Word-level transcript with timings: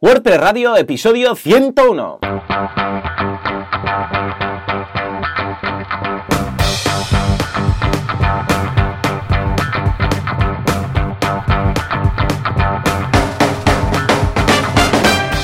WordPress 0.00 0.38
Radio, 0.38 0.76
episodio 0.76 1.34
101. 1.34 3.17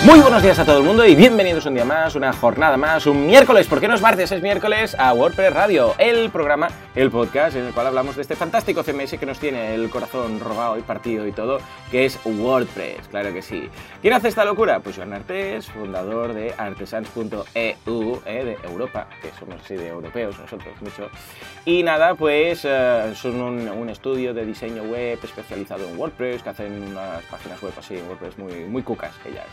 Muy 0.04 0.21
buenos 0.21 0.43
días 0.43 0.59
a 0.59 0.66
todo 0.66 0.77
el 0.77 0.84
mundo 0.84 1.07
y 1.07 1.14
bienvenidos 1.14 1.64
un 1.64 1.73
día 1.73 1.87
más, 1.87 2.14
una 2.14 2.30
jornada 2.30 2.77
más, 2.77 3.07
un 3.07 3.27
miércoles, 3.27 3.66
porque 3.66 3.89
no 3.89 3.95
es 3.95 4.02
martes, 4.02 4.30
es 4.32 4.43
miércoles, 4.43 4.95
a 4.98 5.14
WordPress 5.14 5.55
Radio, 5.55 5.95
el 5.96 6.29
programa, 6.29 6.69
el 6.95 7.11
podcast 7.11 7.57
en 7.57 7.64
el 7.64 7.73
cual 7.73 7.87
hablamos 7.87 8.14
de 8.14 8.20
este 8.20 8.37
fantástico 8.37 8.82
CMS 8.82 9.19
que 9.19 9.25
nos 9.25 9.38
tiene 9.38 9.75
el 9.75 9.88
corazón 9.88 10.41
robado 10.41 10.77
y 10.77 10.82
partido 10.82 11.27
y 11.27 11.32
todo, 11.32 11.59
que 11.91 12.05
es 12.05 12.19
WordPress, 12.23 13.09
claro 13.09 13.32
que 13.32 13.41
sí. 13.41 13.70
¿Quién 14.02 14.12
hace 14.12 14.29
esta 14.29 14.45
locura? 14.45 14.80
Pues 14.80 14.96
Joan 14.96 15.14
Artés, 15.14 15.70
fundador 15.70 16.34
de 16.34 16.52
artesans.eu, 16.59 17.43
eh, 17.57 17.77
de 18.45 18.59
Europa, 18.62 19.09
que 19.23 19.30
somos 19.41 19.62
así 19.65 19.74
de 19.74 19.88
europeos 19.88 20.38
nosotros 20.38 20.74
mucho. 20.82 21.09
Y 21.65 21.82
nada, 21.82 22.15
pues 22.15 22.60
eh, 22.65 23.15
son 23.15 23.41
un, 23.41 23.88
estudio 23.88 24.34
de 24.34 24.45
diseño 24.45 24.82
web 24.82 25.18
especializado 25.23 25.88
en 25.88 25.98
WordPress, 25.98 26.43
que 26.43 26.51
hacen 26.51 26.82
unas 26.82 27.23
páginas 27.24 27.62
web 27.62 27.73
así 27.79 27.95
WordPress 28.07 28.37
muy, 28.37 28.52
muy 28.66 28.82
cucas, 28.82 29.15
que 29.23 29.32
ya. 29.32 29.45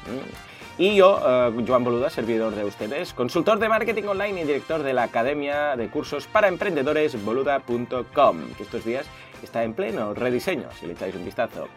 Y 0.81 0.95
yo, 0.95 1.17
uh, 1.17 1.63
Joan 1.63 1.83
Boluda, 1.83 2.09
servidor 2.09 2.55
de 2.55 2.65
ustedes, 2.65 3.13
consultor 3.13 3.59
de 3.59 3.69
marketing 3.69 4.05
online 4.05 4.41
y 4.41 4.45
director 4.45 4.81
de 4.81 4.93
la 4.93 5.03
Academia 5.03 5.75
de 5.75 5.89
Cursos 5.89 6.25
para 6.25 6.47
Emprendedores 6.47 7.23
boluda.com, 7.23 8.53
que 8.57 8.63
estos 8.63 8.83
días 8.83 9.05
está 9.43 9.63
en 9.63 9.75
pleno 9.75 10.15
rediseño, 10.15 10.71
si 10.79 10.87
le 10.87 10.93
echáis 10.93 11.13
un 11.13 11.23
vistazo. 11.23 11.67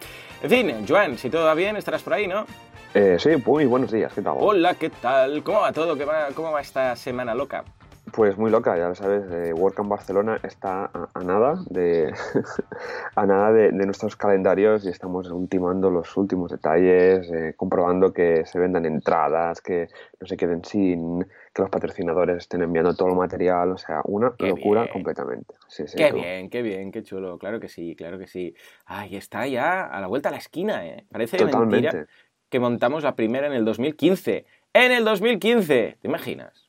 En 0.42 0.48
fin, 0.48 0.86
Joan, 0.88 1.18
si 1.18 1.28
todo 1.28 1.44
va 1.44 1.52
bien, 1.52 1.76
estarás 1.76 2.02
por 2.02 2.14
ahí, 2.14 2.26
¿no? 2.26 2.46
Eh, 2.94 3.18
sí, 3.18 3.32
muy 3.44 3.66
buenos 3.66 3.92
días, 3.92 4.10
¿qué 4.14 4.22
tal? 4.22 4.36
Hola, 4.38 4.72
¿qué 4.76 4.88
tal? 4.88 5.42
¿Cómo 5.42 5.60
va 5.60 5.72
todo? 5.74 5.98
¿Cómo 6.34 6.52
va 6.52 6.62
esta 6.62 6.96
semana 6.96 7.34
loca? 7.34 7.62
Pues 8.14 8.38
muy 8.38 8.48
loca, 8.48 8.76
ya 8.78 8.88
lo 8.88 8.94
sabes, 8.94 9.24
eh, 9.32 9.52
WordCamp 9.52 9.88
Barcelona 9.88 10.38
está 10.44 10.88
a, 10.92 11.24
nada 11.24 11.64
de 11.68 12.12
a 13.16 13.26
nada 13.26 13.52
de, 13.52 13.72
nuestros 13.72 14.14
calendarios 14.14 14.86
y 14.86 14.90
estamos 14.90 15.28
ultimando 15.30 15.90
los 15.90 16.16
últimos 16.16 16.52
detalles, 16.52 17.28
eh, 17.32 17.54
comprobando 17.56 18.12
que 18.12 18.46
se 18.46 18.60
vendan 18.60 18.86
entradas, 18.86 19.60
que 19.60 19.88
no 20.20 20.28
se 20.28 20.36
queden 20.36 20.64
sin, 20.64 21.24
que 21.52 21.62
los 21.62 21.70
patrocinadores 21.70 22.36
estén 22.36 22.62
enviando 22.62 22.94
todo 22.94 23.08
el 23.08 23.16
material, 23.16 23.72
o 23.72 23.78
sea, 23.78 24.00
una 24.04 24.32
locura 24.38 24.88
completamente. 24.92 25.54
qué 25.96 26.12
bien, 26.12 26.50
qué 26.50 26.62
bien, 26.62 26.92
qué 26.92 27.02
chulo, 27.02 27.36
claro 27.38 27.58
que 27.58 27.68
sí, 27.68 27.96
claro 27.96 28.16
que 28.18 28.28
sí. 28.28 28.54
Ahí 28.86 29.16
está 29.16 29.48
ya 29.48 29.86
a 29.86 30.00
la 30.00 30.06
vuelta 30.06 30.28
a 30.28 30.32
la 30.32 30.38
esquina, 30.38 30.86
¿eh? 30.86 31.04
Parece 31.10 31.36
Totalmente. 31.36 31.80
mentira 31.80 32.06
que 32.48 32.60
montamos 32.60 33.02
la 33.02 33.16
primera 33.16 33.48
en 33.48 33.54
el 33.54 33.64
2015. 33.64 34.46
¡En 34.72 34.92
el 34.92 35.04
2015! 35.04 35.98
¿Te 36.00 36.06
imaginas? 36.06 36.63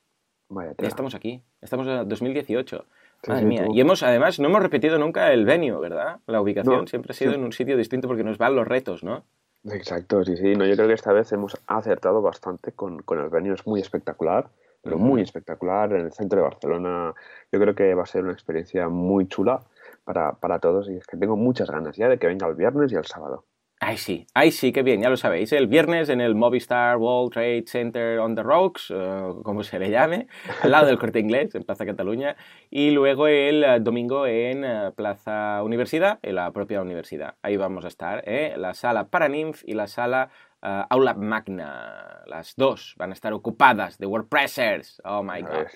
Ya 0.49 0.87
estamos 0.87 1.15
aquí, 1.15 1.41
estamos 1.61 1.87
en 1.87 2.07
2018. 2.07 2.85
Madre 3.27 3.45
mía. 3.45 3.65
Y 3.73 3.81
hemos, 3.81 4.03
además, 4.03 4.39
no 4.39 4.47
hemos 4.47 4.61
repetido 4.61 4.99
nunca 4.99 5.33
el 5.33 5.45
venue, 5.45 5.79
¿verdad? 5.79 6.19
La 6.27 6.41
ubicación 6.41 6.87
siempre 6.87 7.11
ha 7.11 7.15
sido 7.15 7.33
en 7.33 7.43
un 7.43 7.53
sitio 7.53 7.75
distinto 7.75 8.07
porque 8.07 8.23
nos 8.23 8.37
van 8.37 8.55
los 8.55 8.67
retos, 8.67 9.03
¿no? 9.03 9.23
Exacto, 9.63 10.23
sí, 10.23 10.37
sí. 10.37 10.55
No, 10.55 10.65
yo 10.65 10.75
creo 10.75 10.87
que 10.87 10.93
esta 10.93 11.11
vez 11.11 11.31
hemos 11.31 11.57
acertado 11.65 12.21
bastante 12.21 12.71
con, 12.71 13.01
con 13.01 13.19
el 13.19 13.29
venue. 13.29 13.53
Es 13.53 13.65
muy 13.65 13.79
espectacular, 13.79 14.47
pero 14.83 14.99
muy 14.99 15.21
espectacular. 15.21 15.91
En 15.93 16.01
el 16.01 16.11
centro 16.11 16.37
de 16.37 16.43
Barcelona, 16.43 17.15
yo 17.51 17.59
creo 17.59 17.73
que 17.73 17.95
va 17.95 18.03
a 18.03 18.05
ser 18.05 18.23
una 18.23 18.33
experiencia 18.33 18.89
muy 18.89 19.27
chula 19.27 19.61
para, 20.03 20.33
para 20.33 20.59
todos. 20.59 20.87
Y 20.89 20.97
es 20.97 21.07
que 21.07 21.17
tengo 21.17 21.35
muchas 21.35 21.71
ganas 21.71 21.95
ya 21.95 22.07
de 22.07 22.19
que 22.19 22.27
venga 22.27 22.47
el 22.47 22.53
viernes 22.53 22.91
y 22.91 22.95
el 22.95 23.05
sábado. 23.05 23.45
Ay, 23.81 23.97
sí, 23.97 24.25
ay, 24.33 24.51
sí, 24.51 24.71
qué 24.71 24.83
bien, 24.83 25.01
ya 25.01 25.09
lo 25.09 25.17
sabéis. 25.17 25.51
El 25.51 25.67
viernes 25.67 26.07
en 26.07 26.21
el 26.21 26.33
Movistar 26.33 26.95
World 26.95 27.33
Trade 27.33 27.65
Center 27.67 28.19
on 28.19 28.33
the 28.33 28.41
Rocks, 28.41 28.89
eh, 28.89 29.33
como 29.43 29.63
se 29.63 29.77
le 29.79 29.89
llame, 29.89 30.27
al 30.61 30.71
lado 30.71 30.87
del 30.87 30.97
Corte 30.97 31.19
Inglés, 31.19 31.53
en 31.55 31.63
Plaza 31.63 31.85
Cataluña. 31.85 32.37
Y 32.69 32.91
luego 32.91 33.27
el 33.27 33.63
eh, 33.65 33.79
domingo 33.81 34.27
en 34.27 34.63
eh, 34.63 34.91
Plaza 34.95 35.61
Universidad, 35.61 36.19
en 36.21 36.35
la 36.35 36.51
propia 36.51 36.81
universidad. 36.81 37.35
Ahí 37.41 37.57
vamos 37.57 37.83
a 37.83 37.89
estar, 37.89 38.23
la 38.25 38.73
sala 38.73 39.09
Paraninf 39.09 39.61
y 39.65 39.73
la 39.73 39.87
sala 39.87 40.29
Aula 40.61 41.13
Magna. 41.13 42.23
Las 42.27 42.55
dos 42.55 42.95
van 42.97 43.11
a 43.11 43.13
estar 43.13 43.33
ocupadas 43.33 43.97
de 43.97 44.07
WordPressers. 44.07 45.01
Oh 45.03 45.21
my 45.21 45.41
God. 45.41 45.67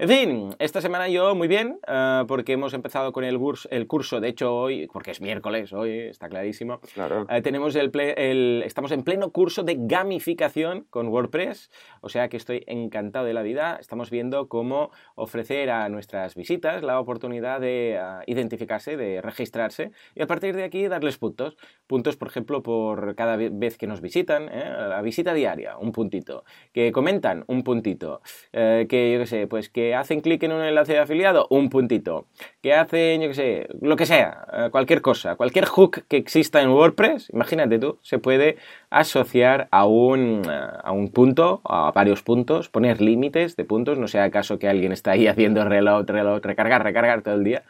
En 0.00 0.08
fin, 0.08 0.56
esta 0.58 0.80
semana 0.80 1.10
yo 1.10 1.34
muy 1.34 1.46
bien, 1.46 1.78
eh, 1.86 2.24
porque 2.26 2.54
hemos 2.54 2.72
empezado 2.72 3.12
con 3.12 3.22
el, 3.22 3.36
curso, 3.36 3.68
el 3.70 3.86
curso, 3.86 4.18
de 4.18 4.28
hecho 4.28 4.56
hoy, 4.56 4.88
porque 4.90 5.10
es 5.10 5.20
miércoles, 5.20 5.74
hoy 5.74 5.90
está 5.90 6.30
clarísimo, 6.30 6.80
claro. 6.94 7.26
Eh, 7.28 7.42
tenemos 7.42 7.76
el, 7.76 7.90
el, 8.16 8.62
estamos 8.64 8.92
en 8.92 9.02
pleno 9.02 9.30
curso 9.30 9.62
de 9.62 9.76
gamificación 9.78 10.86
con 10.88 11.08
WordPress, 11.08 11.70
o 12.00 12.08
sea 12.08 12.30
que 12.30 12.38
estoy 12.38 12.64
encantado 12.66 13.26
de 13.26 13.34
la 13.34 13.42
vida, 13.42 13.76
estamos 13.78 14.08
viendo 14.08 14.48
cómo 14.48 14.90
ofrecer 15.16 15.68
a 15.68 15.86
nuestras 15.90 16.34
visitas 16.34 16.82
la 16.82 16.98
oportunidad 16.98 17.60
de 17.60 17.96
eh, 17.96 18.00
identificarse, 18.26 18.96
de 18.96 19.20
registrarse 19.20 19.90
y 20.14 20.22
a 20.22 20.26
partir 20.26 20.56
de 20.56 20.64
aquí 20.64 20.88
darles 20.88 21.18
puntos, 21.18 21.58
puntos 21.86 22.16
por 22.16 22.28
ejemplo 22.28 22.62
por 22.62 23.14
cada 23.16 23.36
vez 23.36 23.76
que 23.76 23.86
nos 23.86 24.00
visitan, 24.00 24.46
la 24.46 25.02
visita 25.02 25.34
diaria, 25.34 25.76
un 25.76 25.92
puntito, 25.92 26.44
que 26.72 26.90
comentan, 26.90 27.44
un 27.48 27.62
puntito, 27.62 28.22
que 28.50 29.10
yo 29.12 29.20
qué 29.20 29.26
sé, 29.26 29.46
pues 29.46 29.68
que 29.68 29.89
hacen 29.94 30.20
clic 30.20 30.42
en 30.42 30.52
un 30.52 30.62
enlace 30.62 30.92
de 30.92 30.98
afiliado, 30.98 31.46
un 31.50 31.70
puntito. 31.70 32.26
Que 32.62 32.74
hacen, 32.74 33.20
yo 33.20 33.28
qué 33.28 33.34
sé, 33.34 33.68
lo 33.80 33.96
que 33.96 34.06
sea, 34.06 34.46
eh, 34.52 34.68
cualquier 34.70 35.00
cosa, 35.02 35.36
cualquier 35.36 35.66
hook 35.66 36.02
que 36.08 36.16
exista 36.16 36.60
en 36.62 36.70
WordPress, 36.70 37.30
imagínate 37.32 37.78
tú, 37.78 37.98
se 38.02 38.18
puede 38.18 38.56
asociar 38.90 39.68
a 39.70 39.86
un, 39.86 40.42
eh, 40.48 40.68
a 40.82 40.92
un 40.92 41.10
punto, 41.10 41.60
a 41.64 41.92
varios 41.92 42.22
puntos, 42.22 42.68
poner 42.68 43.00
límites 43.00 43.56
de 43.56 43.64
puntos, 43.64 43.98
no 43.98 44.08
sea 44.08 44.24
acaso 44.24 44.58
que 44.58 44.68
alguien 44.68 44.92
está 44.92 45.12
ahí 45.12 45.26
haciendo 45.28 45.64
reload, 45.64 46.08
reload, 46.08 46.42
recargar, 46.42 46.82
recargar 46.82 47.22
todo 47.22 47.34
el 47.34 47.44
día 47.44 47.64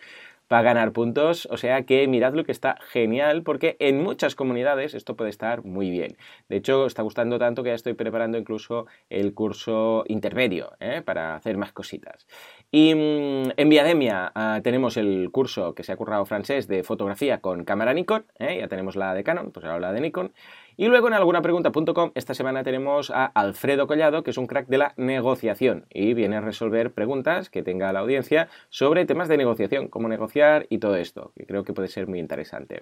para 0.50 0.62
ganar 0.62 0.90
puntos. 0.90 1.46
O 1.52 1.56
sea 1.56 1.84
que 1.84 2.08
miradlo 2.08 2.42
que 2.42 2.50
está 2.50 2.76
genial 2.88 3.44
porque 3.44 3.76
en 3.78 4.02
muchas 4.02 4.34
comunidades 4.34 4.94
esto 4.94 5.14
puede 5.14 5.30
estar 5.30 5.64
muy 5.64 5.90
bien. 5.90 6.16
De 6.48 6.56
hecho, 6.56 6.86
está 6.86 7.02
gustando 7.02 7.38
tanto 7.38 7.62
que 7.62 7.68
ya 7.68 7.76
estoy 7.76 7.94
preparando 7.94 8.36
incluso 8.36 8.86
el 9.10 9.32
curso 9.32 10.02
intermedio 10.08 10.72
¿eh? 10.80 11.02
para 11.04 11.36
hacer 11.36 11.56
más 11.56 11.70
cositas. 11.70 12.26
Y 12.72 12.96
mm, 12.96 13.52
en 13.56 13.68
Viademia 13.68 14.32
ah, 14.34 14.60
tenemos 14.64 14.96
el 14.96 15.30
curso 15.30 15.72
que 15.72 15.84
se 15.84 15.92
ha 15.92 15.96
currado 15.96 16.26
francés 16.26 16.66
de 16.66 16.82
fotografía 16.82 17.40
con 17.40 17.62
cámara 17.62 17.94
Nikon. 17.94 18.26
¿eh? 18.40 18.58
Ya 18.58 18.66
tenemos 18.66 18.96
la 18.96 19.14
de 19.14 19.22
Canon, 19.22 19.52
pues 19.52 19.64
ahora 19.64 19.78
la 19.78 19.92
de 19.92 20.00
Nikon. 20.00 20.32
Y 20.80 20.88
luego 20.88 21.08
en 21.08 21.12
algunapregunta.com 21.12 22.12
esta 22.14 22.32
semana 22.32 22.62
tenemos 22.62 23.10
a 23.10 23.26
Alfredo 23.26 23.86
Collado, 23.86 24.22
que 24.22 24.30
es 24.30 24.38
un 24.38 24.46
crack 24.46 24.66
de 24.66 24.78
la 24.78 24.94
negociación 24.96 25.84
y 25.90 26.14
viene 26.14 26.36
a 26.36 26.40
resolver 26.40 26.90
preguntas 26.90 27.50
que 27.50 27.62
tenga 27.62 27.92
la 27.92 28.00
audiencia 28.00 28.48
sobre 28.70 29.04
temas 29.04 29.28
de 29.28 29.36
negociación, 29.36 29.88
cómo 29.88 30.08
negociar 30.08 30.64
y 30.70 30.78
todo 30.78 30.96
esto, 30.96 31.32
que 31.36 31.44
creo 31.44 31.64
que 31.64 31.74
puede 31.74 31.88
ser 31.88 32.06
muy 32.06 32.18
interesante. 32.18 32.80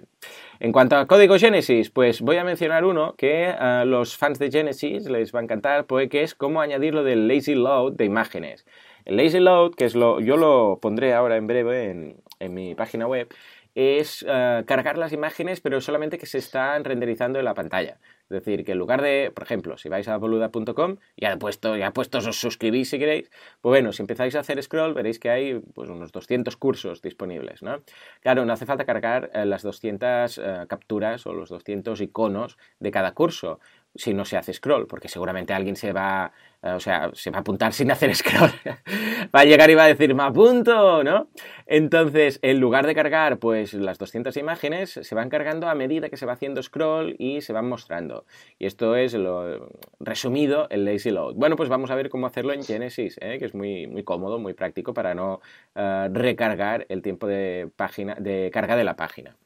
En 0.61 0.71
cuanto 0.71 0.95
a 0.95 1.07
código 1.07 1.37
Genesis, 1.37 1.89
pues 1.89 2.21
voy 2.21 2.37
a 2.37 2.45
mencionar 2.45 2.85
uno 2.85 3.15
que 3.17 3.47
a 3.47 3.83
los 3.83 4.15
fans 4.15 4.39
de 4.39 4.49
Genesis 4.49 5.09
les 5.09 5.35
va 5.35 5.41
a 5.41 5.43
encantar, 5.43 5.85
pues 5.85 6.07
que 6.07 6.23
es 6.23 6.35
cómo 6.35 6.61
añadir 6.61 6.95
lo 6.95 7.03
del 7.03 7.27
lazy 7.27 7.53
load 7.53 7.97
de 7.97 8.05
imágenes. 8.05 8.65
El 9.03 9.17
lazy 9.17 9.41
load, 9.41 9.71
que 9.71 9.83
es 9.83 9.95
lo, 9.95 10.21
yo 10.21 10.37
lo 10.37 10.79
pondré 10.81 11.13
ahora 11.13 11.35
en 11.35 11.47
breve 11.47 12.15
en 12.39 12.53
mi 12.53 12.75
página 12.75 13.07
web, 13.07 13.27
es 13.75 14.25
eh, 14.27 14.63
cargar 14.65 14.97
las 14.97 15.13
imágenes, 15.13 15.61
pero 15.61 15.81
solamente 15.81 16.17
que 16.17 16.25
se 16.25 16.37
están 16.37 16.83
renderizando 16.83 17.39
en 17.39 17.45
la 17.45 17.53
pantalla. 17.53 17.99
Es 18.23 18.45
decir, 18.45 18.63
que 18.63 18.73
en 18.73 18.77
lugar 18.77 19.01
de, 19.01 19.31
por 19.33 19.43
ejemplo, 19.43 19.77
si 19.77 19.89
vais 19.89 20.07
a 20.07 20.17
boluda.com, 20.17 20.97
ya 21.17 21.37
puesto, 21.37 21.75
ya 21.75 21.91
puestos 21.91 22.27
os 22.27 22.39
suscribís 22.39 22.89
si 22.89 22.99
queréis, 22.99 23.31
pues 23.59 23.71
bueno, 23.71 23.91
si 23.91 24.03
empezáis 24.03 24.35
a 24.35 24.41
hacer 24.41 24.61
scroll 24.61 24.93
veréis 24.93 25.17
que 25.17 25.31
hay 25.31 25.59
pues, 25.73 25.89
unos 25.89 26.11
200 26.11 26.55
cursos 26.57 27.01
disponibles, 27.01 27.63
¿no? 27.63 27.81
Claro, 28.21 28.45
no 28.45 28.53
hace 28.53 28.67
falta 28.67 28.85
cargar 28.85 29.31
eh, 29.33 29.45
las 29.45 29.63
200 29.63 30.37
eh, 30.37 30.65
capturas 30.67 31.25
o 31.25 31.33
los 31.33 31.49
200 31.49 31.99
iconos 32.01 32.57
de 32.79 32.91
cada 32.91 33.13
curso 33.13 33.59
si 33.95 34.13
no 34.13 34.25
se 34.25 34.37
hace 34.37 34.53
scroll, 34.53 34.85
porque 34.85 35.09
seguramente 35.09 35.53
alguien 35.53 35.75
se 35.75 35.91
va 35.91 36.31
o 36.61 36.79
sea, 36.79 37.09
se 37.13 37.31
va 37.31 37.37
a 37.37 37.41
apuntar 37.41 37.71
sin 37.71 37.89
hacer 37.91 38.13
scroll. 38.13 38.51
va 39.35 39.41
a 39.41 39.45
llegar 39.45 39.69
y 39.69 39.75
va 39.75 39.85
a 39.85 39.87
decir, 39.87 40.13
me 40.13 40.23
apunto, 40.23 41.03
¿no? 41.03 41.29
Entonces, 41.65 42.39
en 42.41 42.59
lugar 42.59 42.85
de 42.85 42.95
cargar, 42.95 43.37
pues, 43.37 43.73
las 43.73 43.97
200 43.97 44.35
imágenes, 44.37 44.99
se 45.01 45.15
van 45.15 45.29
cargando 45.29 45.69
a 45.69 45.75
medida 45.75 46.09
que 46.09 46.17
se 46.17 46.25
va 46.25 46.33
haciendo 46.33 46.61
scroll 46.61 47.15
y 47.17 47.41
se 47.41 47.53
van 47.53 47.69
mostrando. 47.69 48.25
Y 48.57 48.65
esto 48.65 48.95
es 48.95 49.13
lo 49.13 49.69
resumido, 49.99 50.67
el 50.69 50.83
lazy 50.83 51.11
load. 51.11 51.35
Bueno, 51.35 51.55
pues 51.55 51.69
vamos 51.69 51.91
a 51.91 51.95
ver 51.95 52.09
cómo 52.09 52.27
hacerlo 52.27 52.51
en 52.51 52.63
Genesis, 52.63 53.17
¿eh? 53.21 53.37
que 53.39 53.45
es 53.45 53.53
muy, 53.53 53.87
muy 53.87 54.03
cómodo, 54.03 54.37
muy 54.37 54.53
práctico 54.53 54.93
para 54.93 55.15
no 55.15 55.39
eh, 55.75 56.09
recargar 56.11 56.85
el 56.89 57.01
tiempo 57.01 57.27
de, 57.27 57.69
página, 57.75 58.15
de 58.15 58.49
carga 58.51 58.75
de 58.75 58.83
la 58.83 58.95
página. 58.95 59.37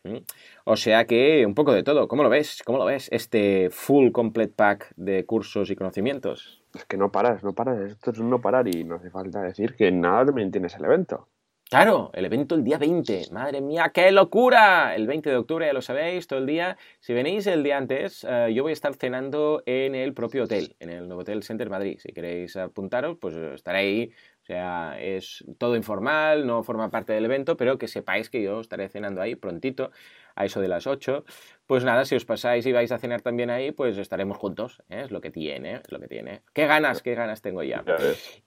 O 0.64 0.78
sea 0.78 1.06
que 1.06 1.46
un 1.46 1.54
poco 1.54 1.74
de 1.74 1.84
todo. 1.84 2.08
¿Cómo 2.08 2.24
lo 2.24 2.30
ves? 2.30 2.64
¿Cómo 2.66 2.80
lo 2.80 2.86
ves? 2.86 3.08
Este 3.12 3.70
full 3.70 4.12
complete 4.12 4.54
pack 4.56 4.94
de 4.96 5.26
cursos 5.26 5.70
y 5.70 5.76
conocimientos 5.76 6.63
es 6.74 6.86
que 6.86 6.98
no 6.98 7.12
paras, 7.12 7.44
no 7.44 7.54
paras, 7.54 7.80
esto 7.80 8.12
es 8.12 8.20
un 8.20 8.30
no 8.30 8.42
parar 8.42 8.68
y 8.68 8.84
no 8.84 8.96
hace 8.96 9.10
falta 9.10 9.42
decir 9.42 9.76
que 9.76 9.92
nada 9.92 10.26
también 10.26 10.52
tienes 10.52 10.76
el 10.76 10.86
evento. 10.86 11.28
Claro, 11.70 12.12
el 12.14 12.26
evento 12.26 12.54
el 12.54 12.64
día 12.64 12.78
20. 12.78 13.32
Madre 13.32 13.60
mía, 13.60 13.90
qué 13.92 14.12
locura. 14.12 14.94
El 14.96 15.08
20 15.08 15.32
de 15.32 15.38
octubre, 15.38 15.66
ya 15.66 15.74
lo 15.74 15.82
sabéis, 15.82 16.28
todo 16.28 16.38
el 16.38 16.46
día. 16.46 16.78
Si 17.00 17.14
venís 17.14 17.48
el 17.48 17.64
día 17.64 17.78
antes, 17.78 18.24
eh, 18.30 18.54
yo 18.54 18.62
voy 18.62 18.70
a 18.70 18.74
estar 18.74 18.94
cenando 18.94 19.64
en 19.66 19.96
el 19.96 20.14
propio 20.14 20.44
hotel, 20.44 20.76
en 20.80 20.92
el 20.92 21.12
Hotel 21.12 21.42
Center 21.42 21.72
Madrid. 21.72 21.98
Si 22.00 22.14
queréis 22.14 22.56
apuntaros, 22.58 23.18
pues 23.20 23.36
estaré 23.36 23.80
ahí. 23.80 24.12
O 24.44 24.46
sea, 24.46 25.02
es 25.02 25.44
todo 25.58 25.76
informal, 25.76 26.46
no 26.46 26.62
forma 26.62 26.92
parte 26.92 27.14
del 27.14 27.26
evento, 27.26 27.58
pero 27.58 27.80
que 27.80 27.88
sepáis 27.88 28.30
que 28.30 28.44
yo 28.44 28.60
estaré 28.60 28.90
cenando 28.90 29.22
ahí 29.22 29.36
prontito, 29.36 29.90
a 30.36 30.46
eso 30.46 30.62
de 30.62 30.68
las 30.68 30.88
8. 30.88 31.24
Pues 31.66 31.86
nada, 31.86 32.04
si 32.04 32.16
os 32.16 32.26
pasáis 32.26 32.66
y 32.66 32.74
vais 32.74 32.92
a 32.92 32.98
cenar 32.98 33.22
también 33.22 33.50
ahí, 33.50 33.72
pues 33.72 33.98
estaremos 33.98 34.38
juntos. 34.38 34.82
¿eh? 34.90 35.04
Es 35.06 35.12
lo 35.12 35.22
que 35.22 35.32
tiene, 35.32 35.76
es 35.76 35.92
lo 35.92 36.00
que 36.00 36.08
tiene. 36.08 36.42
Qué 36.54 36.68
ganas, 36.68 37.02
qué 37.02 37.16
ganas 37.16 37.42
tengo 37.42 37.64
ya. 37.64 37.84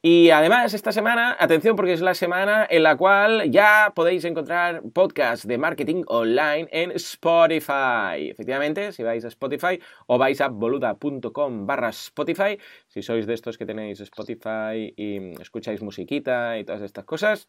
Y 0.03 0.31
además, 0.31 0.75
esta 0.75 0.93
semana, 0.93 1.35
atención, 1.39 1.77
porque 1.77 1.95
es 1.95 2.03
la 2.03 2.15
semana 2.15 2.67
en 2.69 2.83
la 2.83 2.97
cual 2.97 3.51
ya 3.51 3.93
podéis 3.95 4.25
encontrar 4.25 4.83
podcasts 4.93 5.47
de 5.47 5.57
marketing 5.57 6.03
online 6.09 6.69
en 6.71 6.91
Spotify. 6.93 8.29
Efectivamente, 8.31 8.93
si 8.93 9.03
vais 9.03 9.25
a 9.25 9.29
Spotify 9.29 9.81
o 10.07 10.19
vais 10.19 10.41
a 10.43 10.49
boluda.com 10.49 11.67
barra 11.67 11.89
Spotify, 11.89 12.59
si 12.87 13.03
sois 13.03 13.27
de 13.27 13.33
estos 13.33 13.57
que 13.57 13.65
tenéis 13.65 14.01
Spotify 14.01 14.93
y 14.95 15.41
escucháis 15.41 15.81
musiquita 15.83 16.59
y 16.59 16.65
todas 16.65 16.83
estas 16.83 17.05
cosas, 17.07 17.49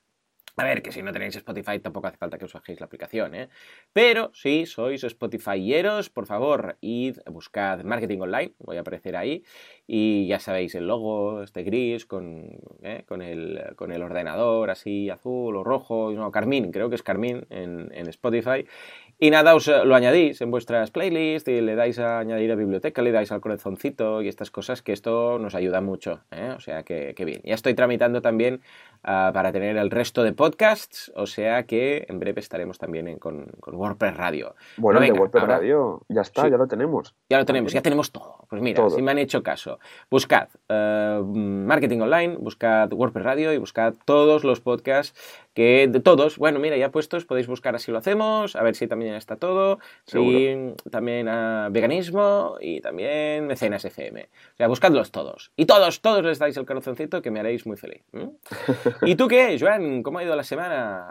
a 0.57 0.63
ver, 0.63 0.81
que 0.81 0.92
si 0.92 1.04
no 1.04 1.12
tenéis 1.12 1.36
Spotify 1.36 1.80
tampoco 1.80 2.07
hace 2.07 2.18
falta 2.18 2.38
que 2.38 2.45
os 2.45 2.54
bajéis 2.54 2.80
la 2.80 2.88
aplicación, 2.88 3.36
¿eh? 3.36 3.50
Pero 3.94 4.31
si 4.33 4.65
sois 4.65 5.04
Spotifyeros, 5.04 6.09
por 6.09 6.25
favor, 6.25 6.77
id, 6.81 7.19
buscad 7.27 7.83
Marketing 7.83 8.19
Online, 8.19 8.54
voy 8.57 8.77
a 8.77 8.81
aparecer 8.81 9.15
ahí, 9.15 9.44
y 9.86 10.27
ya 10.27 10.39
sabéis, 10.39 10.74
el 10.75 10.88
logo, 10.88 11.44
este 11.44 11.62
gris, 11.62 12.06
con, 12.06 12.59
¿eh? 12.81 13.04
con, 13.07 13.21
el, 13.21 13.75
con 13.75 13.92
el 13.92 14.01
ordenador 14.01 14.71
así 14.71 15.09
azul 15.09 15.56
o 15.56 15.63
rojo, 15.63 16.12
no, 16.12 16.31
carmín, 16.31 16.71
creo 16.71 16.89
que 16.89 16.95
es 16.95 17.04
carmín 17.04 17.45
en, 17.50 17.92
en 17.94 18.07
Spotify, 18.07 18.65
y 19.19 19.31
nada, 19.31 19.56
os 19.56 19.68
lo 19.68 19.96
añadís 19.96 20.42
en 20.42 20.52
vuestras 20.52 20.92
playlists 20.92 21.50
y 21.50 21.60
le 21.62 21.75
dais 21.75 21.98
a 21.98 22.19
añadir 22.19 22.52
a 22.52 22.56
biblioteca, 22.56 23.02
le 23.02 23.12
dais 23.12 23.31
al 23.31 23.42
corazoncito 23.42 24.22
y 24.22 24.28
estas 24.28 24.52
cosas 24.52 24.84
que 24.84 24.94
esto 24.94 25.40
nos 25.40 25.56
ayuda 25.56 25.81
mucho. 25.81 26.22
¿eh? 26.30 26.54
O 26.56 26.60
sea 26.60 26.84
que, 26.84 27.16
bien. 27.25 27.42
Ya 27.44 27.56
estoy 27.56 27.74
tramitando 27.74 28.22
también 28.22 28.62
uh, 29.04 29.34
para 29.34 29.52
tener 29.52 29.75
el 29.78 29.90
resto 29.90 30.22
de 30.22 30.34
podcasts, 30.34 31.12
o 31.16 31.25
sea 31.25 31.64
que 31.64 32.06
en 32.08 32.19
breve 32.19 32.42
estaremos 32.42 32.78
también 32.78 33.18
con, 33.18 33.48
con, 33.60 33.74
WordPress 33.74 34.16
Radio. 34.16 34.54
Bueno, 34.78 35.00
venga, 35.00 35.14
de 35.14 35.19
WordPress 35.19 35.44
Radio 35.46 36.02
ya 36.10 36.22
está, 36.22 36.44
sí. 36.44 36.52
ya 36.52 36.58
lo 36.58 36.68
tenemos. 36.68 37.16
Ya 37.28 37.40
lo 37.40 37.46
tenemos, 37.46 37.74
ya 37.74 37.81
tenemos 37.81 38.12
todo. 38.12 38.46
Pues 38.48 38.62
mira, 38.62 38.75
todo. 38.75 38.92
si 38.92 39.02
me 39.02 39.10
han 39.10 39.18
hecho 39.18 39.42
caso, 39.42 39.80
buscad 40.12 40.50
uh, 40.69 41.24
Marketing 41.24 42.02
Online, 42.02 42.38
buscad 42.38 42.94
WordPress 42.94 43.25
Radio 43.25 43.52
y 43.52 43.58
buscad 43.58 43.96
todos 44.06 44.44
los 44.44 44.62
podcasts 44.62 45.19
que 45.57 45.88
de 45.89 46.00
todos, 46.00 46.38
bueno, 46.38 46.59
mira, 46.59 46.77
ya 46.77 46.92
puestos, 46.92 47.25
podéis 47.25 47.48
buscar 47.48 47.74
así 47.74 47.92
lo 47.92 47.98
hacemos, 47.98 48.56
a 48.56 48.62
ver 48.62 48.75
si 48.75 48.86
también 48.86 49.15
está 49.15 49.38
todo, 49.38 49.80
sí, 50.06 50.56
también 50.92 51.27
a 51.27 51.69
veganismo 51.71 52.57
y 52.62 52.80
también 52.80 53.48
mecenas 53.48 53.83
FM. 53.83 54.21
O 54.21 54.56
sea, 54.56 54.68
buscadlos 54.68 55.09
todos. 55.09 55.51
Y 55.56 55.65
todos, 55.65 56.01
todos 56.01 56.24
les 56.24 56.38
dais 56.38 56.56
el 56.57 56.68
corazoncito 56.68 57.24
que 57.24 57.31
me 57.31 57.39
haréis 57.39 57.65
muy 57.65 57.75
feliz. 57.75 58.04
¿Y 59.01 59.15
tú 59.15 59.27
qué, 59.27 59.57
Joan? 59.59 60.04
¿Cómo 60.04 60.19
ha 60.19 60.24
ido 60.24 60.36
la 60.36 60.44
semana? 60.44 61.09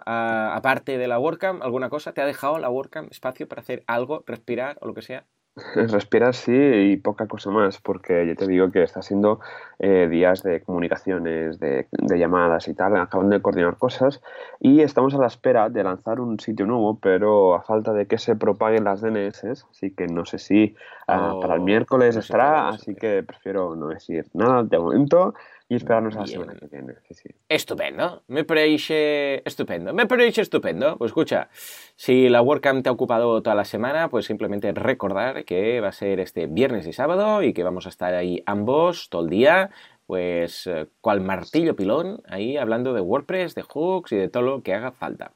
Aparte 0.55 0.97
de 0.97 1.09
la 1.09 1.19
WordCamp, 1.19 1.61
¿alguna 1.65 1.89
cosa? 1.89 2.13
¿Te 2.13 2.21
ha 2.21 2.25
dejado 2.25 2.61
la 2.61 2.71
WordCamp 2.71 3.11
espacio 3.11 3.49
para 3.49 3.63
hacer 3.63 3.83
algo, 3.89 4.23
respirar 4.29 4.79
o 4.81 4.87
lo 4.87 4.95
que 4.95 5.03
sea? 5.03 5.25
Respirar 5.75 6.35
sí 6.35 6.53
y 6.53 6.97
poca 6.99 7.27
cosa 7.27 7.51
más, 7.51 7.81
porque 7.81 8.27
yo 8.27 8.37
te 8.37 8.47
digo 8.47 8.71
que 8.71 8.83
está 8.83 9.01
siendo 9.01 9.41
eh, 9.79 10.07
días 10.07 10.43
de 10.43 10.61
comunicaciones, 10.61 11.59
de, 11.59 11.87
de, 11.93 12.19
llamadas 12.19 12.69
y 12.69 12.75
tal, 12.75 12.95
acaban 12.97 13.31
de 13.31 13.41
coordinar 13.41 13.79
cosas 13.79 14.21
y 14.61 14.83
estamos 14.83 15.15
a 15.15 15.19
la 15.19 15.29
espera 15.29 15.71
de 15.71 15.83
lanzar 15.83 16.21
un 16.21 16.39
sitio 16.41 16.67
nuevo, 16.67 16.99
pero 17.01 17.55
a 17.55 17.63
falta 17.63 17.95
de 17.95 18.07
que 18.07 18.19
se 18.19 18.37
propaguen 18.37 18.85
las 18.85 19.01
DNS, 19.01 19.65
así 19.71 19.93
que 19.93 20.07
no 20.09 20.27
sé 20.27 20.39
si 20.39 20.77
uh, 21.09 21.41
para 21.41 21.55
el 21.55 21.63
miércoles 21.63 22.17
no 22.17 22.21
estará, 22.21 22.69
así 22.69 22.95
que 22.95 23.23
prefiero 23.23 23.75
no 23.77 23.89
decir 23.89 24.27
nada 24.35 24.63
de 24.63 24.79
momento 24.79 25.35
y 25.69 25.75
esperarnos 25.77 26.17
a 26.17 26.21
la 26.21 26.27
semana 26.27 26.55
que 26.55 26.67
viene. 26.67 26.95
Sí, 27.09 27.15
sí. 27.15 27.29
Estupendo, 27.49 28.23
me 28.29 28.45
parece 28.45 29.43
estupendo, 29.45 29.93
me 29.93 30.07
parece 30.07 30.43
estupendo. 30.43 30.97
Pues 30.97 31.11
escucha, 31.11 31.49
si 31.97 32.29
la 32.29 32.43
WordCamp 32.43 32.83
te 32.83 32.89
ha 32.89 32.93
ocupado 32.93 33.43
toda 33.43 33.57
la 33.57 33.65
semana, 33.65 34.09
pues 34.09 34.27
simplemente 34.27 34.71
recordar 34.73 35.45
que 35.45 35.81
va 35.81 35.89
a 35.89 35.93
ser 35.93 36.21
este 36.21 36.47
viernes 36.47 36.87
y 36.87 36.93
sábado 36.93 37.43
y 37.43 37.53
que 37.53 37.65
vamos 37.65 37.87
a 37.87 37.89
estar 37.89 38.15
ahí 38.15 38.43
ambos 38.47 39.09
todo 39.11 39.23
el 39.23 39.31
día 39.31 39.71
pues 40.07 40.69
cual 41.01 41.21
martillo 41.21 41.75
pilón 41.75 42.23
ahí 42.29 42.57
hablando 42.57 42.93
de 42.93 43.01
WordPress, 43.01 43.55
de 43.55 43.63
hooks 43.63 44.13
y 44.13 44.17
de 44.17 44.29
todo 44.29 44.43
lo 44.43 44.63
que 44.63 44.75
haga 44.75 44.93
falta. 44.93 45.33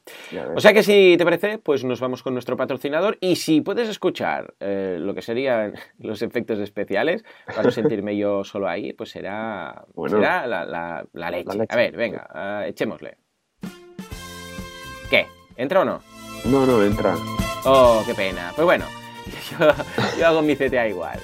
O 0.55 0.61
sea 0.61 0.73
que 0.73 0.83
si 0.83 1.17
te 1.19 1.25
parece, 1.25 1.59
pues 1.59 1.85
nos 1.85 2.01
vamos 2.01 2.23
con 2.23 2.35
nuestro 2.35 2.57
patrocinador 2.57 3.19
y 3.21 3.37
si 3.37 3.61
puedes 3.61 3.89
escuchar 3.89 4.55
eh, 4.61 4.97
lo 5.01 5.15
que 5.15 5.23
serían 5.23 5.75
los 5.99 6.23
efectos 6.23 6.59
especiales 6.59 7.25
para 7.47 7.65
no 7.65 7.71
sentirme 7.71 8.17
yo 8.17 8.45
solo 8.45 8.69
ahí, 8.69 8.93
pues 8.93 9.11
será, 9.11 9.85
bueno, 9.95 10.19
será 10.19 10.47
la, 10.47 10.65
la, 10.65 11.05
la, 11.13 11.31
leche. 11.31 11.49
la, 11.49 11.55
leche. 11.55 11.75
A 11.75 11.77
ver, 11.77 11.97
venga, 11.97 12.29
uh, 12.35 12.69
echémosle. 12.69 13.17
¿Qué? 15.09 15.27
¿Entra 15.57 15.81
o 15.81 15.85
no? 15.85 16.01
No, 16.45 16.65
no 16.65 16.83
entra. 16.83 17.17
Oh, 17.65 18.03
qué 18.07 18.15
pena. 18.15 18.53
Pues 18.55 18.65
bueno, 18.65 18.87
yo, 19.51 19.69
yo 20.19 20.27
hago 20.27 20.43
mi 20.43 20.57
CTA 20.57 20.89
igual. 20.89 21.19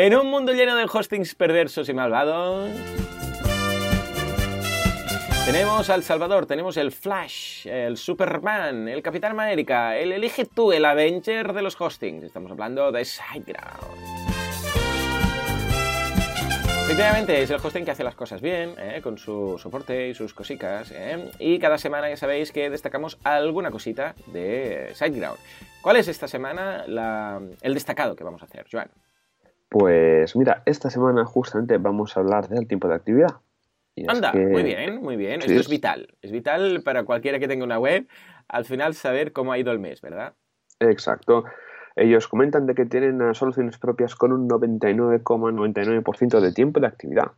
En 0.00 0.14
un 0.14 0.30
mundo 0.30 0.52
lleno 0.52 0.76
de 0.76 0.84
hostings 0.84 1.34
perversos 1.34 1.88
y 1.88 1.92
malvados. 1.92 2.70
Tenemos 5.44 5.90
al 5.90 6.04
Salvador, 6.04 6.46
tenemos 6.46 6.76
el 6.76 6.92
Flash, 6.92 7.66
el 7.66 7.96
Superman, 7.96 8.86
el 8.86 9.02
Capitán 9.02 9.32
América, 9.32 9.96
el 9.96 10.12
Elige 10.12 10.44
tú, 10.44 10.70
el 10.70 10.84
Avenger 10.84 11.52
de 11.52 11.62
los 11.62 11.80
hostings. 11.80 12.22
Estamos 12.22 12.52
hablando 12.52 12.92
de 12.92 13.04
SiteGround. 13.04 14.28
Efectivamente, 16.84 17.42
es 17.42 17.50
el 17.50 17.56
hosting 17.60 17.84
que 17.84 17.90
hace 17.90 18.04
las 18.04 18.14
cosas 18.14 18.40
bien, 18.40 18.76
¿eh? 18.78 19.00
con 19.02 19.18
su 19.18 19.58
soporte 19.58 20.10
y 20.10 20.14
sus 20.14 20.32
cositas. 20.32 20.92
¿eh? 20.92 21.28
Y 21.40 21.58
cada 21.58 21.76
semana 21.76 22.08
ya 22.08 22.16
sabéis 22.16 22.52
que 22.52 22.70
destacamos 22.70 23.18
alguna 23.24 23.72
cosita 23.72 24.14
de 24.26 24.92
SiteGround. 24.94 25.40
¿Cuál 25.82 25.96
es 25.96 26.06
esta 26.06 26.28
semana 26.28 26.84
el 27.62 27.74
destacado 27.74 28.14
que 28.14 28.22
vamos 28.22 28.42
a 28.42 28.44
hacer, 28.44 28.64
Joan? 28.70 28.88
Pues 29.68 30.34
mira, 30.36 30.62
esta 30.66 30.90
semana 30.90 31.24
justamente 31.24 31.76
vamos 31.78 32.16
a 32.16 32.20
hablar 32.20 32.48
del 32.48 32.66
tiempo 32.66 32.88
de 32.88 32.94
actividad. 32.94 33.36
Y 33.94 34.08
Anda, 34.08 34.32
que... 34.32 34.38
muy 34.38 34.62
bien, 34.62 35.02
muy 35.02 35.16
bien. 35.16 35.42
Sí, 35.42 35.48
Esto 35.48 35.60
es 35.60 35.68
vital. 35.68 36.14
Es 36.22 36.30
vital 36.30 36.82
para 36.84 37.04
cualquiera 37.04 37.38
que 37.38 37.48
tenga 37.48 37.64
una 37.64 37.78
web, 37.78 38.06
al 38.48 38.64
final 38.64 38.94
saber 38.94 39.32
cómo 39.32 39.52
ha 39.52 39.58
ido 39.58 39.72
el 39.72 39.78
mes, 39.78 40.00
¿verdad? 40.00 40.34
Exacto. 40.80 41.44
Ellos 41.96 42.28
comentan 42.28 42.66
de 42.66 42.74
que 42.74 42.86
tienen 42.86 43.34
soluciones 43.34 43.76
propias 43.78 44.14
con 44.14 44.32
un 44.32 44.48
99,99% 44.48 45.22
,99 45.24 46.40
de 46.40 46.52
tiempo 46.52 46.80
de 46.80 46.86
actividad. 46.86 47.32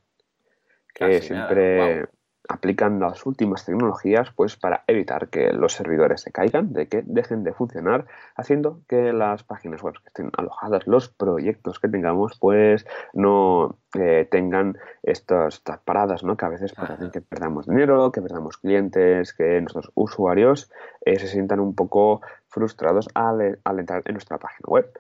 Que 0.95 1.07
Casi 1.07 1.29
siempre. 1.29 2.01
Wow. 2.01 2.09
Aplican 2.49 2.99
las 2.99 3.27
últimas 3.27 3.65
tecnologías 3.65 4.31
pues 4.35 4.57
para 4.57 4.83
evitar 4.87 5.29
que 5.29 5.53
los 5.53 5.73
servidores 5.73 6.23
se 6.23 6.33
caigan, 6.33 6.73
de 6.73 6.89
que 6.89 7.03
dejen 7.05 7.45
de 7.45 7.53
funcionar, 7.53 8.07
haciendo 8.35 8.81
que 8.89 9.13
las 9.13 9.45
páginas 9.45 9.83
web 9.83 9.95
que 9.95 10.09
estén 10.09 10.31
alojadas, 10.37 10.87
los 10.87 11.09
proyectos 11.09 11.79
que 11.79 11.89
tengamos, 11.89 12.39
pues 12.39 12.87
no 13.13 13.77
eh, 13.95 14.27
tengan 14.31 14.79
estas, 15.03 15.55
estas, 15.55 15.79
paradas, 15.81 16.25
¿no? 16.25 16.37
Que 16.37 16.47
a 16.47 16.49
veces 16.49 16.73
pues, 16.75 16.91
hacen 16.91 17.11
que 17.11 17.21
perdamos 17.21 17.67
dinero, 17.67 18.11
que 18.11 18.23
perdamos 18.23 18.57
clientes, 18.57 19.33
que 19.33 19.61
nuestros 19.61 19.91
usuarios 19.95 20.71
eh, 21.05 21.19
se 21.19 21.29
sientan 21.29 21.61
un 21.61 21.75
poco 21.75 22.21
frustrados 22.49 23.09
al, 23.15 23.59
al, 23.65 23.79
entrar 23.79 24.03
en 24.07 24.15
nuestra 24.15 24.39
página 24.39 24.67
web. 24.67 24.91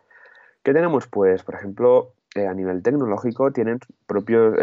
¿Qué 0.62 0.72
tenemos? 0.72 1.06
Pues, 1.08 1.42
por 1.42 1.54
ejemplo, 1.54 2.12
eh, 2.34 2.46
a 2.46 2.54
nivel 2.54 2.82
tecnológico 2.82 3.50
tienen 3.50 3.80
propios 4.06 4.54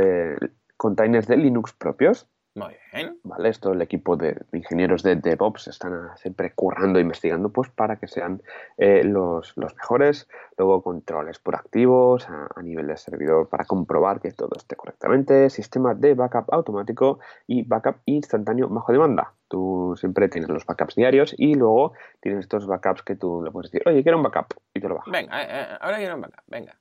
containers 0.77 1.27
de 1.27 1.37
Linux 1.37 1.73
propios, 1.73 2.27
muy 2.57 2.75
bien. 2.91 3.19
Vale, 3.23 3.49
esto 3.49 3.71
el 3.71 3.81
equipo 3.81 4.17
de 4.17 4.35
ingenieros 4.51 5.03
de 5.03 5.15
DevOps 5.15 5.67
están 5.67 6.09
siempre 6.17 6.51
currando, 6.53 6.99
investigando, 6.99 7.49
pues 7.49 7.69
para 7.69 7.97
que 7.97 8.07
sean 8.07 8.41
eh, 8.77 9.03
los, 9.03 9.55
los, 9.55 9.75
mejores. 9.75 10.27
Luego 10.57 10.81
controles 10.81 11.39
por 11.39 11.55
activos 11.55 12.27
a, 12.29 12.49
a, 12.55 12.61
nivel 12.61 12.87
de 12.87 12.97
servidor 12.97 13.47
para 13.47 13.65
comprobar 13.65 14.19
que 14.19 14.31
todo 14.31 14.55
esté 14.57 14.75
correctamente. 14.75 15.49
Sistema 15.49 15.93
de 15.93 16.15
backup 16.15 16.53
automático 16.53 17.19
y 17.45 17.63
backup 17.63 17.97
instantáneo 18.05 18.67
bajo 18.69 18.91
demanda. 18.91 19.33
Tú 19.47 19.95
siempre 19.97 20.27
tienes 20.27 20.49
los 20.49 20.65
backups 20.65 20.95
diarios 20.95 21.35
y 21.37 21.55
luego 21.55 21.93
tienes 22.19 22.41
estos 22.41 22.65
backups 22.67 23.03
que 23.03 23.15
tú 23.15 23.41
le 23.43 23.51
puedes 23.51 23.71
decir, 23.71 23.87
oye, 23.87 24.03
quiero 24.03 24.17
un 24.17 24.23
backup 24.23 24.53
y 24.73 24.81
te 24.81 24.89
lo 24.89 24.95
bajas. 24.95 25.11
Venga, 25.11 25.41
eh, 25.41 25.47
eh, 25.49 25.77
ahora 25.79 25.97
quiero 25.97 26.15
un 26.15 26.21
backup, 26.21 26.43
venga. 26.47 26.75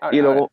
Ahora, 0.00 0.16
y 0.16 0.20
luego 0.20 0.40
ahora. 0.40 0.52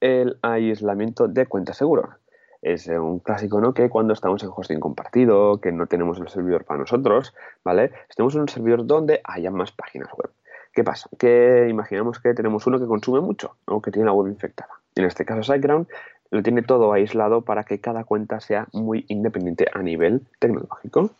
el 0.00 0.38
aislamiento 0.42 1.28
de 1.28 1.46
cuenta 1.46 1.74
seguro 1.74 2.21
es 2.62 2.86
un 2.86 3.18
clásico, 3.18 3.60
¿no? 3.60 3.74
Que 3.74 3.90
cuando 3.90 4.14
estamos 4.14 4.42
en 4.42 4.50
hosting 4.54 4.80
compartido, 4.80 5.60
que 5.60 5.72
no 5.72 5.86
tenemos 5.88 6.18
el 6.20 6.28
servidor 6.28 6.64
para 6.64 6.80
nosotros, 6.80 7.34
¿vale? 7.64 7.92
Estemos 8.08 8.34
en 8.36 8.42
un 8.42 8.48
servidor 8.48 8.86
donde 8.86 9.20
haya 9.24 9.50
más 9.50 9.72
páginas 9.72 10.08
web. 10.16 10.30
¿Qué 10.72 10.84
pasa? 10.84 11.10
Que 11.18 11.66
imaginamos 11.68 12.18
que 12.20 12.32
tenemos 12.32 12.66
uno 12.66 12.78
que 12.78 12.86
consume 12.86 13.20
mucho 13.20 13.56
o 13.66 13.82
que 13.82 13.90
tiene 13.90 14.06
la 14.06 14.12
web 14.12 14.28
infectada. 14.28 14.70
En 14.94 15.04
este 15.04 15.24
caso, 15.24 15.42
SiteGround 15.42 15.86
lo 16.30 16.42
tiene 16.42 16.62
todo 16.62 16.92
aislado 16.92 17.42
para 17.42 17.64
que 17.64 17.80
cada 17.80 18.04
cuenta 18.04 18.40
sea 18.40 18.68
muy 18.72 19.04
independiente 19.08 19.66
a 19.72 19.82
nivel 19.82 20.26
tecnológico. 20.38 21.10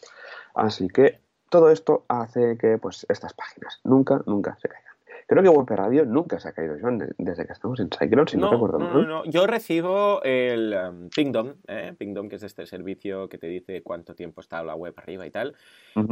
Así 0.54 0.88
que 0.88 1.18
todo 1.50 1.70
esto 1.70 2.04
hace 2.08 2.56
que 2.56 2.78
pues 2.78 3.04
estas 3.10 3.34
páginas 3.34 3.80
nunca, 3.84 4.22
nunca 4.26 4.56
se 4.62 4.68
caigan. 4.68 4.91
Creo 5.32 5.42
que 5.42 5.48
WP 5.48 5.70
Radio 5.70 6.04
nunca 6.04 6.38
se 6.38 6.48
ha 6.48 6.52
caído, 6.52 6.76
Joan, 6.78 6.98
desde 7.16 7.46
que 7.46 7.54
estamos 7.54 7.80
en 7.80 7.86
SiteGround, 7.90 8.28
si 8.28 8.36
no, 8.36 8.50
recuerdo 8.50 8.78
no, 8.78 8.92
no, 8.92 9.02
no, 9.02 9.24
Yo 9.24 9.46
recibo 9.46 10.22
el 10.24 10.74
um, 10.74 11.08
Pingdom, 11.08 11.54
¿eh? 11.68 11.94
Pingdom, 11.96 12.28
que 12.28 12.36
es 12.36 12.42
este 12.42 12.66
servicio 12.66 13.30
que 13.30 13.38
te 13.38 13.46
dice 13.46 13.82
cuánto 13.82 14.14
tiempo 14.14 14.42
está 14.42 14.62
la 14.62 14.74
web 14.74 14.92
arriba 14.98 15.26
y 15.26 15.30
tal. 15.30 15.54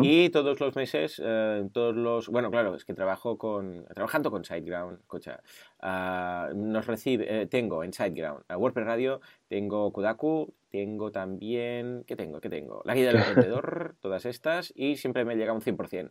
Y 0.01 0.31
todos 0.31 0.59
los 0.61 0.75
meses, 0.75 1.21
eh, 1.23 1.69
todos 1.71 1.95
los... 1.95 2.31
Bueno, 2.31 2.51
claro, 2.51 2.75
es 2.75 2.87
que 2.87 2.95
trabajo 2.95 3.37
con... 3.37 3.85
Trabajando 3.95 4.31
con 4.31 4.43
SiteGround, 4.43 5.01
escucha, 5.01 5.43
uh, 5.83 6.55
nos 6.55 6.87
recibe... 6.87 7.43
Eh, 7.43 7.47
tengo 7.47 7.85
en 7.85 7.93
SiteGround, 7.93 8.45
a 8.49 8.57
WordPress 8.57 8.87
Radio, 8.87 9.21
tengo 9.49 9.93
Kudaku, 9.93 10.55
tengo 10.71 11.13
también... 11.13 12.05
¿Qué 12.07 12.17
tengo? 12.17 12.41
¿Qué 12.41 12.49
tengo? 12.49 12.81
La 12.87 12.95
guía 12.95 13.09
del 13.09 13.17
emprendedor, 13.23 13.97
todas 14.01 14.25
estas, 14.25 14.73
y 14.75 14.97
siempre 14.97 15.27
me 15.27 15.37
llega 15.37 15.53
un 15.53 15.61
100%. 15.61 16.11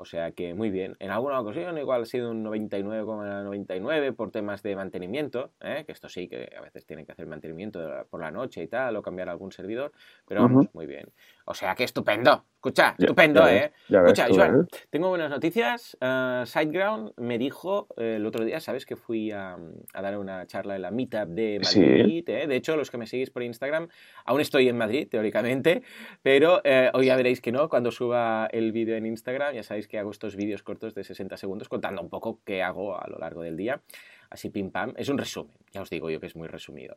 O 0.00 0.06
sea 0.06 0.32
que 0.32 0.54
muy 0.54 0.70
bien. 0.70 0.96
En 0.98 1.10
alguna 1.10 1.38
ocasión 1.38 1.76
igual 1.76 2.02
ha 2.02 2.04
sido 2.06 2.30
un 2.30 2.42
99,99 2.42 4.16
por 4.16 4.30
temas 4.30 4.62
de 4.62 4.74
mantenimiento, 4.74 5.50
¿eh? 5.60 5.84
que 5.84 5.92
esto 5.92 6.08
sí, 6.08 6.26
que 6.26 6.48
a 6.56 6.62
veces 6.62 6.86
tienen 6.86 7.04
que 7.04 7.12
hacer 7.12 7.26
mantenimiento 7.26 7.78
por 8.08 8.22
la 8.22 8.30
noche 8.30 8.62
y 8.62 8.66
tal, 8.66 8.96
o 8.96 9.02
cambiar 9.02 9.28
algún 9.28 9.52
servidor, 9.52 9.92
pero 10.26 10.40
vamos, 10.40 10.68
muy 10.72 10.86
bien. 10.86 11.04
O 11.50 11.54
sea 11.54 11.74
que 11.74 11.82
estupendo. 11.82 12.44
Escucha, 12.54 12.94
estupendo, 12.96 13.48
¿eh? 13.48 13.72
Escucha, 13.88 14.28
Joan, 14.30 14.60
¿eh? 14.60 14.78
tengo 14.88 15.08
buenas 15.08 15.30
noticias. 15.30 15.96
Uh, 16.00 16.46
SiteGround 16.46 17.14
me 17.16 17.38
dijo 17.38 17.88
eh, 17.96 18.16
el 18.18 18.26
otro 18.26 18.44
día, 18.44 18.60
¿sabes? 18.60 18.86
Que 18.86 18.94
fui 18.94 19.32
a, 19.32 19.56
dar 19.92 20.16
una 20.16 20.46
charla 20.46 20.76
en 20.76 20.82
la 20.82 20.92
Meetup 20.92 21.26
de 21.30 21.58
Madrid. 21.60 22.28
¿eh? 22.28 22.46
De 22.46 22.54
hecho, 22.54 22.76
los 22.76 22.88
que 22.88 22.98
me 22.98 23.08
seguís 23.08 23.30
por 23.30 23.42
Instagram, 23.42 23.88
aún 24.24 24.40
estoy 24.40 24.68
en 24.68 24.76
Madrid, 24.76 25.08
teóricamente, 25.10 25.82
pero 26.22 26.62
hoy 26.92 27.06
ya 27.06 27.16
veréis 27.16 27.40
que 27.40 27.50
no. 27.50 27.68
Cuando 27.68 27.90
suba 27.90 28.46
el 28.52 28.70
vídeo 28.70 28.94
en 28.94 29.06
Instagram, 29.06 29.54
ya 29.54 29.64
sabéis 29.64 29.88
que 29.88 29.98
hago 29.98 30.12
estos 30.12 30.36
vídeos 30.36 30.62
cortos 30.62 30.94
de 30.94 31.02
60 31.02 31.36
segundos 31.36 31.68
contando 31.68 32.00
un 32.00 32.10
poco 32.10 32.40
qué 32.44 32.62
hago 32.62 32.96
a 32.96 33.08
lo 33.08 33.18
largo 33.18 33.42
del 33.42 33.56
día 33.56 33.82
así 34.30 34.50
pim 34.50 34.70
pam. 34.70 34.94
Es 34.96 35.08
un 35.08 35.18
resumen, 35.18 35.54
ya 35.72 35.82
os 35.82 35.90
digo 35.90 36.08
yo 36.08 36.20
que 36.20 36.26
es 36.26 36.36
muy 36.36 36.48
resumido. 36.48 36.96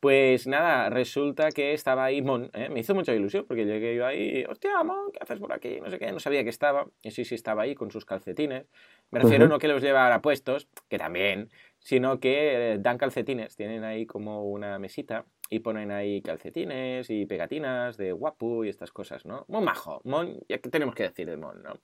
Pues 0.00 0.46
nada, 0.46 0.90
resulta 0.90 1.50
que 1.50 1.72
estaba 1.72 2.04
ahí 2.04 2.20
Mon, 2.20 2.50
¿eh? 2.52 2.68
me 2.68 2.80
hizo 2.80 2.94
mucha 2.94 3.14
ilusión 3.14 3.46
porque 3.46 3.64
llegué 3.64 3.94
yo 3.94 4.04
ahí, 4.04 4.44
hostia, 4.48 4.82
Mon, 4.82 5.12
¿qué 5.12 5.20
haces 5.22 5.38
por 5.38 5.52
aquí? 5.52 5.80
No 5.80 5.90
sé 5.90 5.98
qué, 5.98 6.12
no 6.12 6.20
sabía 6.20 6.42
que 6.44 6.50
estaba. 6.50 6.86
Y 7.02 7.12
sí, 7.12 7.24
sí 7.24 7.34
estaba 7.34 7.62
ahí 7.62 7.74
con 7.74 7.90
sus 7.90 8.04
calcetines. 8.04 8.66
Me 9.10 9.20
refiero 9.20 9.46
no 9.48 9.58
que 9.58 9.68
los 9.68 9.82
llevara 9.82 10.20
puestos, 10.22 10.68
que 10.88 10.98
también, 10.98 11.50
sino 11.78 12.18
que 12.20 12.72
eh, 12.72 12.78
dan 12.78 12.98
calcetines, 12.98 13.56
tienen 13.56 13.84
ahí 13.84 14.06
como 14.06 14.44
una 14.44 14.78
mesita 14.78 15.26
y 15.50 15.58
ponen 15.58 15.90
ahí 15.90 16.22
calcetines 16.22 17.10
y 17.10 17.26
pegatinas 17.26 17.98
de 17.98 18.12
guapu 18.12 18.64
y 18.64 18.70
estas 18.70 18.90
cosas, 18.90 19.26
¿no? 19.26 19.44
Muy 19.48 19.62
majo, 19.62 20.00
Mon, 20.04 20.38
ya 20.48 20.58
que 20.58 20.70
tenemos 20.70 20.94
que 20.94 21.02
decir 21.02 21.28
de 21.28 21.36
Mon, 21.36 21.62
¿no? 21.62 21.74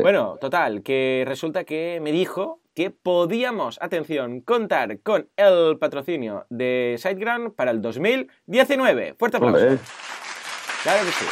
Bueno, 0.00 0.38
total, 0.40 0.82
que 0.82 1.24
resulta 1.26 1.64
que 1.64 2.00
me 2.00 2.12
dijo 2.12 2.60
que 2.74 2.90
podíamos, 2.90 3.78
atención, 3.82 4.40
contar 4.40 5.00
con 5.00 5.28
el 5.36 5.76
patrocinio 5.78 6.46
de 6.48 6.96
SiteGround 6.98 7.54
para 7.54 7.70
el 7.70 7.82
2019. 7.82 9.14
Fuerte 9.18 9.36
aplauso. 9.36 9.58
Claro 10.82 11.04
que 11.04 11.12
sí, 11.12 11.24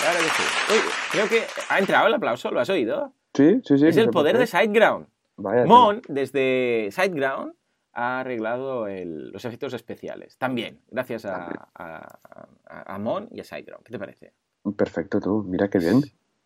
claro 0.00 0.18
que 0.18 0.30
sí. 0.30 0.42
Uy, 0.72 0.80
creo 1.10 1.28
que 1.28 1.42
ha 1.68 1.78
entrado 1.78 2.06
el 2.06 2.14
aplauso, 2.14 2.50
¿lo 2.50 2.60
has 2.60 2.68
oído? 2.68 3.12
Sí, 3.32 3.60
sí, 3.64 3.78
sí. 3.78 3.86
Es 3.86 3.96
el 3.96 4.10
poder 4.10 4.38
de 4.38 4.46
SiteGround. 4.46 5.06
Mon, 5.36 6.02
desde 6.08 6.90
SiteGround, 6.92 7.54
ha 7.92 8.20
arreglado 8.20 8.86
los 8.86 9.44
efectos 9.44 9.72
especiales. 9.72 10.36
También, 10.36 10.80
gracias 10.90 11.24
a, 11.24 11.68
a 11.74 12.98
Mon 12.98 13.28
y 13.30 13.40
a 13.40 13.44
SiteGround. 13.44 13.84
¿Qué 13.84 13.92
te 13.92 13.98
parece? 13.98 14.32
Perfecto, 14.76 15.20
tú. 15.20 15.44
Mira 15.46 15.68
qué 15.68 15.78
bien. 15.78 16.02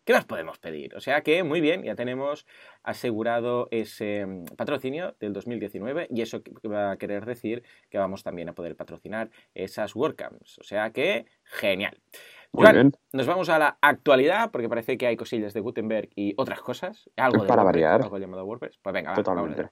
¿Qué 0.09 0.13
más 0.13 0.25
podemos 0.25 0.57
pedir? 0.57 0.95
O 0.95 1.01
sea 1.01 1.21
que, 1.21 1.43
muy 1.43 1.61
bien, 1.61 1.83
ya 1.83 1.93
tenemos 1.93 2.47
asegurado 2.81 3.67
ese 3.69 4.25
mm, 4.25 4.45
patrocinio 4.57 5.15
del 5.19 5.33
2019 5.33 6.07
y 6.09 6.23
eso 6.23 6.41
va 6.67 6.89
a 6.89 6.97
querer 6.97 7.27
decir 7.27 7.61
que 7.91 7.99
vamos 7.99 8.23
también 8.23 8.49
a 8.49 8.53
poder 8.53 8.75
patrocinar 8.75 9.29
esas 9.53 9.95
WordCamps. 9.95 10.57
O 10.57 10.63
sea 10.63 10.89
que, 10.89 11.27
genial. 11.43 12.01
Bien. 12.51 12.91
Nos 13.13 13.27
vamos 13.27 13.49
a 13.49 13.59
la 13.59 13.77
actualidad 13.81 14.49
porque 14.49 14.67
parece 14.67 14.97
que 14.97 15.05
hay 15.05 15.15
cosillas 15.15 15.53
de 15.53 15.59
Gutenberg 15.59 16.09
y 16.15 16.33
otras 16.37 16.59
cosas. 16.61 17.07
Algo 17.15 17.43
de 17.43 17.47
Para 17.47 17.61
variar. 17.61 18.01
Algo 18.01 18.17
llamado 18.17 18.45
WordPress. 18.45 18.79
Pues 18.81 18.93
venga, 18.93 19.13
Totalmente. 19.13 19.69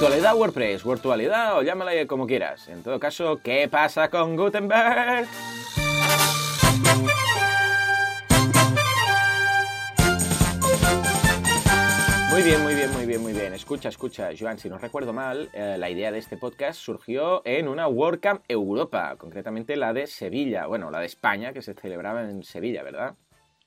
Actualidad 0.00 0.34
WordPress, 0.34 0.82
virtualidad 0.82 1.58
o 1.58 1.62
llámala 1.62 1.92
como 2.06 2.26
quieras. 2.26 2.68
En 2.68 2.82
todo 2.82 2.98
caso, 2.98 3.38
¿qué 3.44 3.68
pasa 3.68 4.08
con 4.08 4.34
Gutenberg? 4.34 5.26
Muy 12.30 12.42
bien, 12.42 12.62
muy 12.62 12.74
bien, 12.74 12.90
muy 12.94 13.04
bien, 13.04 13.20
muy 13.20 13.32
bien. 13.34 13.52
Escucha, 13.52 13.90
escucha, 13.90 14.30
Joan, 14.38 14.58
si 14.58 14.70
no 14.70 14.78
recuerdo 14.78 15.12
mal, 15.12 15.50
eh, 15.52 15.76
la 15.78 15.90
idea 15.90 16.10
de 16.10 16.18
este 16.18 16.38
podcast 16.38 16.80
surgió 16.80 17.42
en 17.44 17.68
una 17.68 17.86
WordCamp 17.86 18.42
Europa, 18.48 19.16
concretamente 19.18 19.76
la 19.76 19.92
de 19.92 20.06
Sevilla, 20.06 20.66
bueno, 20.66 20.90
la 20.90 21.00
de 21.00 21.06
España, 21.06 21.52
que 21.52 21.60
se 21.60 21.74
celebraba 21.74 22.22
en 22.22 22.42
Sevilla, 22.42 22.82
¿verdad? 22.82 23.16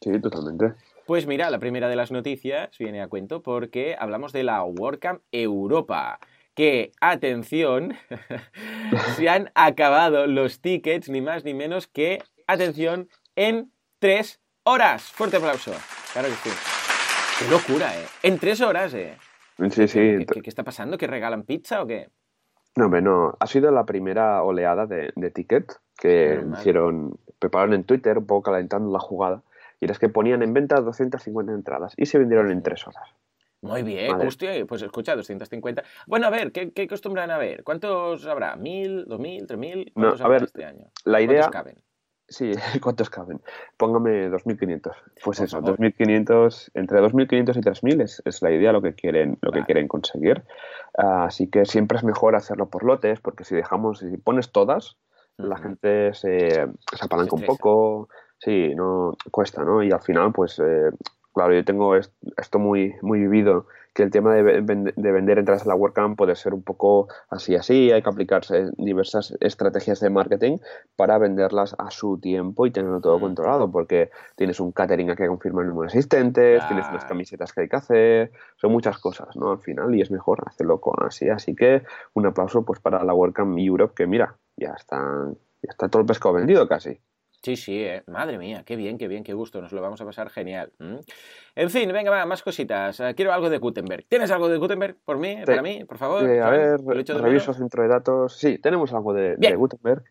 Sí, 0.02 0.20
totalmente. 0.20 0.74
Pues 1.06 1.28
mira, 1.28 1.50
la 1.50 1.60
primera 1.60 1.90
de 1.90 1.98
las 1.98 2.12
noticias 2.12 2.78
viene 2.78 3.02
a 3.02 3.10
cuento 3.10 3.44
porque 3.44 3.98
hablamos 4.00 4.32
de 4.32 4.44
la 4.44 4.64
WordCamp 4.64 5.22
Europa. 5.34 6.18
Que, 6.56 6.94
atención, 7.02 7.96
se 9.18 9.28
han 9.28 9.52
acabado 9.54 10.28
los 10.28 10.62
tickets, 10.62 11.10
ni 11.10 11.20
más 11.20 11.44
ni 11.44 11.54
menos 11.54 11.88
que, 11.88 12.24
atención, 12.48 13.10
en 13.36 13.72
tres 14.00 14.40
horas. 14.64 15.12
Fuerte 15.12 15.38
aplauso. 15.38 15.74
Claro 16.14 16.30
que 16.30 16.36
sí. 16.36 16.56
Qué 17.40 17.52
locura, 17.52 18.00
¿eh? 18.00 18.06
En 18.22 18.40
tres 18.40 18.62
horas, 18.62 18.94
¿eh? 18.94 19.18
Sí, 19.72 19.88
sí. 19.90 20.26
¿Qué, 20.26 20.42
está 20.46 20.64
pasando? 20.64 20.98
¿Que 20.98 21.08
regalan 21.08 21.44
pizza 21.44 21.82
o 21.82 21.88
qué? 21.88 22.10
No, 22.78 22.86
hombre, 22.86 23.02
no. 23.02 23.36
Ha 23.42 23.48
sido 23.48 23.72
la 23.72 23.86
primera 23.86 24.42
oleada 24.44 24.86
de, 24.86 25.12
de 25.18 25.32
tickets 25.32 25.82
que 25.98 26.42
hicieron, 26.60 27.20
prepararon 27.40 27.74
en 27.74 27.84
Twitter, 27.84 28.20
un 28.20 28.26
poco 28.26 28.52
calentando 28.52 28.90
la 28.92 29.00
jugada 29.00 29.44
y 29.84 29.88
las 29.88 30.00
que 30.00 30.10
ponían 30.10 30.42
en 30.44 30.54
venta 30.54 30.80
250 30.80 31.52
entradas 31.52 31.94
y 31.98 32.06
se 32.06 32.18
vendieron 32.18 32.52
en 32.52 32.64
tres 32.64 32.88
horas. 32.88 33.10
Muy 33.62 33.84
bien, 33.84 34.14
hostia, 34.16 34.66
pues 34.66 34.82
escucha, 34.82 35.16
250. 35.16 35.84
Bueno, 36.08 36.28
a 36.28 36.30
ver, 36.30 36.52
¿qué, 36.52 36.72
qué 36.72 36.84
acostumbran 36.84 37.32
a 37.32 37.38
ver? 37.38 37.64
¿Cuántos 37.64 38.26
habrá? 38.26 38.58
¿Mil, 38.58 39.06
dos 39.06 39.20
mil, 39.20 39.48
tres 39.48 39.58
mil? 39.58 39.92
¿Cuántos 39.94 40.20
no, 40.20 40.26
a 40.26 40.30
ver, 40.30 40.44
este 40.44 40.66
año? 40.66 40.88
La 41.06 41.22
idea, 41.22 41.44
¿Cuántos 41.44 41.52
caben? 41.52 41.84
Sí, 42.28 42.52
¿cuántos 42.82 43.10
caben? 43.10 43.42
Póngame 43.78 44.30
2.500. 44.30 44.92
Pues 45.24 45.40
eso, 45.40 45.62
2.500, 45.62 46.72
entre 46.74 47.00
2.500 47.00 47.58
y 47.58 47.62
3.000 47.62 48.02
es, 48.02 48.22
es, 48.26 48.42
la 48.42 48.52
idea, 48.52 48.72
lo 48.72 48.82
que 48.82 48.96
quieren, 48.96 49.38
lo 49.42 49.52
que 49.52 49.64
quieren 49.64 49.88
conseguir. 49.88 50.44
así 50.98 51.50
que 51.50 51.66
siempre 51.66 51.98
es 51.98 52.04
mejor 52.04 52.36
hacerlo 52.36 52.70
por 52.70 52.84
lotes, 52.84 53.20
porque 53.22 53.44
si 53.44 53.56
dejamos, 53.56 54.00
si 54.00 54.18
pones 54.18 54.52
todas, 54.52 54.98
la 55.38 55.58
gente 55.58 56.14
se, 56.14 56.50
se 56.50 57.06
apalanca 57.06 57.36
un 57.36 57.44
poco, 57.44 58.10
Sí, 58.44 58.74
no 58.76 59.16
cuesta, 59.32 59.64
¿no? 59.64 59.82
Y 59.84 59.92
al 59.92 60.02
final, 60.02 60.34
pues, 60.34 60.60
eh, 60.60 60.92
claro, 61.34 61.54
yo 61.54 61.64
tengo 61.64 61.96
esto 61.96 62.60
muy, 62.60 62.94
muy 63.02 63.20
vivido, 63.20 63.68
que 63.94 64.04
el 64.04 64.12
tema 64.12 64.34
de, 64.34 64.62
de, 64.62 65.12
vender 65.12 65.38
entradas 65.38 65.66
a 65.66 65.70
la 65.70 65.76
WordCamp 65.76 66.18
puede 66.18 66.36
ser 66.36 66.54
un 66.54 66.64
poco 66.64 67.08
así, 67.30 67.56
así, 67.56 67.92
hay 67.92 68.02
que 68.02 68.10
aplicarse 68.10 68.72
diversas 68.78 69.34
estrategias 69.40 70.00
de 70.02 70.10
marketing 70.10 70.58
para 70.96 71.18
venderlas 71.20 71.76
a 71.78 71.90
su 71.92 72.18
tiempo 72.20 72.66
y 72.66 72.72
tenerlo 72.72 73.00
todo 73.00 73.18
mm. 73.18 73.22
controlado, 73.22 73.72
porque 73.72 74.10
tienes 74.36 74.60
un 74.60 74.74
catering 74.74 75.16
que 75.16 75.28
confirmar 75.28 75.64
el 75.64 75.70
número 75.70 75.90
de 75.90 75.98
asistentes, 75.98 76.68
tienes 76.68 76.90
unas 76.90 77.06
camisetas 77.06 77.54
que 77.54 77.62
hay 77.62 77.70
que 77.70 77.76
hacer, 77.78 78.32
son 78.58 78.74
muchas 78.74 78.98
cosas, 78.98 79.36
¿no? 79.38 79.52
Al 79.52 79.60
final, 79.60 79.96
y 79.96 80.02
es 80.02 80.12
mejor 80.12 80.44
hacerlo 80.46 80.82
con 80.82 80.96
así, 81.06 81.30
así 81.30 81.56
que 81.56 81.84
un 82.14 82.26
aplauso 82.26 82.66
pues 82.66 82.82
para 82.82 83.04
la 83.06 83.14
WordCamp 83.14 83.58
Europe, 83.58 83.94
que 83.96 84.08
mira, 84.08 84.36
ya 84.58 84.74
está, 84.74 84.98
ya 85.62 85.70
está 85.70 85.88
todo 85.88 86.02
el 86.02 86.08
pescado 86.08 86.36
vendido 86.36 86.68
casi. 86.68 87.00
Sí, 87.44 87.58
sí, 87.58 87.84
eh. 87.84 88.04
madre 88.08 88.38
mía, 88.38 88.64
qué 88.66 88.78
bien, 88.78 88.98
qué 88.98 89.10
bien, 89.10 89.22
qué 89.22 89.34
gusto, 89.34 89.62
nos 89.62 89.74
lo 89.74 89.82
vamos 89.82 90.00
a 90.00 90.06
pasar 90.06 90.30
genial. 90.30 90.72
En 91.56 91.70
fin, 91.70 91.92
venga, 91.92 92.10
va, 92.10 92.26
más 92.26 92.42
cositas. 92.42 93.02
Eh, 93.02 93.14
quiero 93.18 93.34
algo 93.34 93.50
de 93.50 93.58
Gutenberg. 93.58 94.06
¿Tienes 94.08 94.32
algo 94.32 94.48
de 94.48 94.58
Gutenberg 94.58 94.96
por 95.04 95.18
mí, 95.18 95.40
para 95.46 95.62
mí, 95.62 95.84
por 95.84 95.98
favor? 95.98 96.24
a 96.24 96.50
ver, 96.50 96.80
reviso 96.82 97.54
centro 97.54 97.84
de 97.84 97.90
datos. 97.90 98.38
Sí, 98.38 98.60
tenemos 98.60 98.94
algo 98.94 99.14
de, 99.14 99.36
Gutenberg 99.58 100.06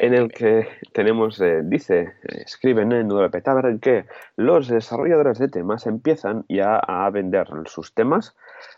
en 0.00 0.14
el 0.14 0.30
que 0.30 0.68
tenemos, 0.92 1.40
eh, 1.40 1.62
dice, 1.64 2.12
escriben 2.22 2.92
en 2.92 3.08
WP 3.08 3.80
que 3.80 4.04
los 4.36 4.68
desarrolladores 4.68 5.40
de 5.40 5.48
temas 5.48 5.88
empiezan 5.88 6.44
ya 6.48 6.76
a 6.76 7.10
vender 7.10 7.48
sus 7.66 7.94
temas 7.94 8.36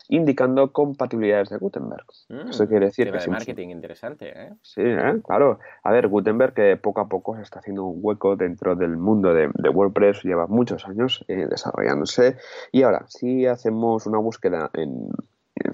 indicando 0.09 0.73
compatibilidades 0.73 1.49
de 1.49 1.57
Gutenberg. 1.57 2.05
Mm, 2.29 2.49
Eso 2.49 2.67
quiere 2.67 2.87
decir 2.87 3.11
que... 3.11 3.17
de 3.17 3.27
marketing 3.27 3.69
interesante, 3.69 4.33
¿eh? 4.35 4.53
Sí, 4.63 4.81
¿eh? 4.81 5.21
claro. 5.25 5.59
A 5.83 5.91
ver, 5.91 6.07
Gutenberg 6.07 6.53
que 6.53 6.77
poco 6.77 7.01
a 7.01 7.07
poco 7.07 7.35
se 7.35 7.43
está 7.43 7.59
haciendo 7.59 7.85
un 7.85 7.99
hueco 8.01 8.35
dentro 8.35 8.75
del 8.75 8.97
mundo 8.97 9.33
de, 9.33 9.49
WordPress, 9.69 10.23
lleva 10.23 10.47
muchos 10.47 10.87
años 10.87 11.23
eh, 11.27 11.45
desarrollándose. 11.47 12.37
Y 12.71 12.81
ahora, 12.81 13.05
si 13.07 13.45
hacemos 13.45 14.07
una 14.07 14.17
búsqueda 14.17 14.71
en, 14.73 15.09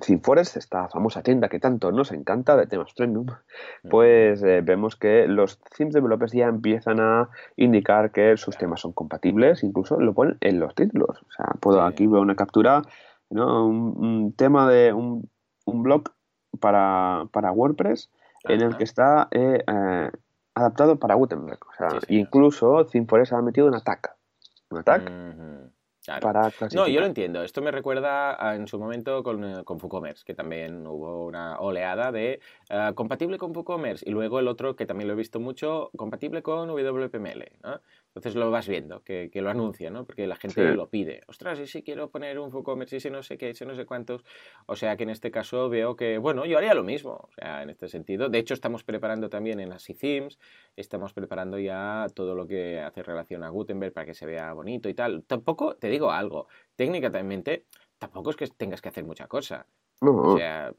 ThemeForest, 0.05 0.57
esta 0.57 0.89
famosa 0.89 1.21
tienda 1.21 1.47
que 1.47 1.59
tanto 1.59 1.91
nos 1.91 2.11
encanta 2.11 2.57
de 2.57 2.65
temas 2.67 2.93
premium, 2.93 3.27
pues 3.89 4.43
eh, 4.43 4.61
vemos 4.61 4.95
que 4.95 5.27
los 5.27 5.59
themes 5.77 5.93
developers 5.93 6.33
ya 6.33 6.47
empiezan 6.47 6.99
a 6.99 7.29
indicar 7.55 8.11
que 8.11 8.35
sus 8.37 8.57
temas 8.57 8.81
son 8.81 8.93
compatibles, 8.93 9.63
incluso 9.63 9.99
lo 9.99 10.13
ponen 10.13 10.37
en 10.41 10.59
los 10.59 10.73
títulos. 10.75 11.21
O 11.21 11.31
sea, 11.31 11.45
puedo 11.59 11.81
aquí 11.83 12.07
ver 12.07 12.19
una 12.19 12.35
captura, 12.35 12.81
¿no? 13.29 13.67
un, 13.67 14.33
tema 14.33 14.69
de 14.69 14.93
un, 14.93 15.29
un 15.65 15.83
blog 15.83 16.11
para, 16.59 17.27
para 17.31 17.51
WordPress 17.51 18.09
en 18.47 18.61
el 18.61 18.77
que 18.77 18.83
está 18.83 19.27
eh, 19.31 19.63
eh, 19.67 20.11
adaptado 20.53 20.97
para 20.97 21.15
Gutenberg. 21.15 21.59
O 21.67 21.73
sea, 21.77 21.99
incluso 22.07 22.85
ThemeForest 22.85 23.33
ha 23.33 23.41
metido 23.41 23.67
un 23.67 23.75
ataque. 23.75 24.09
Un 24.69 24.79
ataque. 24.79 25.11
no, 26.75 26.87
yo 26.87 26.99
lo 26.99 27.05
entiendo. 27.05 27.43
Esto 27.43 27.61
me 27.61 27.71
recuerda 27.71 28.55
en 28.55 28.67
su 28.67 28.79
momento 28.79 29.23
con, 29.23 29.43
eh, 29.43 29.63
con 29.63 29.77
WooCommerce, 29.81 30.23
que 30.25 30.33
también 30.33 30.85
hubo 30.85 31.25
una 31.25 31.59
oleada 31.59 32.11
de 32.11 32.39
compatible 32.93 33.37
con 33.37 33.55
WooCommerce 33.55 34.07
y 34.07 34.11
luego 34.11 34.39
el 34.39 34.47
otro 34.47 34.75
que 34.75 34.85
también 34.85 35.07
lo 35.07 35.13
he 35.13 35.17
visto 35.17 35.39
mucho, 35.39 35.89
compatible 35.95 36.43
con 36.43 36.69
WPML. 36.69 37.51
¿no? 37.63 37.81
Entonces 38.15 38.35
lo 38.35 38.49
vas 38.49 38.69
viendo, 38.69 39.03
que, 39.03 39.29
lo 39.33 39.49
anuncia, 39.49 39.89
¿no? 39.91 40.05
Porque 40.05 40.25
la 40.25 40.37
gente 40.37 40.73
lo 40.73 40.87
pide. 40.89 41.23
Ostras, 41.27 41.59
y 41.59 41.67
si 41.67 41.83
quiero 41.83 42.09
poner 42.09 42.39
un 42.39 42.49
WooCommerce, 42.53 42.95
y 42.95 42.99
si 43.01 43.09
no 43.09 43.21
sé 43.21 43.37
qué, 43.37 43.53
si 43.53 43.65
no 43.65 43.75
sé 43.75 43.85
cuántos. 43.85 44.23
O 44.67 44.77
sea 44.77 44.95
que 44.95 45.03
en 45.03 45.09
este 45.09 45.31
caso 45.31 45.67
veo 45.67 45.97
que, 45.97 46.17
bueno, 46.17 46.45
yo 46.45 46.57
haría 46.57 46.73
lo 46.73 46.83
mismo. 46.83 47.11
O 47.11 47.29
sea, 47.35 47.61
en 47.61 47.69
este 47.69 47.89
sentido. 47.89 48.29
De 48.29 48.39
hecho, 48.39 48.53
estamos 48.53 48.85
preparando 48.85 49.29
también 49.29 49.59
en 49.59 49.73
Themes, 49.99 50.39
estamos 50.77 51.11
preparando 51.11 51.59
ya 51.59 52.07
todo 52.15 52.35
lo 52.35 52.47
que 52.47 52.79
hace 52.79 53.03
relación 53.03 53.43
a 53.43 53.49
Gutenberg 53.49 53.91
para 53.91 54.05
que 54.05 54.13
se 54.13 54.25
vea 54.25 54.53
bonito 54.53 54.87
y 54.87 54.93
tal. 54.93 55.25
Tampoco, 55.25 55.75
te 55.75 55.89
digo 55.89 56.09
algo, 56.09 56.47
técnicamente, 56.77 57.65
tampoco 57.97 58.29
es 58.29 58.37
que 58.37 58.47
tengas 58.47 58.81
que 58.81 58.89
hacer 58.89 59.03
mucha 59.03 59.27
cosa. 59.27 59.67
O 60.01 60.37
sea, 60.37 60.73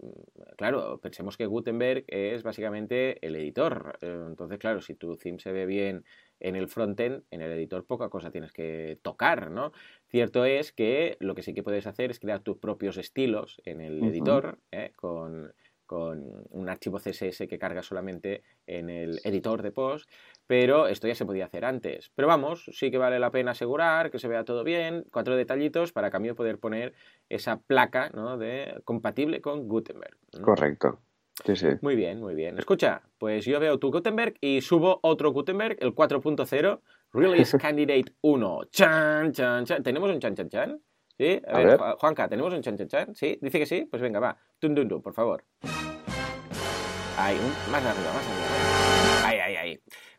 claro, 0.57 0.99
pensemos 0.99 1.37
que 1.37 1.47
Gutenberg 1.47 2.05
es 2.07 2.43
básicamente 2.43 3.25
el 3.26 3.35
editor. 3.37 3.99
Eh, 4.00 4.25
entonces, 4.26 4.59
claro, 4.59 4.81
si 4.81 4.95
tu 4.95 5.16
theme 5.16 5.38
se 5.38 5.52
ve 5.52 5.66
bien 5.66 6.05
en 6.40 6.57
el 6.57 6.69
frontend, 6.69 7.25
en 7.31 7.40
el 7.40 7.52
editor 7.52 7.85
poca 7.87 8.09
cosa 8.09 8.31
tienes 8.31 8.52
que 8.52 8.99
tocar, 9.02 9.50
¿no? 9.50 9.73
Cierto 10.09 10.45
es 10.45 10.73
que 10.73 11.16
lo 11.21 11.35
que 11.35 11.43
sí 11.43 11.55
que 11.55 11.62
puedes 11.62 11.87
hacer 11.87 12.11
es 12.11 12.21
crear 12.21 12.40
tus 12.40 12.59
propios 12.59 12.97
estilos 12.97 13.61
en 13.64 13.81
el 13.81 14.02
editor, 14.05 14.59
¿eh? 14.71 14.93
con, 14.97 15.52
un 15.88 16.69
archivo 16.69 16.99
CSS 16.99 17.47
que 17.47 17.61
carga 17.61 17.81
solamente 17.81 18.43
en 18.66 18.90
el 18.90 19.21
editor 19.23 19.62
de 19.62 19.71
post, 19.71 20.11
pero 20.49 20.88
esto 20.88 21.07
ya 21.07 21.14
se 21.14 21.25
podía 21.25 21.45
hacer 21.45 21.64
antes. 21.64 22.11
Pero 22.16 22.26
vamos, 22.26 22.69
sí 22.73 22.90
que 22.90 22.99
vale 22.99 23.21
la 23.21 23.31
pena 23.31 23.52
asegurar 23.52 24.11
que 24.11 24.19
se 24.19 24.26
vea 24.26 24.45
todo 24.45 24.64
bien, 24.64 25.05
cuatro 25.12 25.37
detallitos 25.37 25.93
para 25.93 26.11
cambio 26.11 26.35
poder 26.35 26.59
poner 26.59 26.93
esa 27.28 27.61
placa 27.61 28.11
¿no? 28.11 28.37
de 28.37 28.81
compatible 28.85 29.40
con 29.40 29.69
Gutenberg. 29.69 30.16
Correcto. 30.43 30.99
Muy 31.83 31.97
bien, 31.97 32.21
muy 32.21 32.35
bien. 32.35 32.59
Escucha, 32.59 33.02
pues 33.19 33.45
yo 33.45 33.61
veo 33.61 33.78
tu 33.78 33.90
Gutenberg 33.90 34.35
y 34.40 34.61
subo 34.61 35.00
otro 35.02 35.33
Gutenberg, 35.33 35.76
el 35.81 35.95
4.0, 35.95 36.81
Release 37.12 37.59
Candidate 37.59 38.14
1. 38.23 38.61
Chan, 38.71 39.33
chan, 39.33 39.64
chan. 39.64 39.83
¿Tenemos 39.83 40.11
un 40.11 40.21
chan, 40.21 40.35
chan, 40.35 40.49
chan? 40.49 40.81
¿Sí? 41.19 41.40
A, 41.47 41.59
ver, 41.59 41.78
Juanca, 41.99 42.28
¿tenemos 42.28 42.52
un 42.52 42.62
chan, 42.62 42.76
chan, 42.76 42.88
chan? 42.88 43.14
¿Sí? 43.14 43.38
¿Dice 43.40 43.59
que 43.59 43.66
sí? 43.66 43.87
Pues 43.90 44.02
venga, 44.02 44.21
va. 44.21 44.37
Tun, 44.59 44.75
tun, 44.75 44.88
tun, 44.88 45.02
por 45.02 45.14
favor. 45.14 45.45
Ahí, 47.19 47.38
más 47.71 47.83
arriba, 47.83 48.12
más 48.12 48.26
arriba. 48.26 48.75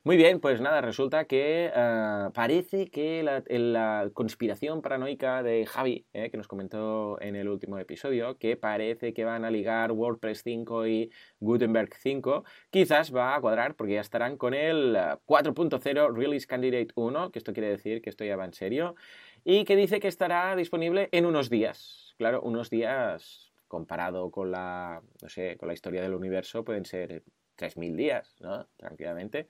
Muy 0.07 0.15
bien, 0.15 0.39
pues 0.39 0.61
nada, 0.61 0.79
resulta 0.79 1.25
que 1.25 1.69
eh, 1.75 2.29
parece 2.33 2.89
que 2.89 3.23
la, 3.23 4.09
conspiración 4.13 4.81
paranoica 4.81 5.43
de 5.43 5.65
Javi, 5.65 6.05
eh, 6.13 6.31
que 6.31 6.37
nos 6.37 6.47
comentó 6.47 7.19
en 7.19 7.35
el 7.35 7.49
último 7.49 7.77
episodio, 7.77 8.37
que 8.37 8.55
parece 8.55 9.13
que 9.13 9.25
van 9.25 9.43
a 9.43 9.51
ligar 9.51 9.91
WordPress 9.91 10.43
5 10.43 10.87
y 10.87 11.11
Gutenberg 11.41 11.93
5, 11.93 12.45
quizás 12.69 13.13
va 13.13 13.35
a 13.35 13.41
cuadrar 13.41 13.75
porque 13.75 13.95
ya 13.95 13.99
estarán 13.99 14.37
con 14.37 14.53
el 14.53 14.95
4.0 14.95 15.85
eh, 15.85 16.17
Release 16.17 16.47
Candidate 16.47 16.93
1, 16.95 17.31
que 17.31 17.39
esto 17.39 17.51
quiere 17.51 17.67
decir 17.67 18.01
que 18.01 18.09
esto 18.09 18.23
ya 18.23 18.37
va 18.37 18.45
en 18.45 18.53
serio, 18.53 18.95
y 19.43 19.65
que 19.65 19.75
dice 19.75 19.99
que 19.99 20.07
estará 20.07 20.55
disponible 20.55 21.09
en 21.11 21.25
unos 21.25 21.49
días. 21.49 22.15
Claro, 22.17 22.41
unos 22.43 22.69
días 22.69 23.51
comparado 23.67 24.31
con 24.31 24.51
la, 24.51 25.01
no 25.21 25.27
sé, 25.27 25.57
con 25.57 25.67
la 25.67 25.73
historia 25.73 26.01
del 26.01 26.13
universo 26.13 26.63
pueden 26.63 26.85
ser 26.85 27.23
3.000 27.57 27.95
días, 27.95 28.35
¿no? 28.39 28.65
Tranquilamente. 28.77 29.47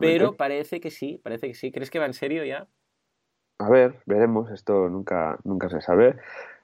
Pero 0.00 0.36
parece 0.36 0.80
que 0.80 0.90
sí, 0.90 1.20
parece 1.22 1.48
que 1.48 1.54
sí. 1.54 1.72
¿Crees 1.72 1.90
que 1.90 1.98
va 1.98 2.06
en 2.06 2.14
serio 2.14 2.44
ya? 2.44 2.66
A 3.58 3.68
ver, 3.68 3.96
veremos. 4.06 4.50
Esto 4.50 4.88
nunca, 4.88 5.38
nunca 5.44 5.68
se 5.68 5.80
sabe. 5.80 6.16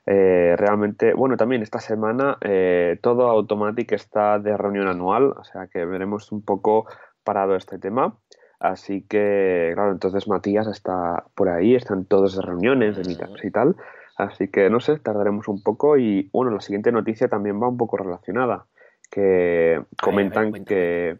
Eh, 0.06 0.54
realmente, 0.56 1.14
bueno, 1.14 1.36
también 1.36 1.62
esta 1.62 1.80
semana 1.80 2.38
eh, 2.40 2.98
todo 3.02 3.28
Automatic 3.28 3.92
está 3.92 4.38
de 4.38 4.56
reunión 4.56 4.86
anual, 4.86 5.34
o 5.36 5.42
sea 5.42 5.66
que 5.66 5.84
veremos 5.84 6.30
un 6.30 6.42
poco 6.42 6.86
parado 7.24 7.56
este 7.56 7.78
tema. 7.78 8.16
Así 8.60 9.02
que, 9.02 9.72
claro, 9.74 9.92
entonces 9.92 10.28
Matías 10.28 10.66
está 10.68 11.24
por 11.34 11.48
ahí, 11.48 11.74
están 11.74 12.06
todos 12.06 12.36
de 12.36 12.42
reuniones 12.42 12.96
de 12.96 13.04
meetups 13.04 13.44
y 13.44 13.50
tal. 13.50 13.76
Así 14.16 14.48
que, 14.48 14.70
no 14.70 14.80
sé, 14.80 14.98
tardaremos 14.98 15.48
un 15.48 15.62
poco 15.62 15.98
y, 15.98 16.30
bueno, 16.32 16.52
la 16.52 16.60
siguiente 16.60 16.90
noticia 16.90 17.28
también 17.28 17.60
va 17.60 17.68
un 17.68 17.76
poco 17.76 17.98
relacionada 17.98 18.64
que 19.10 19.82
comentan 20.02 20.52
que 20.64 21.18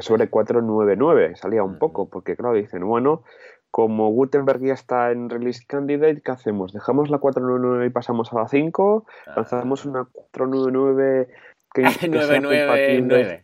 sobre 0.00 0.28
499 0.28 1.36
salía 1.36 1.62
un 1.62 1.78
poco, 1.78 2.08
porque 2.08 2.36
claro, 2.36 2.54
dicen, 2.54 2.86
bueno, 2.86 3.24
como 3.70 4.10
Gutenberg 4.10 4.62
ya 4.62 4.74
está 4.74 5.10
en 5.10 5.28
Release 5.28 5.64
Candidate, 5.66 6.22
¿qué 6.24 6.32
hacemos? 6.32 6.72
¿Dejamos 6.72 7.10
la 7.10 7.18
499 7.18 7.86
y 7.86 7.90
pasamos 7.90 8.32
a 8.32 8.40
la 8.40 8.48
5? 8.48 9.06
¿Lanzamos 9.36 9.84
una 9.84 10.06
499 10.12 11.28
que, 11.74 11.82
que 12.00 12.08
999. 12.08 13.42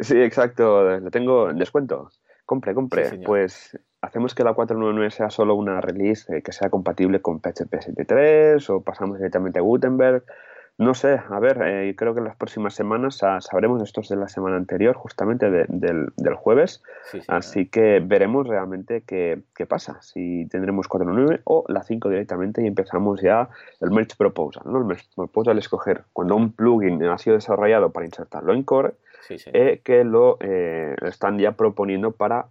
Sí, 0.00 0.20
exacto, 0.20 0.98
le 0.98 1.10
tengo 1.10 1.50
en 1.50 1.58
descuento. 1.58 2.10
Compre, 2.44 2.74
compre. 2.74 3.20
pues 3.24 3.78
hacemos 4.02 4.34
que 4.34 4.44
la 4.44 4.52
499 4.52 5.10
sea 5.10 5.30
solo 5.30 5.54
una 5.54 5.80
release 5.80 6.42
que 6.42 6.52
sea 6.52 6.68
compatible 6.68 7.22
con 7.22 7.40
PHP 7.40 7.72
7.3 7.72 8.68
o 8.68 8.82
pasamos 8.82 9.16
directamente 9.16 9.60
a 9.60 9.62
Gutenberg. 9.62 10.24
No 10.76 10.94
sé, 10.94 11.20
a 11.30 11.38
ver, 11.38 11.62
eh, 11.62 11.94
creo 11.96 12.14
que 12.14 12.18
en 12.18 12.24
las 12.24 12.34
próximas 12.34 12.74
semanas 12.74 13.20
sabremos 13.38 13.80
estos 13.80 14.08
de 14.08 14.16
la 14.16 14.26
semana 14.26 14.56
anterior, 14.56 14.96
justamente 14.96 15.48
del, 15.48 16.34
jueves. 16.34 16.82
así 17.28 17.66
que 17.66 18.00
veremos 18.04 18.48
realmente 18.48 19.04
qué, 19.06 19.44
pasa, 19.68 20.02
si 20.02 20.48
tendremos 20.50 20.88
4.9 20.88 21.42
o 21.44 21.64
la 21.68 21.84
5 21.84 22.08
directamente 22.08 22.60
y 22.62 22.66
empezamos 22.66 23.22
ya 23.22 23.48
el 23.80 23.92
Merge 23.92 24.16
Proposal. 24.18 24.64
¿no? 24.66 24.78
El 24.78 24.84
Merge 24.84 25.06
Proposal 25.14 25.58
es 25.58 25.68
coger 25.68 26.04
cuando 26.12 26.34
un 26.34 26.50
plugin 26.50 27.00
ha 27.04 27.18
sido 27.18 27.36
desarrollado 27.36 27.90
para 27.90 28.06
insertarlo 28.06 28.52
en 28.52 28.64
Core, 28.64 28.94
eh, 29.30 29.80
que 29.84 30.02
lo 30.02 30.38
eh, 30.40 30.96
están 31.02 31.38
ya 31.38 31.52
proponiendo 31.52 32.10
para 32.10 32.46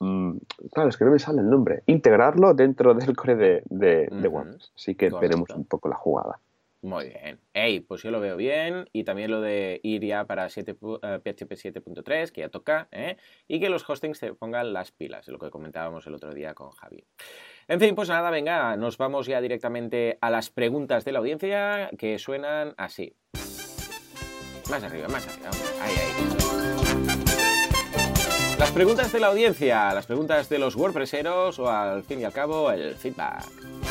mm, 0.00 0.36
claro, 0.72 0.88
es 0.88 0.96
que 0.96 1.04
no 1.04 1.10
me 1.10 1.18
sale 1.18 1.42
el 1.42 1.50
nombre, 1.50 1.82
integrarlo 1.84 2.54
dentro 2.54 2.94
del 2.94 3.14
core 3.14 3.36
de, 3.36 3.62
de, 3.66 4.30
Así 4.74 4.94
que 4.94 5.10
veremos 5.10 5.50
un 5.50 5.66
poco 5.66 5.90
la 5.90 5.96
jugada. 5.96 6.38
Muy 6.82 7.10
bien. 7.10 7.40
Hey, 7.54 7.78
pues 7.78 8.02
yo 8.02 8.10
lo 8.10 8.18
veo 8.18 8.36
bien. 8.36 8.88
Y 8.92 9.04
también 9.04 9.30
lo 9.30 9.40
de 9.40 9.80
ir 9.84 10.04
ya 10.04 10.24
para 10.26 10.48
7, 10.48 10.74
PHP 10.74 11.52
7.3, 11.52 12.32
que 12.32 12.40
ya 12.40 12.48
toca. 12.48 12.88
¿eh? 12.90 13.16
Y 13.46 13.60
que 13.60 13.68
los 13.68 13.88
hostings 13.88 14.18
se 14.18 14.34
pongan 14.34 14.72
las 14.72 14.90
pilas, 14.90 15.28
lo 15.28 15.38
que 15.38 15.50
comentábamos 15.50 16.06
el 16.08 16.14
otro 16.14 16.34
día 16.34 16.54
con 16.54 16.72
Javi. 16.72 17.04
En 17.68 17.78
fin, 17.78 17.94
pues 17.94 18.08
nada, 18.08 18.30
venga, 18.30 18.76
nos 18.76 18.98
vamos 18.98 19.26
ya 19.26 19.40
directamente 19.40 20.18
a 20.20 20.30
las 20.30 20.50
preguntas 20.50 21.04
de 21.04 21.12
la 21.12 21.20
audiencia 21.20 21.88
que 21.96 22.18
suenan 22.18 22.74
así. 22.76 23.14
Más 24.68 24.82
arriba, 24.82 25.06
más 25.06 25.28
arriba. 25.28 25.50
Ahí, 25.80 25.94
ahí. 25.94 26.12
Las 28.58 28.72
preguntas 28.72 29.12
de 29.12 29.20
la 29.20 29.28
audiencia, 29.28 29.94
las 29.94 30.06
preguntas 30.06 30.48
de 30.48 30.58
los 30.58 30.74
WordPresseros 30.74 31.58
o 31.60 31.68
al 31.68 32.02
fin 32.02 32.20
y 32.20 32.24
al 32.24 32.32
cabo 32.32 32.70
el 32.72 32.94
feedback. 32.94 33.81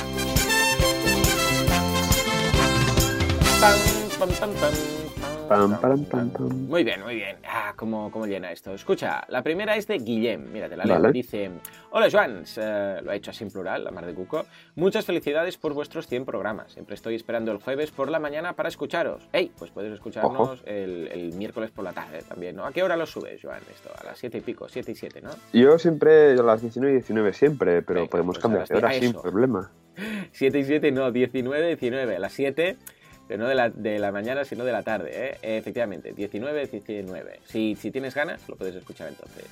Muy 6.50 6.84
bien, 6.84 7.04
muy 7.04 7.14
bien. 7.14 7.38
Ah, 7.48 7.74
¿cómo, 7.76 8.10
cómo 8.10 8.26
llena 8.26 8.52
esto? 8.52 8.74
Escucha, 8.74 9.24
la 9.28 9.44
primera 9.44 9.76
es 9.76 9.86
de 9.86 10.00
Guillem. 10.00 10.52
Mírate, 10.52 10.76
la 10.76 10.84
leo. 10.84 11.12
Dice: 11.12 11.52
Hola, 11.92 12.08
Joan. 12.12 12.44
Eh, 12.58 13.02
lo 13.04 13.12
ha 13.12 13.16
hecho 13.16 13.30
así 13.30 13.44
en 13.44 13.52
plural, 13.52 13.84
la 13.84 13.92
mar 13.92 14.08
de 14.08 14.16
Cuco. 14.16 14.48
Muchas 14.74 15.06
felicidades 15.06 15.58
por 15.58 15.76
vuestros 15.76 16.08
100 16.08 16.26
programas. 16.26 16.72
Siempre 16.72 16.96
estoy 16.96 17.14
esperando 17.14 17.52
el 17.52 17.60
jueves 17.60 17.92
por 17.92 18.10
la 18.10 18.18
mañana 18.18 18.54
para 18.54 18.68
escucharos. 18.68 19.30
Hey, 19.32 19.52
pues 19.60 19.70
puedes 19.70 19.94
escucharnos 19.94 20.64
el, 20.66 21.32
miércoles 21.36 21.70
por 21.70 21.84
la 21.84 21.94
tarde 21.94 22.24
también, 22.28 22.56
¿no? 22.56 22.66
¿A 22.66 22.72
qué 22.72 22.82
hora 22.82 22.98
lo 22.98 23.06
subes, 23.06 23.42
Joan? 23.44 23.62
Esto, 23.72 23.92
a 23.96 24.04
las 24.06 24.18
7 24.18 24.40
y 24.40 24.42
pico, 24.42 24.68
7 24.68 24.92
y 24.92 24.96
7, 24.96 25.22
¿no? 25.22 25.30
Yo 25.54 25.78
siempre 25.78 26.32
a 26.32 26.42
las 26.42 26.62
19 26.62 26.94
y 26.94 26.96
19 26.96 27.34
siempre, 27.34 27.84
pero 27.84 28.08
podemos 28.08 28.38
pues 28.38 28.42
cambiar 28.42 28.68
de 28.68 28.76
hora 28.76 28.92
sin 28.94 29.14
problema. 29.14 29.72
7 30.32 30.58
y 30.58 30.64
7, 30.64 30.92
no, 30.92 31.12
19 31.12 31.64
y 31.64 31.68
19. 31.76 32.16
A 32.16 32.20
las 32.20 32.34
7 32.34 32.78
pero 33.32 33.44
no 33.44 33.48
de 33.48 33.56
la, 33.56 33.70
de 33.70 33.98
la 33.98 34.12
mañana, 34.12 34.44
sino 34.44 34.66
de 34.66 34.74
la 34.74 34.84
tarde, 34.84 35.12
¿eh? 35.14 35.38
Efectivamente, 35.42 36.12
19, 36.12 36.68
19. 36.68 37.40
Si, 37.46 37.78
si 37.78 37.90
tienes 37.90 38.14
ganas, 38.14 38.42
lo 38.50 38.58
puedes 38.58 38.76
escuchar 38.76 39.08
entonces. 39.08 39.46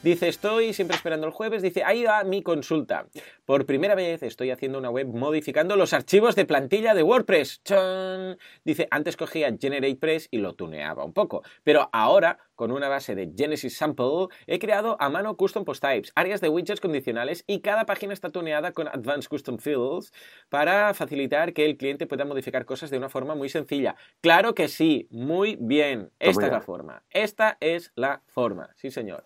Dice, 0.00 0.28
estoy 0.28 0.72
siempre 0.74 0.96
esperando 0.96 1.26
el 1.26 1.32
jueves. 1.32 1.60
Dice, 1.60 1.82
ahí 1.82 2.04
va 2.04 2.22
mi 2.22 2.40
consulta. 2.40 3.08
Por 3.44 3.66
primera 3.66 3.96
vez 3.96 4.22
estoy 4.22 4.52
haciendo 4.52 4.78
una 4.78 4.90
web 4.90 5.08
modificando 5.08 5.74
los 5.74 5.92
archivos 5.92 6.36
de 6.36 6.44
plantilla 6.44 6.94
de 6.94 7.02
WordPress. 7.02 7.64
¡Chan! 7.64 8.38
Dice, 8.64 8.86
antes 8.92 9.16
cogía 9.16 9.52
GeneratePress 9.60 10.28
y 10.30 10.38
lo 10.38 10.54
tuneaba 10.54 11.04
un 11.04 11.12
poco. 11.12 11.42
Pero 11.64 11.90
ahora, 11.92 12.38
con 12.54 12.70
una 12.70 12.88
base 12.88 13.16
de 13.16 13.32
Genesis 13.36 13.76
Sample, 13.76 14.28
he 14.46 14.60
creado 14.60 14.96
a 15.00 15.08
mano 15.08 15.36
custom 15.36 15.64
post 15.64 15.82
types, 15.82 16.12
áreas 16.14 16.40
de 16.40 16.48
widgets 16.48 16.80
condicionales 16.80 17.42
y 17.48 17.60
cada 17.60 17.84
página 17.84 18.12
está 18.12 18.30
tuneada 18.30 18.70
con 18.70 18.86
Advanced 18.86 19.28
Custom 19.28 19.58
Fields 19.58 20.12
para 20.48 20.94
facilitar 20.94 21.52
que 21.52 21.66
el 21.66 21.76
cliente 21.76 22.06
pueda 22.06 22.24
modificar 22.24 22.64
cosas 22.66 22.90
de 22.90 22.98
una 22.98 23.08
forma 23.08 23.34
muy 23.34 23.48
sencilla. 23.48 23.96
Claro 24.20 24.54
que 24.54 24.68
sí, 24.68 25.08
muy 25.10 25.56
bien. 25.60 26.12
Esta 26.20 26.46
es 26.46 26.52
la 26.52 26.60
forma. 26.60 27.02
Esta 27.10 27.56
es 27.58 27.90
la 27.96 28.22
forma. 28.28 28.70
Sí, 28.76 28.92
señor. 28.92 29.24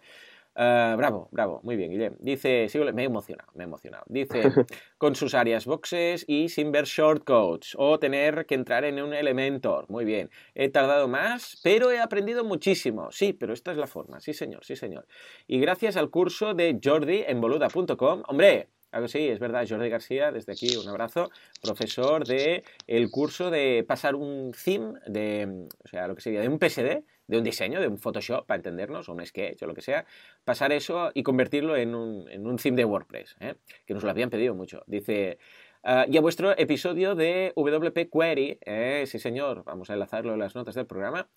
Eh, 0.55 0.95
bravo, 0.97 1.29
bravo, 1.31 1.61
muy 1.63 1.77
bien, 1.77 1.91
Guillem. 1.91 2.17
Dice, 2.19 2.69
me 2.93 3.03
he 3.03 3.07
emocionado, 3.07 3.51
me 3.55 3.65
he 3.65 3.67
emocionado. 3.67 4.05
Dice, 4.09 4.43
con 4.99 5.15
sus 5.15 5.35
áreas 5.35 5.65
boxes 5.65 6.25
y 6.29 6.49
sin 6.49 6.73
ver 6.73 6.85
shortcodes 6.85 7.75
o 7.79 7.99
tener 7.99 8.45
que 8.47 8.55
entrar 8.55 8.85
en 8.85 9.03
un 9.03 9.15
Elementor. 9.15 9.89
Muy 9.89 10.05
bien. 10.05 10.31
He 10.55 10.69
tardado 10.69 11.09
más, 11.09 11.59
pero 11.63 11.91
he 11.91 12.01
aprendido 12.01 12.45
muchísimo. 12.45 13.11
Sí, 13.11 13.33
pero 13.33 13.53
esta 13.53 13.73
es 13.73 13.79
la 13.79 13.87
forma. 13.87 14.21
Sí, 14.21 14.35
señor, 14.35 14.65
sí, 14.65 14.77
señor. 14.77 15.07
Y 15.47 15.59
gracias 15.59 15.97
al 15.97 16.11
curso 16.11 16.55
de 16.55 16.79
Jordi 16.83 17.25
en 17.27 17.41
boluda.com, 17.41 18.23
hombre, 18.27 18.69
Claro 18.93 19.09
sí, 19.09 19.27
es 19.27 19.39
verdad, 19.39 19.65
Jordi 19.67 19.89
García, 19.89 20.31
desde 20.33 20.53
aquí 20.53 20.77
un 20.77 20.87
abrazo, 20.87 21.31
profesor 21.63 22.27
de 22.27 22.63
el 22.87 23.11
curso 23.11 23.51
de 23.51 23.87
pasar 23.89 24.15
un 24.15 24.53
theme 24.53 25.01
de, 25.07 25.67
o 25.83 25.89
sea, 25.89 26.07
lo 26.07 26.15
que 26.15 26.21
sería 26.21 26.43
de 26.43 26.49
un 26.49 26.59
PSD, 26.59 27.03
de 27.33 27.39
un 27.39 27.45
diseño, 27.45 27.81
de 27.81 27.89
un 27.89 27.97
Photoshop, 27.97 28.47
para 28.47 28.57
entendernos, 28.57 29.09
o 29.09 29.13
un 29.15 29.25
sketch 29.25 29.63
o 29.63 29.67
lo 29.67 29.75
que 29.75 29.81
sea, 29.81 30.05
pasar 30.45 30.71
eso 30.71 31.11
y 31.15 31.23
convertirlo 31.23 31.77
en 31.77 31.95
un, 31.95 32.29
en 32.29 32.47
un 32.47 32.59
theme 32.59 32.77
de 32.77 32.85
WordPress, 32.85 33.37
¿eh? 33.41 33.55
que 33.87 33.95
nos 33.95 34.05
lo 34.05 34.11
habían 34.11 34.29
pedido 34.29 34.55
mucho. 34.55 34.83
Dice, 34.87 35.39
uh, 35.83 36.05
y 36.11 36.19
a 36.19 36.21
vuestro 36.21 36.57
episodio 36.59 37.15
de 37.15 37.55
WP 37.57 38.11
Query, 38.13 38.59
¿eh? 38.61 39.05
sí 39.07 39.19
señor, 39.19 39.65
vamos 39.65 39.89
a 39.89 39.95
enlazarlo 39.95 40.35
en 40.35 40.41
las 40.41 40.55
notas 40.55 40.75
del 40.75 40.85
programa, 40.85 41.31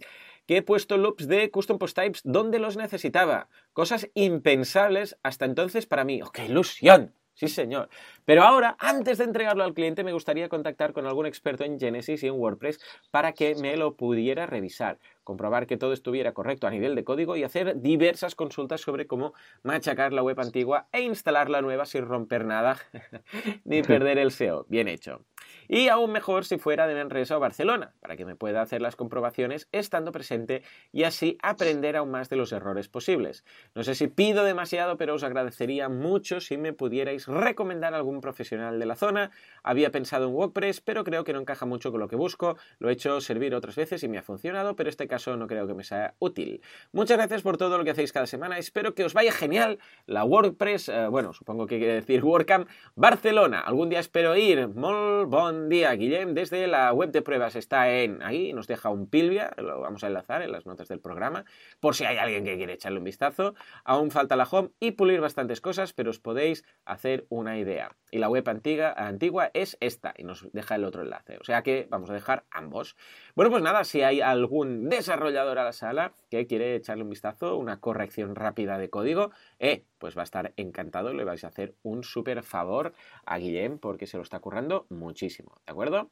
que 0.46 0.58
he 0.58 0.62
puesto 0.62 0.98
loops 0.98 1.30
de 1.30 1.50
custom 1.50 1.78
post 1.78 1.96
types 1.96 2.22
donde 2.26 2.60
los 2.60 2.76
necesitaba. 2.76 3.48
Cosas 3.72 4.10
impensables 4.16 5.18
hasta 5.24 5.46
entonces 5.46 5.86
para 5.86 6.04
mí. 6.04 6.22
¡Oh, 6.22 6.30
qué 6.30 6.46
ilusión! 6.46 7.14
Sí, 7.36 7.48
señor. 7.50 7.90
Pero 8.26 8.44
ahora, 8.44 8.76
antes 8.80 9.20
de 9.20 9.24
entregarlo 9.24 9.64
al 9.64 9.74
cliente, 9.74 10.04
me 10.04 10.14
gustaría 10.14 10.50
contactar 10.50 10.94
con 10.94 11.06
algún 11.06 11.26
experto 11.26 11.64
en 11.64 11.80
Genesis 11.80 12.24
y 12.24 12.28
en 12.28 12.34
WordPress 12.34 12.80
para 13.12 13.34
que 13.34 13.56
me 13.56 13.78
lo 13.78 13.96
pudiera 13.96 14.46
revisar, 14.48 15.00
comprobar 15.24 15.68
que 15.68 15.78
todo 15.78 15.94
estuviera 15.94 16.34
correcto 16.34 16.68
a 16.68 16.72
nivel 16.72 16.96
de 16.96 17.04
código 17.04 17.36
y 17.36 17.44
hacer 17.44 17.82
diversas 17.82 18.36
consultas 18.36 18.82
sobre 18.82 19.08
cómo 19.08 19.34
machacar 19.64 20.12
la 20.12 20.24
web 20.24 20.40
antigua 20.40 20.88
e 20.92 21.02
instalar 21.02 21.50
la 21.50 21.62
nueva 21.62 21.86
sin 21.86 22.06
romper 22.06 22.46
nada 22.46 22.78
ni 23.64 23.84
perder 23.84 24.18
el 24.18 24.32
SEO. 24.32 24.66
Bien 24.70 24.88
hecho. 24.88 25.22
Y 25.68 25.88
aún 25.90 26.12
mejor 26.12 26.46
si 26.46 26.58
fuera 26.58 26.88
de 26.88 26.96
Manresa 26.96 27.38
o 27.38 27.40
Barcelona, 27.40 27.94
para 28.00 28.16
que 28.16 28.26
me 28.26 28.36
pueda 28.36 28.62
hacer 28.62 28.82
las 28.82 28.96
comprobaciones 28.96 29.68
estando 29.72 30.12
presente 30.12 30.64
y 30.92 31.04
así 31.04 31.38
aprender 31.42 31.96
aún 31.96 32.12
más 32.12 32.30
de 32.30 32.36
los 32.36 32.52
errores 32.52 32.88
posibles. 32.88 33.44
No 33.74 33.84
sé 33.84 33.96
si 33.96 34.08
pido 34.08 34.44
demasiado, 34.44 34.98
pero 34.98 35.16
os 35.16 35.24
agradecería 35.24 35.90
mucho 35.90 36.40
si 36.40 36.58
me 36.58 36.74
pudierais 36.74 37.28
recomendar 37.28 37.94
algún 37.94 38.15
profesional 38.22 38.80
de 38.80 38.86
la 38.86 38.96
zona. 38.96 39.32
Había 39.64 39.92
pensado 39.92 40.28
en 40.28 40.34
WordPress, 40.34 40.82
pero 40.82 41.04
creo 41.04 41.24
que 41.24 41.34
no 41.34 41.40
encaja 41.40 41.66
mucho 41.66 41.92
con 41.92 42.00
lo 42.00 42.08
que 42.08 42.16
busco. 42.16 42.58
Lo 42.80 42.90
he 42.90 42.94
hecho 42.94 43.22
servir 43.22 43.56
otras 43.56 43.76
veces 43.76 44.04
y 44.04 44.08
me 44.08 44.18
ha 44.18 44.24
funcionado, 44.24 44.76
pero 44.76 44.90
este 44.90 45.08
caso 45.08 45.36
no 45.38 45.48
creo 45.48 45.68
que 45.68 45.74
me 45.74 45.84
sea 45.84 46.16
útil. 46.20 46.62
Muchas 46.92 47.18
gracias 47.18 47.42
por 47.42 47.58
todo 47.58 47.78
lo 47.78 47.84
que 47.84 47.92
hacéis 47.92 48.12
cada 48.12 48.28
semana. 48.28 48.58
Espero 48.58 48.94
que 48.94 49.04
os 49.04 49.14
vaya 49.14 49.32
genial 49.32 49.80
la 50.06 50.24
WordPress, 50.24 50.90
eh, 50.90 51.08
bueno, 51.08 51.34
supongo 51.34 51.68
que 51.68 51.78
quiere 51.78 51.94
decir 51.94 52.24
WordCamp 52.24 52.68
Barcelona. 52.96 53.60
Algún 53.62 53.90
día 53.90 54.00
espero 54.00 54.36
ir. 54.36 54.68
Molt 54.68 55.30
bon 55.30 55.70
día, 55.70 55.92
Guillem. 55.94 56.34
Desde 56.34 56.68
la 56.68 56.94
web 56.94 57.12
de 57.12 57.22
pruebas 57.22 57.56
está 57.56 57.92
en 57.92 58.22
ahí, 58.22 58.54
nos 58.54 58.68
deja 58.68 58.90
un 58.90 59.08
pilvia, 59.08 59.54
lo 59.58 59.82
vamos 59.82 60.04
a 60.04 60.08
enlazar 60.08 60.42
en 60.42 60.52
las 60.52 60.66
notas 60.66 60.88
del 60.88 61.00
programa, 61.00 61.46
por 61.80 61.96
si 61.96 62.06
hay 62.06 62.18
alguien 62.18 62.44
que 62.44 62.58
quiere 62.58 62.74
echarle 62.74 63.00
un 63.00 63.04
vistazo. 63.04 63.56
Aún 63.84 64.12
falta 64.12 64.36
la 64.36 64.48
home 64.50 64.70
y 64.80 64.92
pulir 64.92 65.22
bastantes 65.22 65.62
cosas, 65.62 65.94
pero 65.94 66.10
os 66.10 66.20
podéis 66.20 66.64
hacer 66.86 67.26
una 67.30 67.58
idea. 67.58 67.96
Y 68.12 68.20
la 68.20 68.30
web 68.30 68.48
antigua, 68.48 69.52
es 69.54 69.78
esta, 69.80 70.14
y 70.18 70.24
nos 70.24 70.48
deja 70.54 70.76
el 70.76 70.86
otro 70.86 71.02
enlace. 71.02 71.38
O 71.40 71.44
sea 71.44 71.64
que 71.64 71.88
vamos 71.90 72.10
a 72.10 72.14
dejar 72.14 72.46
ambos. 72.52 72.96
Bueno, 73.36 73.52
pues 73.52 73.64
nada, 73.64 73.84
si 73.84 74.04
hay 74.04 74.22
algún 74.22 74.90
desarrollador 74.90 75.58
a 75.60 75.64
la 75.64 75.74
sala 75.74 76.14
que 76.30 76.48
quiere 76.48 76.76
echarle 76.76 77.04
un 77.04 77.10
vistazo, 77.10 77.58
una 77.58 77.80
corrección 77.80 78.36
rápida 78.36 78.78
de 78.78 78.90
código, 78.90 79.32
eh, 79.60 79.84
pues 79.98 80.16
va 80.16 80.22
a 80.22 80.24
estar 80.24 80.54
encantado, 80.56 81.14
le 81.14 81.24
vais 81.24 81.44
a 81.44 81.48
hacer 81.48 81.76
un 81.84 82.04
súper 82.04 82.44
favor 82.44 82.94
a 83.26 83.38
Guillem 83.38 83.80
porque 83.80 84.08
se 84.08 84.18
lo 84.18 84.24
está 84.24 84.40
currando 84.40 84.86
muchísimo, 84.90 85.60
¿de 85.66 85.72
acuerdo? 85.72 86.12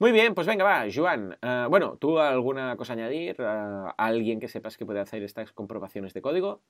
Muy 0.00 0.12
bien, 0.12 0.34
pues 0.34 0.46
venga, 0.46 0.64
va, 0.64 0.86
Joan. 0.94 1.36
Eh, 1.42 1.66
bueno, 1.68 1.96
¿tú 1.96 2.20
alguna 2.20 2.76
cosa 2.76 2.92
a 2.92 2.96
añadir? 2.96 3.34
Eh, 3.38 3.84
¿Alguien 3.96 4.38
que 4.38 4.46
sepas 4.46 4.76
que 4.76 4.86
puede 4.86 5.00
hacer 5.00 5.24
estas 5.24 5.52
comprobaciones 5.52 6.14
de 6.14 6.22
código? 6.22 6.62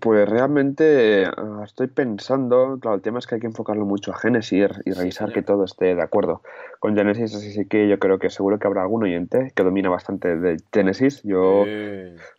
Pues 0.00 0.28
realmente 0.28 1.24
ah, 1.26 1.62
estoy 1.64 1.88
pensando, 1.88 2.78
claro, 2.80 2.96
el 2.96 3.02
tema 3.02 3.18
es 3.18 3.26
que 3.26 3.36
hay 3.36 3.40
que 3.40 3.46
enfocarlo 3.46 3.84
mucho 3.84 4.12
a 4.12 4.18
Genesis 4.18 4.68
y 4.84 4.92
revisar 4.92 5.32
que 5.32 5.42
todo 5.42 5.64
esté 5.64 5.94
de 5.94 6.02
acuerdo 6.02 6.42
con 6.78 6.96
Genesis, 6.96 7.34
así 7.34 7.52
sí 7.52 7.66
que 7.66 7.88
yo 7.88 7.98
creo 7.98 8.18
que 8.18 8.30
seguro 8.30 8.58
que 8.58 8.66
habrá 8.66 8.82
algún 8.82 9.04
oyente 9.04 9.52
que 9.54 9.62
domina 9.62 9.88
bastante 9.88 10.36
de 10.36 10.56
Genesis. 10.72 11.22
Yo 11.22 11.64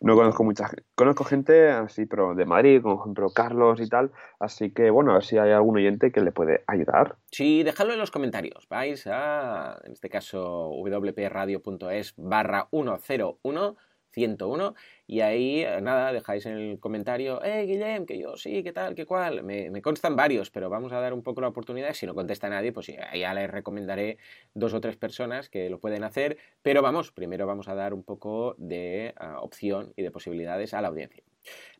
no 0.00 0.14
conozco 0.16 0.44
mucha 0.44 0.68
gente, 0.68 0.84
conozco 0.94 1.24
gente 1.24 1.70
así, 1.70 2.06
pero 2.06 2.34
de 2.34 2.44
Madrid, 2.44 2.82
como 2.82 2.96
por 2.96 3.04
ejemplo 3.04 3.30
Carlos 3.30 3.80
y 3.80 3.88
tal, 3.88 4.10
así 4.38 4.70
que 4.70 4.90
bueno, 4.90 5.12
a 5.12 5.14
ver 5.14 5.24
si 5.24 5.38
hay 5.38 5.52
algún 5.52 5.76
oyente 5.76 6.12
que 6.12 6.20
le 6.20 6.32
puede 6.32 6.64
ayudar. 6.66 7.16
Sí, 7.30 7.62
dejadlo 7.62 7.92
en 7.92 7.98
los 7.98 8.10
comentarios. 8.10 8.66
Vais 8.68 9.06
a, 9.06 9.78
en 9.84 9.92
este 9.92 10.08
caso, 10.08 10.70
wpradio.es 10.70 12.14
barra 12.16 12.68
101 12.70 13.76
101 14.14 14.74
y 15.06 15.20
ahí, 15.20 15.60
eh, 15.62 15.80
nada, 15.82 16.12
dejáis 16.12 16.46
en 16.46 16.56
el 16.56 16.80
comentario, 16.80 17.42
eh, 17.44 17.66
Guillem, 17.66 18.06
que 18.06 18.18
yo 18.18 18.36
sí, 18.36 18.62
qué 18.62 18.72
tal, 18.72 18.94
qué 18.94 19.04
cual. 19.04 19.42
Me, 19.42 19.70
me, 19.70 19.82
constan 19.82 20.16
varios, 20.16 20.50
pero 20.50 20.70
vamos 20.70 20.92
a 20.92 21.00
dar 21.00 21.12
un 21.12 21.22
poco 21.22 21.40
la 21.42 21.48
oportunidad. 21.48 21.92
Si 21.92 22.06
no 22.06 22.14
contesta 22.14 22.48
nadie, 22.48 22.72
pues 22.72 22.86
ya 22.86 23.34
les 23.34 23.50
recomendaré 23.50 24.18
dos 24.54 24.72
o 24.72 24.80
tres 24.80 24.96
personas 24.96 25.50
que 25.50 25.68
lo 25.68 25.78
pueden 25.78 26.04
hacer. 26.04 26.38
Pero 26.62 26.80
vamos, 26.82 27.12
primero 27.12 27.46
vamos 27.46 27.68
a 27.68 27.74
dar 27.74 27.92
un 27.92 28.02
poco 28.02 28.54
de 28.58 29.14
ah, 29.16 29.40
opción 29.40 29.92
y 29.96 30.02
de 30.02 30.10
posibilidades 30.10 30.72
a 30.74 30.80
la 30.80 30.88
audiencia. 30.88 31.22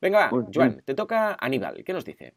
Venga, 0.00 0.30
va, 0.30 0.46
Joan, 0.52 0.82
te 0.84 0.94
toca 0.94 1.36
Aníbal. 1.40 1.82
¿Qué 1.84 1.92
nos 1.92 2.04
dice? 2.04 2.34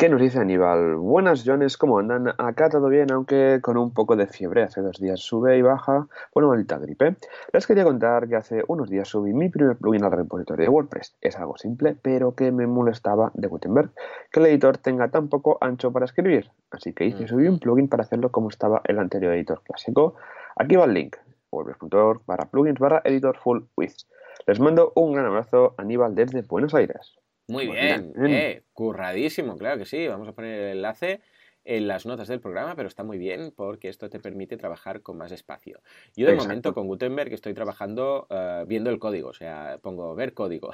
¿Qué 0.00 0.08
nos 0.08 0.18
dice 0.18 0.38
Aníbal? 0.38 0.96
Buenas, 0.96 1.42
Jones, 1.44 1.76
¿cómo 1.76 1.98
andan? 1.98 2.28
Acá 2.38 2.70
todo 2.70 2.88
bien, 2.88 3.12
aunque 3.12 3.58
con 3.60 3.76
un 3.76 3.92
poco 3.92 4.16
de 4.16 4.26
fiebre. 4.26 4.62
Hace 4.62 4.80
dos 4.80 4.98
días 4.98 5.20
sube 5.20 5.58
y 5.58 5.60
baja, 5.60 6.08
bueno, 6.32 6.48
maldita 6.48 6.78
gripe. 6.78 7.16
Les 7.52 7.66
quería 7.66 7.84
contar 7.84 8.26
que 8.26 8.36
hace 8.36 8.64
unos 8.68 8.88
días 8.88 9.06
subí 9.06 9.34
mi 9.34 9.50
primer 9.50 9.76
plugin 9.76 10.04
al 10.04 10.12
repositorio 10.12 10.64
de 10.64 10.70
WordPress. 10.70 11.16
Es 11.20 11.36
algo 11.36 11.58
simple, 11.58 11.94
pero 12.00 12.34
que 12.34 12.50
me 12.50 12.66
molestaba 12.66 13.30
de 13.34 13.46
Gutenberg, 13.48 13.90
que 14.32 14.40
el 14.40 14.46
editor 14.46 14.78
tenga 14.78 15.08
tan 15.08 15.28
poco 15.28 15.58
ancho 15.60 15.92
para 15.92 16.06
escribir. 16.06 16.50
Así 16.70 16.94
que 16.94 17.04
hice, 17.04 17.28
subí 17.28 17.46
un 17.46 17.58
plugin 17.58 17.88
para 17.88 18.04
hacerlo 18.04 18.32
como 18.32 18.48
estaba 18.48 18.80
el 18.84 18.98
anterior 18.98 19.34
editor 19.34 19.60
clásico. 19.64 20.14
Aquí 20.56 20.76
va 20.76 20.86
el 20.86 20.94
link, 20.94 21.16
wordpress.org 21.50 22.22
barra 22.24 22.46
plugins 22.46 22.78
barra 22.78 23.02
editor 23.04 23.36
full 23.36 23.64
width. 23.76 24.06
Les 24.46 24.60
mando 24.60 24.92
un 24.96 25.12
gran 25.12 25.26
abrazo, 25.26 25.74
Aníbal, 25.78 26.14
desde 26.14 26.42
Buenos 26.42 26.74
Aires. 26.74 27.18
Muy 27.48 27.66
bien, 27.66 28.12
eh, 28.26 28.62
curradísimo, 28.72 29.56
claro 29.56 29.78
que 29.78 29.84
sí. 29.84 30.06
Vamos 30.06 30.28
a 30.28 30.32
poner 30.32 30.60
el 30.60 30.76
enlace 30.76 31.20
en 31.64 31.88
las 31.88 32.06
notas 32.06 32.28
del 32.28 32.40
programa, 32.40 32.74
pero 32.76 32.88
está 32.88 33.02
muy 33.02 33.18
bien 33.18 33.52
porque 33.54 33.88
esto 33.88 34.08
te 34.08 34.20
permite 34.20 34.56
trabajar 34.56 35.02
con 35.02 35.18
más 35.18 35.32
espacio. 35.32 35.80
Yo 36.16 36.26
de 36.26 36.34
momento 36.34 36.72
con 36.72 36.86
Gutenberg 36.86 37.32
estoy 37.32 37.54
trabajando 37.54 38.26
eh, 38.30 38.64
viendo 38.66 38.90
el 38.90 38.98
código, 38.98 39.30
o 39.30 39.34
sea, 39.34 39.78
pongo 39.82 40.14
ver 40.14 40.32
código. 40.32 40.72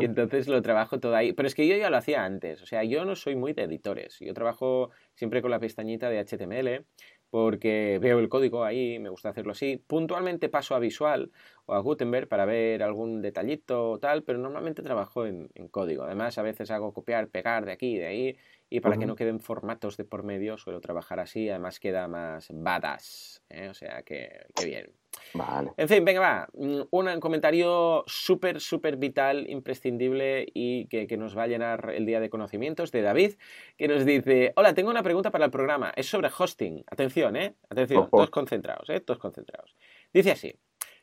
Y 0.00 0.06
entonces 0.06 0.48
lo 0.48 0.62
trabajo 0.62 0.98
todo 0.98 1.14
ahí. 1.14 1.34
Pero 1.34 1.46
es 1.46 1.54
que 1.54 1.68
yo 1.68 1.76
ya 1.76 1.90
lo 1.90 1.98
hacía 1.98 2.24
antes. 2.24 2.62
O 2.62 2.66
sea, 2.66 2.84
yo 2.84 3.04
no 3.04 3.14
soy 3.14 3.36
muy 3.36 3.52
de 3.52 3.64
editores. 3.64 4.18
Yo 4.18 4.32
trabajo 4.32 4.90
siempre 5.14 5.42
con 5.42 5.50
la 5.50 5.60
pestañita 5.60 6.08
de 6.08 6.24
HTML 6.24 6.86
porque 7.32 7.98
veo 7.98 8.18
el 8.18 8.28
código 8.28 8.62
ahí, 8.62 8.98
me 8.98 9.08
gusta 9.08 9.30
hacerlo 9.30 9.52
así. 9.52 9.78
Puntualmente 9.78 10.50
paso 10.50 10.74
a 10.74 10.78
Visual 10.78 11.32
o 11.64 11.72
a 11.72 11.78
Gutenberg 11.80 12.28
para 12.28 12.44
ver 12.44 12.82
algún 12.82 13.22
detallito 13.22 13.92
o 13.92 13.98
tal, 13.98 14.22
pero 14.22 14.38
normalmente 14.38 14.82
trabajo 14.82 15.24
en, 15.24 15.48
código. 15.70 16.02
Además, 16.04 16.36
a 16.36 16.42
veces 16.42 16.70
hago 16.70 16.92
copiar, 16.92 17.28
pegar 17.30 17.64
de 17.64 17.72
aquí 17.72 17.94
y 17.94 17.98
de 17.98 18.06
ahí, 18.06 18.36
y 18.72 18.80
para 18.80 18.96
que 18.96 19.04
no 19.04 19.16
queden 19.16 19.38
formatos 19.38 19.98
de 19.98 20.04
por 20.04 20.22
medio, 20.22 20.56
suelo 20.56 20.80
trabajar 20.80 21.20
así, 21.20 21.50
además 21.50 21.78
queda 21.78 22.08
más 22.08 22.48
badass, 22.50 23.42
¿eh? 23.50 23.68
o 23.68 23.74
sea 23.74 24.02
que, 24.02 24.46
bien. 24.64 24.90
Vale. 25.34 25.72
En 25.76 25.88
fin, 25.88 26.02
venga, 26.06 26.20
va. 26.20 26.48
Mm, 26.54 26.80
un 26.90 27.20
comentario 27.20 28.02
súper, 28.06 28.62
súper 28.62 28.96
vital, 28.96 29.44
imprescindible 29.50 30.46
y 30.54 30.86
que, 30.86 31.06
nos 31.18 31.36
va 31.36 31.42
a 31.42 31.48
llenar 31.48 31.92
el 31.94 32.06
día 32.06 32.18
de 32.18 32.30
conocimientos 32.30 32.90
de 32.92 33.02
David, 33.02 33.34
que 33.76 33.88
nos 33.88 34.06
dice: 34.06 34.54
Hola, 34.56 34.72
tengo 34.72 34.88
una 34.88 35.02
pregunta 35.02 35.30
para 35.30 35.44
el 35.44 35.50
programa. 35.50 35.92
Es 35.94 36.06
sobre 36.06 36.30
hosting. 36.36 36.82
Atención, 36.90 37.36
¿eh? 37.36 37.54
Atención, 37.68 38.08
todos 38.10 38.30
concentrados, 38.30 38.88
¿eh? 38.88 39.00
Todos 39.00 39.18
concentrados. 39.18 39.76
Dice 40.14 40.30
así: 40.30 40.54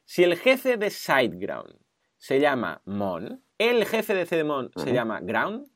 Si 0.06 0.24
el 0.24 0.38
jefe 0.38 0.78
de 0.78 0.90
SiteGround 0.90 1.78
se 2.18 2.40
llama 2.40 2.82
Mon, 2.86 3.44
El 3.60 3.86
jefe 3.86 4.16
de 4.16 4.26
Cedemon 4.26 4.72
se 4.76 4.92
llama 4.92 5.20
Ground. 5.22 5.68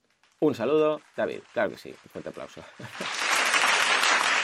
Un 0.43 0.53
saludo, 0.53 0.99
David. 1.15 1.39
Claro 1.53 1.69
que 1.69 1.77
sí. 1.77 1.89
Un 1.89 2.09
fuerte 2.11 2.27
aplauso. 2.27 2.61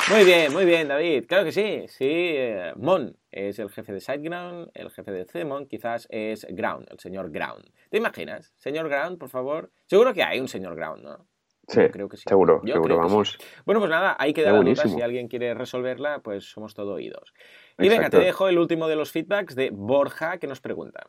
Muy 0.10 0.24
bien, 0.24 0.54
muy 0.54 0.64
bien, 0.64 0.88
David. 0.88 1.26
Claro 1.28 1.44
que 1.44 1.52
sí. 1.52 1.84
Sí, 1.90 2.08
eh, 2.08 2.72
Mon 2.78 3.18
es 3.30 3.60
el 3.60 3.70
jefe 3.70 3.92
de 3.92 4.00
SiteGround, 4.00 4.72
el 4.76 4.90
jefe 4.92 5.12
de 5.12 5.26
Cedemon 5.26 5.68
quizás 5.68 6.08
es 6.10 6.48
Ground, 6.52 6.88
el 6.90 7.00
señor 7.00 7.32
Ground. 7.32 7.66
¿Te 7.90 7.98
imaginas? 7.98 8.54
Señor 8.56 8.88
Ground, 8.88 9.18
por 9.18 9.28
favor. 9.28 9.72
Seguro 9.88 10.14
que 10.14 10.24
hay 10.24 10.40
un 10.40 10.48
señor 10.48 10.76
Ground, 10.76 11.04
¿no? 11.04 11.28
Sí, 11.68 11.82
creo 11.92 12.08
que 12.08 12.16
sí. 12.16 12.24
seguro, 12.30 12.62
seguro, 12.66 12.98
vamos. 12.98 13.38
Bueno, 13.66 13.82
pues 13.82 13.92
nada, 13.92 14.16
ahí 14.18 14.34
queda 14.34 14.54
la 14.54 14.60
duda. 14.60 14.88
Si 14.88 15.02
alguien 15.02 15.28
quiere 15.28 15.54
resolverla, 15.54 16.20
pues 16.20 16.46
somos 16.46 16.74
todo 16.74 16.94
oídos. 16.94 17.34
Y 17.78 17.90
venga, 17.90 18.10
te 18.10 18.20
dejo 18.20 18.48
el 18.48 18.58
último 18.58 18.88
de 18.88 18.96
los 18.96 19.12
feedbacks 19.12 19.54
de 19.54 19.70
Borja, 19.70 20.38
que 20.38 20.48
nos 20.48 20.62
pregunta. 20.62 21.08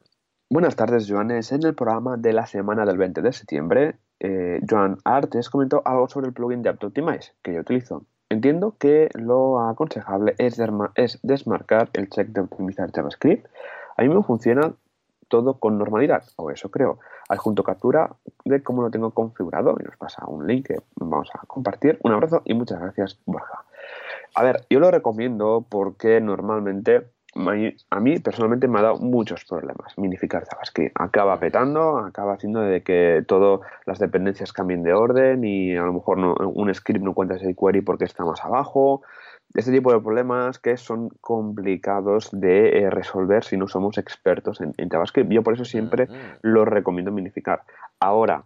Buenas 0.51 0.75
tardes, 0.75 1.09
Joanes. 1.09 1.53
En 1.53 1.65
el 1.65 1.77
programa 1.77 2.17
de 2.17 2.33
la 2.33 2.45
semana 2.45 2.85
del 2.85 2.99
20 2.99 3.23
de 3.23 3.33
septiembre, 3.33 4.01
eh, 4.21 4.61
Joan 4.69 4.99
Artes 5.05 5.51
comentó 5.51 5.83
algo 5.85 6.09
sobre 6.09 6.29
el 6.29 6.33
plugin 6.33 6.63
de 6.63 6.71
AppOptimize 6.71 7.33
que 7.43 7.55
yo 7.55 7.61
utilizo. 7.61 8.05
Entiendo 8.29 8.77
que 8.79 9.09
lo 9.15 9.61
aconsejable 9.61 10.35
es, 10.39 10.61
es 10.95 11.19
desmarcar 11.23 11.91
el 11.95 12.09
check 12.09 12.29
de 12.29 12.43
optimizar 12.43 12.93
JavaScript. 12.93 13.47
A 13.97 14.03
mí 14.03 14.09
me 14.09 14.23
funciona 14.23 14.73
todo 15.29 15.59
con 15.59 15.79
normalidad, 15.79 16.25
o 16.37 16.51
eso 16.51 16.71
creo. 16.71 16.99
Adjunto 17.29 17.65
captura 17.65 18.17
de 18.45 18.63
cómo 18.63 18.83
lo 18.83 18.91
tengo 18.91 19.13
configurado 19.13 19.77
y 19.81 19.85
nos 19.85 19.97
pasa 19.97 20.27
un 20.27 20.47
link 20.47 20.67
que 20.67 20.77
vamos 20.97 21.31
a 21.35 21.47
compartir. 21.47 21.99
Un 22.03 22.13
abrazo 22.13 22.43
y 22.45 22.55
muchas 22.55 22.81
gracias, 22.81 23.19
Borja. 23.27 23.65
A 24.35 24.43
ver, 24.45 24.67
yo 24.69 24.79
lo 24.81 24.91
recomiendo 24.91 25.67
porque 25.69 26.21
normalmente 26.21 27.09
a 27.35 28.01
mí 28.01 28.19
personalmente 28.19 28.67
me 28.67 28.79
ha 28.79 28.83
dado 28.83 28.99
muchos 28.99 29.45
problemas 29.45 29.97
minificar 29.97 30.45
JavaScript. 30.45 30.93
Acaba 30.99 31.39
petando, 31.39 31.99
acaba 31.99 32.35
haciendo 32.35 32.61
de 32.61 32.83
que 32.83 33.25
todas 33.27 33.61
las 33.87 33.99
dependencias 33.99 34.53
cambien 34.53 34.83
de 34.83 34.93
orden 34.93 35.45
y 35.45 35.77
a 35.77 35.83
lo 35.83 35.93
mejor 35.93 36.19
un 36.19 36.75
script 36.75 37.05
no 37.05 37.15
cuenta 37.15 37.37
ese 37.37 37.55
query 37.55 37.83
porque 37.83 38.05
está 38.05 38.25
más 38.25 38.45
abajo. 38.45 39.03
Este 39.55 39.73
tipo 39.73 39.93
de 39.93 40.01
problemas 40.01 40.59
que 40.59 40.77
son 40.77 41.09
complicados 41.21 42.31
de 42.33 42.79
eh, 42.79 42.91
resolver 42.91 43.43
si 43.43 43.57
no 43.57 43.67
somos 43.67 43.99
expertos 43.99 44.61
en, 44.61 44.73
en, 44.77 44.89
JavaScript. 44.89 45.31
Yo 45.31 45.43
por 45.43 45.55
eso 45.55 45.65
siempre 45.65 46.09
lo 46.43 46.65
recomiendo 46.65 47.11
minificar. 47.11 47.63
Ahora, 47.99 48.45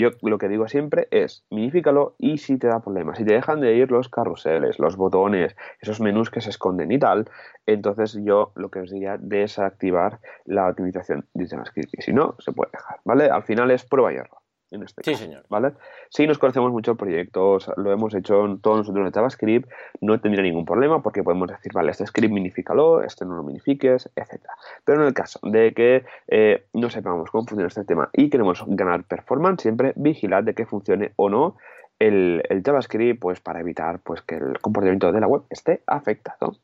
yo 0.00 0.10
lo 0.22 0.38
que 0.38 0.48
digo 0.48 0.68
siempre 0.68 1.08
es, 1.10 1.44
minifícalo 1.50 2.14
y 2.18 2.38
si 2.38 2.58
te 2.58 2.66
da 2.66 2.80
problemas, 2.80 3.18
si 3.18 3.24
te 3.24 3.34
dejan 3.34 3.60
de 3.60 3.74
ir 3.74 3.90
los 3.90 4.08
carruseles, 4.08 4.78
los 4.78 4.96
botones, 4.96 5.56
esos 5.80 6.00
menús 6.00 6.30
que 6.30 6.40
se 6.40 6.50
esconden 6.50 6.90
y 6.92 6.98
tal, 6.98 7.28
entonces 7.66 8.18
yo 8.24 8.52
lo 8.54 8.70
que 8.70 8.80
os 8.80 8.90
diría 8.90 9.18
desactivar 9.18 10.20
la 10.44 10.68
optimización 10.68 11.26
de 11.34 11.46
JavaScript. 11.46 11.94
Y 11.98 12.02
si 12.02 12.12
no, 12.12 12.36
se 12.38 12.52
puede 12.52 12.70
dejar, 12.72 13.00
¿vale? 13.04 13.26
Al 13.26 13.42
final 13.42 13.70
es 13.70 13.84
prueba 13.84 14.12
y 14.12 14.16
error 14.16 14.41
en 14.72 14.82
este 14.82 15.02
sí, 15.04 15.14
señor. 15.14 15.44
¿vale? 15.48 15.72
Si 16.08 16.26
nos 16.26 16.38
conocemos 16.38 16.72
mucho 16.72 16.96
proyectos, 16.96 17.70
lo 17.76 17.92
hemos 17.92 18.14
hecho 18.14 18.58
todos 18.60 18.78
nosotros 18.78 19.06
en 19.06 19.12
JavaScript, 19.12 19.70
no 20.00 20.20
tendría 20.20 20.42
ningún 20.42 20.64
problema 20.64 21.02
porque 21.02 21.22
podemos 21.22 21.48
decir, 21.48 21.72
vale, 21.72 21.90
este 21.90 22.06
script 22.06 22.32
minifícalo, 22.32 23.02
este 23.02 23.24
no 23.24 23.36
lo 23.36 23.42
minifiques, 23.42 24.10
etc. 24.16 24.42
Pero 24.84 25.02
en 25.02 25.08
el 25.08 25.14
caso 25.14 25.38
de 25.42 25.72
que 25.74 26.04
eh, 26.28 26.66
no 26.72 26.90
sepamos 26.90 27.30
cómo 27.30 27.44
funciona 27.44 27.68
este 27.68 27.84
tema 27.84 28.10
y 28.12 28.30
queremos 28.30 28.64
ganar 28.66 29.04
performance, 29.04 29.62
siempre 29.62 29.92
vigilad 29.96 30.42
de 30.42 30.54
que 30.54 30.66
funcione 30.66 31.12
o 31.16 31.28
no 31.28 31.56
el, 31.98 32.62
JavaScript, 32.64 33.20
pues 33.20 33.40
para 33.40 33.60
evitar 33.60 34.00
pues, 34.00 34.22
que 34.22 34.36
el 34.36 34.58
comportamiento 34.60 35.12
de 35.12 35.20
la 35.20 35.26
web 35.26 35.42
esté 35.50 35.82
afectado. 35.86 36.56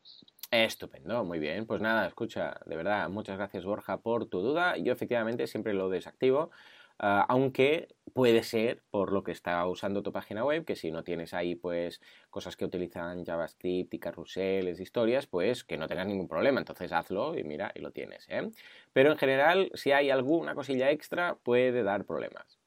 Estupendo, 0.51 1.25
muy 1.25 1.39
bien. 1.39 1.67
Pues 1.67 1.81
nada, 1.81 2.07
escucha, 2.07 2.59
de 2.65 2.75
verdad, 2.75 3.09
muchas 3.11 3.37
gracias 3.37 3.65
Borja 3.65 3.99
por 3.99 4.27
tu 4.27 4.41
duda. 4.41 4.79
Yo 4.79 4.93
efectivamente 4.93 5.47
siempre 5.47 5.75
lo 5.75 5.91
desactivo 5.91 6.51
Ah, 6.99 7.25
aunque 7.29 7.89
puede 8.13 8.43
ser 8.43 8.83
por 8.91 9.13
lo 9.13 9.23
que 9.23 9.31
está 9.31 9.65
usando 9.67 10.03
tu 10.03 10.11
página 10.11 10.45
web, 10.45 10.65
que 10.65 10.75
si 10.75 10.91
no 10.91 11.05
tienes 11.05 11.35
ahí 11.35 11.55
pues 11.55 12.01
cosas 12.31 12.57
que 12.57 12.65
utilizan 12.65 13.25
JavaScript 13.25 13.95
y 13.95 13.99
carruseles, 13.99 14.81
historias, 14.81 15.27
pues 15.27 15.63
que 15.63 15.77
no 15.77 15.87
tengas 15.87 16.07
ningún 16.07 16.27
problema. 16.27 16.59
Entonces 16.59 16.91
hazlo 16.93 17.39
y 17.39 17.45
mira, 17.45 17.71
y 17.75 17.81
lo 17.81 17.93
tienes. 17.93 18.27
¿eh? 18.29 18.51
Pero 18.93 19.13
en 19.13 19.19
general, 19.19 19.71
si 19.75 19.93
hay 19.93 20.11
alguna 20.11 20.55
cosilla 20.55 20.91
extra, 20.91 21.37
puede 21.37 21.83
dar 21.83 22.05
problemas. 22.05 22.59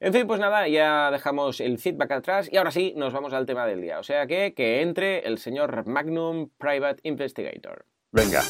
En 0.00 0.12
fin, 0.12 0.26
pues 0.26 0.40
nada, 0.40 0.66
ya 0.68 1.10
dejamos 1.10 1.60
el 1.60 1.78
feedback 1.78 2.10
atrás 2.12 2.48
y 2.50 2.56
ahora 2.56 2.70
sí 2.70 2.94
nos 2.96 3.12
vamos 3.12 3.32
al 3.32 3.46
tema 3.46 3.66
del 3.66 3.82
día. 3.82 3.98
O 3.98 4.02
sea 4.02 4.26
que 4.26 4.54
que 4.54 4.82
entre 4.82 5.20
el 5.20 5.38
señor 5.38 5.86
Magnum 5.86 6.50
Private 6.58 7.00
Investigator. 7.04 7.84
Venga. 8.10 8.42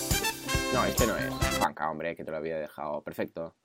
No, 0.72 0.84
este 0.84 1.06
no 1.06 1.16
es. 1.16 1.28
Juanca, 1.58 1.90
hombre, 1.90 2.14
que 2.14 2.24
te 2.24 2.30
lo 2.30 2.36
había 2.36 2.58
dejado. 2.58 3.02
Perfecto. 3.02 3.56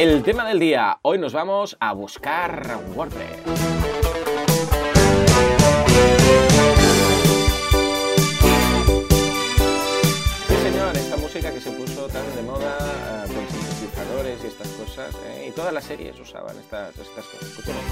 El 0.00 0.22
tema 0.22 0.46
del 0.48 0.58
día. 0.58 0.98
Hoy 1.02 1.18
nos 1.18 1.34
vamos 1.34 1.76
a 1.78 1.92
buscar 1.92 2.78
WordPress. 2.94 3.36
Sí, 10.48 10.54
señor, 10.62 10.96
esta 10.96 11.16
música 11.18 11.52
que 11.52 11.60
se 11.60 11.70
puso 11.72 12.06
tan 12.08 12.34
de 12.34 12.42
moda 12.42 12.78
eh, 12.78 13.32
con 13.34 13.46
sintetizadores 13.48 14.42
y 14.42 14.46
estas 14.46 14.68
cosas, 14.68 15.14
eh, 15.26 15.48
y 15.48 15.52
todas 15.52 15.74
las 15.74 15.84
series 15.84 16.18
usaban 16.18 16.58
estas, 16.58 16.96
estas 16.98 17.26
cosas. 17.26 17.48
Escuchemos, 17.48 17.82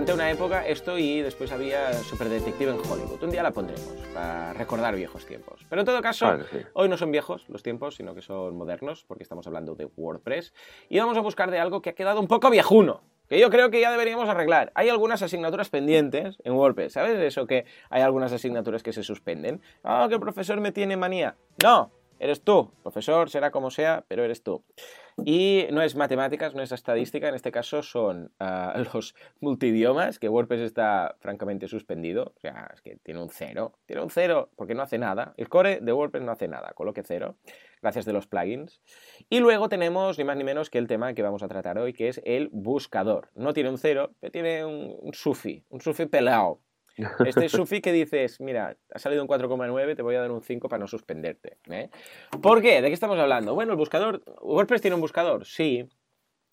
Durante 0.00 0.14
una 0.14 0.30
época 0.30 0.66
esto 0.66 0.96
y 0.96 1.20
después 1.20 1.52
había 1.52 1.92
Super 1.92 2.30
Detective 2.30 2.70
en 2.70 2.78
Hollywood. 2.78 3.22
Un 3.22 3.30
día 3.30 3.42
la 3.42 3.50
pondremos 3.50 3.84
para 4.14 4.54
recordar 4.54 4.96
viejos 4.96 5.26
tiempos. 5.26 5.66
Pero 5.68 5.82
en 5.82 5.84
todo 5.84 6.00
caso, 6.00 6.38
hoy 6.72 6.88
no 6.88 6.96
son 6.96 7.12
viejos 7.12 7.46
los 7.50 7.62
tiempos, 7.62 7.96
sino 7.96 8.14
que 8.14 8.22
son 8.22 8.56
modernos, 8.56 9.04
porque 9.06 9.24
estamos 9.24 9.46
hablando 9.46 9.74
de 9.74 9.84
WordPress. 9.84 10.54
Y 10.88 10.98
vamos 10.98 11.18
a 11.18 11.20
buscar 11.20 11.50
de 11.50 11.58
algo 11.58 11.82
que 11.82 11.90
ha 11.90 11.92
quedado 11.92 12.18
un 12.18 12.28
poco 12.28 12.48
viejuno 12.48 13.02
que 13.28 13.38
yo 13.38 13.50
creo 13.50 13.70
que 13.70 13.78
ya 13.78 13.90
deberíamos 13.90 14.26
arreglar. 14.30 14.72
Hay 14.74 14.88
algunas 14.88 15.20
asignaturas 15.20 15.68
pendientes 15.68 16.38
en 16.44 16.54
WordPress, 16.54 16.94
¿sabes? 16.94 17.18
Eso 17.18 17.46
que 17.46 17.66
hay 17.90 18.00
algunas 18.00 18.32
asignaturas 18.32 18.82
que 18.82 18.94
se 18.94 19.02
suspenden. 19.02 19.60
Ah, 19.84 20.06
que 20.08 20.14
el 20.14 20.20
profesor 20.20 20.62
me 20.62 20.72
tiene 20.72 20.96
manía. 20.96 21.36
No, 21.62 21.92
eres 22.18 22.40
tú. 22.40 22.72
profesor 22.82 23.28
será 23.28 23.50
como 23.50 23.70
sea, 23.70 24.02
pero 24.08 24.24
eres 24.24 24.42
tú. 24.42 24.64
Y 25.24 25.66
no 25.70 25.82
es 25.82 25.96
matemáticas, 25.96 26.54
no 26.54 26.62
es 26.62 26.72
estadística, 26.72 27.28
en 27.28 27.34
este 27.34 27.52
caso 27.52 27.82
son 27.82 28.32
ah, 28.40 28.82
los 28.94 29.14
multidiomas, 29.40 30.18
que 30.18 30.28
WordPress 30.28 30.60
está 30.60 31.16
francamente 31.20 31.68
suspendido, 31.68 32.32
o 32.36 32.40
sea, 32.40 32.70
es 32.74 32.80
que 32.80 32.96
tiene 33.02 33.20
un 33.20 33.30
cero, 33.30 33.72
tiene 33.86 34.02
un 34.02 34.10
cero 34.10 34.50
porque 34.56 34.74
no 34.74 34.82
hace 34.82 34.98
nada, 34.98 35.34
el 35.36 35.48
core 35.48 35.80
de 35.80 35.92
WordPress 35.92 36.24
no 36.24 36.32
hace 36.32 36.48
nada, 36.48 36.72
coloque 36.74 37.02
cero, 37.02 37.36
gracias 37.82 38.04
de 38.04 38.12
los 38.12 38.26
plugins. 38.26 38.80
Y 39.28 39.40
luego 39.40 39.68
tenemos 39.68 40.18
ni 40.18 40.24
más 40.24 40.36
ni 40.36 40.44
menos 40.44 40.70
que 40.70 40.78
el 40.78 40.86
tema 40.86 41.14
que 41.14 41.22
vamos 41.22 41.42
a 41.42 41.48
tratar 41.48 41.78
hoy, 41.78 41.92
que 41.92 42.08
es 42.08 42.20
el 42.24 42.48
buscador. 42.52 43.30
No 43.34 43.52
tiene 43.52 43.70
un 43.70 43.78
cero, 43.78 44.12
pero 44.20 44.30
tiene 44.30 44.64
un, 44.64 44.96
un 45.00 45.14
sufi, 45.14 45.64
un 45.68 45.80
sufi 45.80 46.06
pelado, 46.06 46.60
este 46.96 47.48
Sufi 47.48 47.80
que 47.80 47.92
dices, 47.92 48.40
mira, 48.40 48.76
ha 48.92 48.98
salido 48.98 49.22
un 49.22 49.28
4,9, 49.28 49.96
te 49.96 50.02
voy 50.02 50.14
a 50.14 50.20
dar 50.20 50.30
un 50.30 50.42
5 50.42 50.68
para 50.68 50.80
no 50.80 50.86
suspenderte. 50.86 51.58
¿eh? 51.70 51.90
¿Por 52.42 52.62
qué? 52.62 52.82
¿De 52.82 52.88
qué 52.88 52.94
estamos 52.94 53.18
hablando? 53.18 53.54
Bueno, 53.54 53.72
el 53.72 53.78
buscador, 53.78 54.22
WordPress 54.40 54.80
tiene 54.80 54.94
un 54.94 55.00
buscador, 55.00 55.44
sí. 55.46 55.88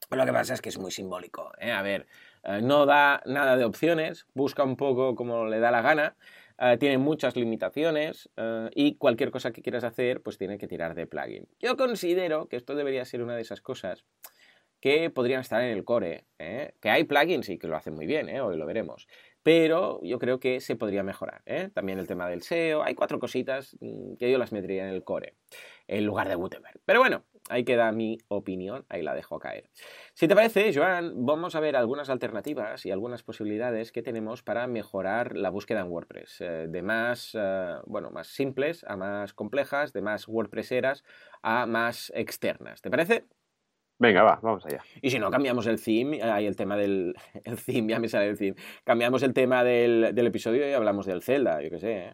Lo 0.10 0.26
que 0.26 0.32
pasa 0.32 0.54
es 0.54 0.62
que 0.62 0.70
es 0.70 0.78
muy 0.78 0.92
simbólico. 0.92 1.52
¿eh? 1.60 1.72
A 1.72 1.82
ver, 1.82 2.08
eh, 2.44 2.62
no 2.62 2.86
da 2.86 3.22
nada 3.26 3.58
de 3.58 3.66
opciones, 3.66 4.26
busca 4.34 4.64
un 4.64 4.78
poco 4.78 5.16
como 5.16 5.46
le 5.46 5.60
da 5.60 5.72
la 5.72 5.82
gana. 5.82 6.16
tiene 6.80 6.98
muchas 6.98 7.36
limitaciones 7.36 8.32
y 8.74 8.96
cualquier 8.96 9.30
cosa 9.30 9.52
que 9.52 9.62
quieras 9.62 9.84
hacer 9.84 10.22
pues 10.24 10.40
tiene 10.40 10.58
que 10.58 10.68
tirar 10.68 10.96
de 10.96 11.06
plugin. 11.06 11.48
Yo 11.60 11.78
considero 11.78 12.48
que 12.48 12.56
esto 12.56 12.74
debería 12.74 13.06
ser 13.06 13.22
una 13.22 13.36
de 13.36 13.44
esas 13.44 13.62
cosas 13.62 14.06
que 14.80 15.12
podrían 15.12 15.42
estar 15.42 15.62
en 15.62 15.70
el 15.70 15.84
core, 15.84 16.26
que 16.38 16.90
hay 16.90 17.04
plugins 17.04 17.50
y 17.50 17.60
que 17.60 17.68
lo 17.68 17.76
hacen 17.76 17.94
muy 17.94 18.08
bien, 18.08 18.28
hoy 18.40 18.58
lo 18.58 18.66
veremos, 18.66 19.08
pero 19.48 20.02
yo 20.04 20.20
creo 20.20 20.42
que 20.42 20.60
se 20.60 20.76
podría 20.76 21.04
mejorar. 21.04 21.42
¿eh? 21.46 21.70
También 21.74 22.00
el 22.00 22.06
tema 22.06 22.28
del 22.28 22.42
SEO, 22.42 22.84
hay 22.84 22.96
cuatro 22.96 23.18
cositas 23.18 23.78
mm, 23.80 24.16
que 24.16 24.30
yo 24.30 24.38
las 24.38 24.52
metería 24.52 24.84
en 24.84 24.94
el 24.94 25.06
core, 25.06 25.36
en 25.88 26.06
lugar 26.06 26.28
de 26.28 26.36
Gutenberg. 26.36 26.82
Pero 26.84 27.00
bueno, 27.00 27.24
ahí 27.48 27.64
queda 27.64 27.94
mi 27.94 28.18
opinión, 28.28 28.86
ahí 28.90 29.04
la 29.04 29.16
dejo 29.16 29.40
caer. 29.40 29.70
Si 30.14 30.28
te 30.28 30.36
parece, 30.36 30.74
Joan, 30.76 31.26
vamos 31.26 31.56
a 31.56 31.62
ver 31.62 31.78
algunas 31.78 32.10
alternativas 32.10 32.86
y 32.86 32.92
algunas 32.92 33.24
posibilidades 33.24 33.94
que 33.94 34.02
tenemos 34.02 34.44
para 34.44 34.68
mejorar 34.68 35.38
la 35.38 35.50
búsqueda 35.50 35.80
en 35.80 35.92
WordPress, 35.92 36.42
eh, 36.42 36.66
de 36.68 36.82
más, 36.82 37.32
eh, 37.34 37.76
bueno, 37.86 38.12
más 38.12 38.28
simples 38.28 38.84
a 38.84 38.98
más 38.98 39.34
complejas, 39.34 39.94
de 39.94 40.02
más 40.02 40.28
WordPresseras 40.28 41.06
a 41.42 41.66
más 41.66 42.12
externas. 42.14 42.82
¿Te 42.82 42.90
parece? 42.90 43.24
Venga, 44.00 44.24
va, 44.24 44.40
vamos 44.42 44.66
allá. 44.66 44.80
Y 45.02 45.10
si 45.10 45.20
no, 45.20 45.32
cambiamos 45.32 45.66
el 45.68 45.82
theme, 45.82 46.22
ahí 46.22 46.46
el 46.46 46.56
tema 46.56 46.78
del 46.78 47.16
el 47.44 47.58
theme, 47.58 47.90
ya 47.90 48.00
me 48.00 48.08
sale 48.08 48.30
el 48.30 48.38
theme. 48.38 48.56
Cambiamos 48.84 49.24
el 49.24 49.34
tema 49.34 49.64
del, 49.64 50.16
episodio 50.18 50.70
y 50.70 50.74
hablamos 50.74 51.06
del 51.06 51.22
Zelda, 51.22 51.62
yo 51.62 51.70
qué 51.70 51.80
sé. 51.80 51.98
¿eh? 51.98 52.14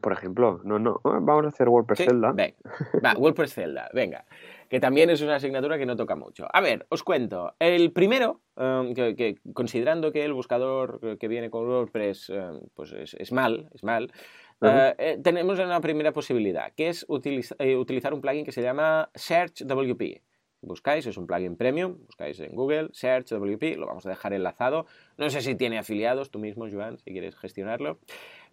Por 0.00 0.12
ejemplo, 0.12 0.60
no, 0.64 0.78
no, 0.78 1.00
vamos 1.02 1.46
a 1.46 1.48
hacer 1.48 1.68
WordPress 1.68 1.98
Zelda. 1.98 2.32
Va, 3.04 3.14
WordPress 3.14 3.54
Zelda, 3.54 3.90
venga 3.92 4.24
que 4.70 4.78
también 4.78 5.10
es 5.10 5.20
una 5.20 5.34
asignatura 5.34 5.76
que 5.78 5.84
no 5.84 5.96
toca 5.96 6.14
mucho. 6.14 6.46
A 6.52 6.60
ver, 6.60 6.86
os 6.90 7.02
cuento. 7.02 7.54
El 7.58 7.90
primero, 7.90 8.40
em, 8.56 8.94
que, 8.94 9.36
considerando 9.52 10.12
que 10.12 10.24
el 10.24 10.32
buscador 10.32 11.18
que 11.18 11.26
viene 11.26 11.50
con 11.50 11.66
WordPress 11.68 12.30
em, 12.30 12.60
pues 12.74 12.92
es, 12.92 13.32
mal, 13.32 13.68
es 13.74 13.82
mal, 13.82 14.12
eh, 14.62 14.94
eh, 14.96 15.18
tenemos 15.22 15.58
una 15.58 15.80
primera 15.80 16.12
posibilidad, 16.12 16.72
que 16.76 16.88
es 16.88 17.04
eh, 17.58 17.76
utilizar 17.76 18.14
un 18.14 18.20
plugin 18.20 18.44
que 18.44 18.52
se 18.52 18.62
llama 18.62 19.10
Search 19.12 19.64
WP. 19.64 20.22
Buscáis, 20.62 21.06
es 21.06 21.16
un 21.16 21.26
plugin 21.26 21.56
premium, 21.56 21.96
buscáis 22.06 22.38
en 22.40 22.54
Google, 22.54 22.90
Search 22.92 23.32
WP, 23.32 23.76
lo 23.76 23.86
vamos 23.86 24.04
a 24.04 24.10
dejar 24.10 24.34
enlazado. 24.34 24.86
No 25.16 25.30
sé 25.30 25.40
si 25.40 25.54
tiene 25.54 25.78
afiliados, 25.78 26.30
tú 26.30 26.38
mismo, 26.38 26.66
Joan, 26.70 26.98
si 26.98 27.12
quieres 27.12 27.34
gestionarlo. 27.36 27.98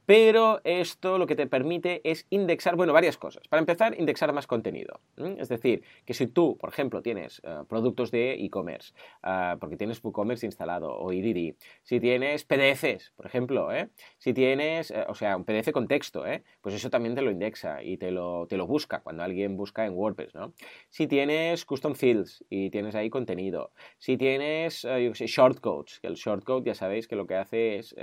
Pero 0.07 0.61
esto 0.63 1.17
lo 1.17 1.27
que 1.27 1.35
te 1.35 1.47
permite 1.47 1.99
es 2.09 2.27
indexar, 2.29 2.77
bueno, 2.77 2.93
varias 2.93 3.17
cosas. 3.17 3.45
Para 3.49 3.59
empezar, 3.59 3.93
indexar 3.99 4.31
más 4.31 4.47
contenido. 4.47 5.01
Es 5.37 5.49
decir, 5.49 5.83
que 6.05 6.13
si 6.13 6.27
tú, 6.27 6.57
por 6.57 6.69
ejemplo, 6.69 7.01
tienes 7.01 7.41
eh, 7.43 7.63
productos 7.67 8.09
de 8.09 8.35
e-commerce, 8.35 8.93
ah, 9.21 9.57
porque 9.59 9.75
tienes 9.75 10.01
WooCommerce 10.01 10.45
instalado 10.45 10.97
o 10.97 11.11
IDD, 11.11 11.57
si 11.83 11.99
tienes 11.99 12.45
PDFs, 12.45 13.11
por 13.17 13.25
ejemplo, 13.25 13.69
¿eh? 13.73 13.89
si 14.17 14.33
tienes, 14.33 14.91
eh, 14.91 15.03
o 15.09 15.13
sea, 15.13 15.35
un 15.35 15.43
PDF 15.43 15.73
con 15.73 15.89
texto, 15.89 16.23
pues 16.61 16.73
eso 16.73 16.89
también 16.89 17.13
te 17.13 17.21
lo 17.21 17.29
indexa 17.29 17.83
y 17.83 17.97
te 17.97 18.09
lo, 18.09 18.47
te 18.47 18.55
lo 18.55 18.65
busca 18.65 19.01
cuando 19.01 19.23
alguien 19.23 19.57
busca 19.57 19.85
en 19.85 19.93
WordPress, 19.93 20.33
¿no? 20.35 20.53
Si 20.89 21.07
tienes 21.07 21.65
custom 21.65 21.95
fields 21.95 22.45
y 22.49 22.69
tienes 22.69 22.95
ahí 22.95 23.09
contenido, 23.09 23.71
si 23.97 24.15
tienes, 24.15 24.83
yo 24.83 25.13
sé, 25.13 25.27
shortcodes, 25.27 25.99
que 25.99 26.07
el 26.07 26.15
shortcode 26.15 26.63
ya 26.65 26.75
sabéis 26.75 27.09
que 27.09 27.17
lo 27.17 27.27
que 27.27 27.35
hace 27.35 27.79
es 27.79 27.93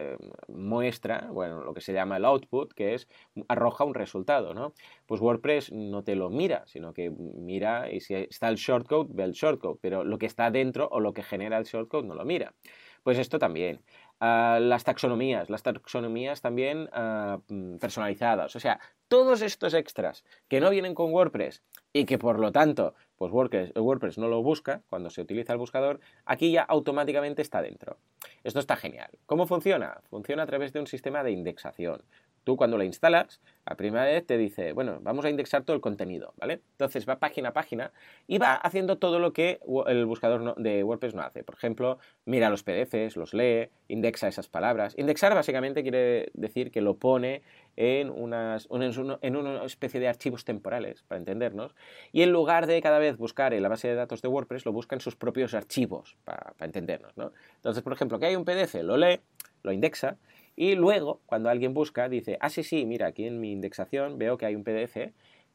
muestra, 0.48 1.30
bueno, 1.32 1.64
lo 1.64 1.72
que 1.72 1.80
se 1.80 1.93
llama 1.94 2.16
el 2.16 2.24
output, 2.24 2.72
que 2.72 2.94
es 2.94 3.08
arroja 3.48 3.84
un 3.84 3.94
resultado, 3.94 4.54
¿no? 4.54 4.72
Pues 5.06 5.20
WordPress 5.20 5.72
no 5.72 6.04
te 6.04 6.14
lo 6.14 6.30
mira, 6.30 6.64
sino 6.66 6.92
que 6.92 7.10
mira 7.10 7.90
y 7.90 8.00
si 8.00 8.14
está 8.14 8.48
el 8.48 8.56
shortcode, 8.56 9.10
ve 9.12 9.24
el 9.24 9.32
shortcode, 9.32 9.78
pero 9.80 10.04
lo 10.04 10.18
que 10.18 10.26
está 10.26 10.50
dentro 10.50 10.88
o 10.90 11.00
lo 11.00 11.12
que 11.12 11.22
genera 11.22 11.58
el 11.58 11.64
shortcode 11.64 12.06
no 12.06 12.14
lo 12.14 12.24
mira. 12.24 12.54
Pues 13.02 13.18
esto 13.18 13.38
también. 13.38 13.82
Ah, 14.18 14.58
las 14.60 14.84
taxonomías, 14.84 15.50
las 15.50 15.62
taxonomías 15.62 16.40
también 16.40 16.88
ah, 16.92 17.38
mm, 17.48 17.76
personalizadas. 17.76 18.56
O 18.56 18.60
sea, 18.60 18.80
todos 19.08 19.42
estos 19.42 19.74
extras 19.74 20.24
que 20.48 20.60
no 20.60 20.70
vienen 20.70 20.94
con 20.94 21.12
WordPress 21.12 21.62
y 21.92 22.06
que 22.06 22.18
por 22.18 22.38
lo 22.38 22.50
tanto 22.50 22.94
pues 23.16 23.32
WordPress, 23.32 23.72
WordPress 23.76 24.18
no 24.18 24.28
lo 24.28 24.42
busca 24.42 24.82
cuando 24.88 25.10
se 25.10 25.20
utiliza 25.20 25.52
el 25.52 25.58
buscador, 25.58 26.00
aquí 26.24 26.50
ya 26.50 26.62
automáticamente 26.62 27.42
está 27.42 27.62
dentro. 27.62 27.98
Esto 28.44 28.60
está 28.60 28.76
genial. 28.76 29.10
¿Cómo 29.24 29.46
funciona? 29.46 30.02
Funciona 30.10 30.42
a 30.42 30.46
través 30.46 30.72
de 30.74 30.80
un 30.80 30.86
sistema 30.86 31.24
de 31.24 31.30
indexación. 31.30 32.02
Tú 32.44 32.56
cuando 32.56 32.78
la 32.78 32.84
instalas, 32.84 33.40
la 33.66 33.76
primera 33.76 34.04
vez 34.04 34.26
te 34.26 34.36
dice, 34.36 34.72
bueno, 34.72 34.98
vamos 35.00 35.24
a 35.24 35.30
indexar 35.30 35.64
todo 35.64 35.74
el 35.74 35.80
contenido, 35.80 36.34
¿vale? 36.36 36.60
Entonces 36.72 37.08
va 37.08 37.18
página 37.18 37.48
a 37.48 37.52
página 37.52 37.92
y 38.26 38.38
va 38.38 38.54
haciendo 38.54 38.98
todo 38.98 39.18
lo 39.18 39.32
que 39.32 39.60
el 39.86 40.04
buscador 40.04 40.54
de 40.56 40.84
WordPress 40.84 41.14
no 41.14 41.22
hace. 41.22 41.42
Por 41.42 41.54
ejemplo, 41.54 41.98
mira 42.26 42.50
los 42.50 42.62
PDFs, 42.62 43.16
los 43.16 43.32
lee, 43.32 43.70
indexa 43.88 44.28
esas 44.28 44.48
palabras. 44.48 44.94
Indexar 44.98 45.34
básicamente 45.34 45.82
quiere 45.82 46.30
decir 46.34 46.70
que 46.70 46.82
lo 46.82 46.96
pone 46.96 47.42
en, 47.76 48.10
unas, 48.10 48.68
en 48.70 49.36
una 49.36 49.64
especie 49.64 50.00
de 50.00 50.08
archivos 50.08 50.44
temporales, 50.44 51.02
para 51.08 51.18
entendernos, 51.18 51.74
y 52.12 52.22
en 52.22 52.30
lugar 52.30 52.66
de 52.66 52.80
cada 52.82 52.98
vez 52.98 53.16
buscar 53.16 53.54
en 53.54 53.62
la 53.62 53.68
base 53.68 53.88
de 53.88 53.94
datos 53.94 54.22
de 54.22 54.28
WordPress, 54.28 54.64
lo 54.64 54.72
busca 54.72 54.94
en 54.94 55.00
sus 55.00 55.16
propios 55.16 55.54
archivos, 55.54 56.16
para, 56.24 56.54
entendernos, 56.60 57.16
¿no? 57.16 57.32
Entonces, 57.56 57.82
por 57.82 57.92
ejemplo, 57.92 58.18
que 58.18 58.26
hay 58.26 58.36
un 58.36 58.44
PDF, 58.44 58.74
lo 58.82 58.96
lee, 58.96 59.20
lo 59.62 59.72
indexa, 59.72 60.16
y 60.56 60.74
luego, 60.74 61.20
cuando 61.26 61.48
alguien 61.50 61.74
busca, 61.74 62.08
dice, 62.08 62.38
ah, 62.40 62.50
sí, 62.50 62.62
sí, 62.62 62.86
mira, 62.86 63.08
aquí 63.08 63.26
en 63.26 63.40
mi 63.40 63.52
indexación 63.52 64.18
veo 64.18 64.38
que 64.38 64.46
hay 64.46 64.54
un 64.54 64.64
PDF 64.64 65.12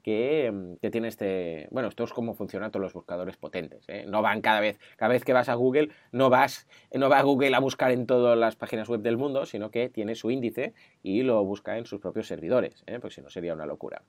que, 0.10 0.76
que, 0.82 0.90
tiene 0.90 1.08
este. 1.08 1.68
Bueno, 1.70 1.88
esto 1.88 2.04
es 2.04 2.14
como 2.14 2.34
funcionan 2.34 2.72
todos 2.72 2.82
los 2.82 2.94
buscadores 2.94 3.38
potentes. 3.38 3.86
¿eh? 3.88 4.06
No 4.08 4.24
van 4.24 4.42
cada 4.42 4.60
vez, 4.60 4.80
cada 4.98 5.14
vez 5.14 5.24
que 5.24 5.34
vas 5.34 5.50
a 5.50 5.54
Google, 5.54 5.90
no 6.12 6.32
vas, 6.32 6.68
no 6.92 7.10
va 7.10 7.20
a 7.20 7.22
Google 7.22 7.56
a 7.56 7.60
buscar 7.60 7.92
en 7.92 8.08
todas 8.08 8.36
las 8.36 8.56
páginas 8.56 8.90
web 8.90 9.02
del 9.02 9.18
mundo, 9.18 9.46
sino 9.46 9.70
que 9.70 9.88
tiene 9.88 10.16
su 10.16 10.32
índice 10.32 10.74
y 11.04 11.22
lo 11.22 11.44
busca 11.46 11.78
en 11.78 11.86
sus 11.86 12.02
propios 12.02 12.26
servidores, 12.26 12.84
¿eh? 12.88 12.98
porque 13.00 13.14
si 13.14 13.22
no 13.22 13.30
sería 13.30 13.54
una 13.54 13.68
locura. 13.68 14.02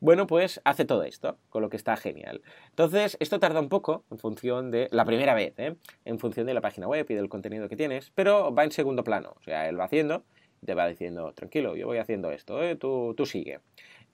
Bueno, 0.00 0.26
pues 0.26 0.60
hace 0.64 0.84
todo 0.84 1.04
esto, 1.04 1.38
con 1.48 1.62
lo 1.62 1.70
que 1.70 1.76
está 1.76 1.96
genial. 1.96 2.42
Entonces, 2.70 3.16
esto 3.20 3.38
tarda 3.38 3.60
un 3.60 3.68
poco 3.68 4.02
en 4.10 4.18
función 4.18 4.72
de 4.72 4.88
la 4.90 5.04
primera 5.04 5.34
vez, 5.34 5.54
¿eh? 5.58 5.76
en 6.04 6.18
función 6.18 6.46
de 6.46 6.54
la 6.54 6.60
página 6.60 6.88
web 6.88 7.06
y 7.08 7.14
del 7.14 7.28
contenido 7.28 7.68
que 7.68 7.76
tienes, 7.76 8.10
pero 8.16 8.52
va 8.52 8.64
en 8.64 8.72
segundo 8.72 9.04
plano. 9.04 9.34
O 9.38 9.42
sea, 9.42 9.68
él 9.68 9.78
va 9.78 9.84
haciendo, 9.84 10.24
te 10.64 10.74
va 10.74 10.88
diciendo, 10.88 11.32
tranquilo, 11.34 11.76
yo 11.76 11.86
voy 11.86 11.98
haciendo 11.98 12.32
esto, 12.32 12.62
¿eh? 12.64 12.74
tú, 12.74 13.14
tú 13.16 13.26
sigue. 13.26 13.60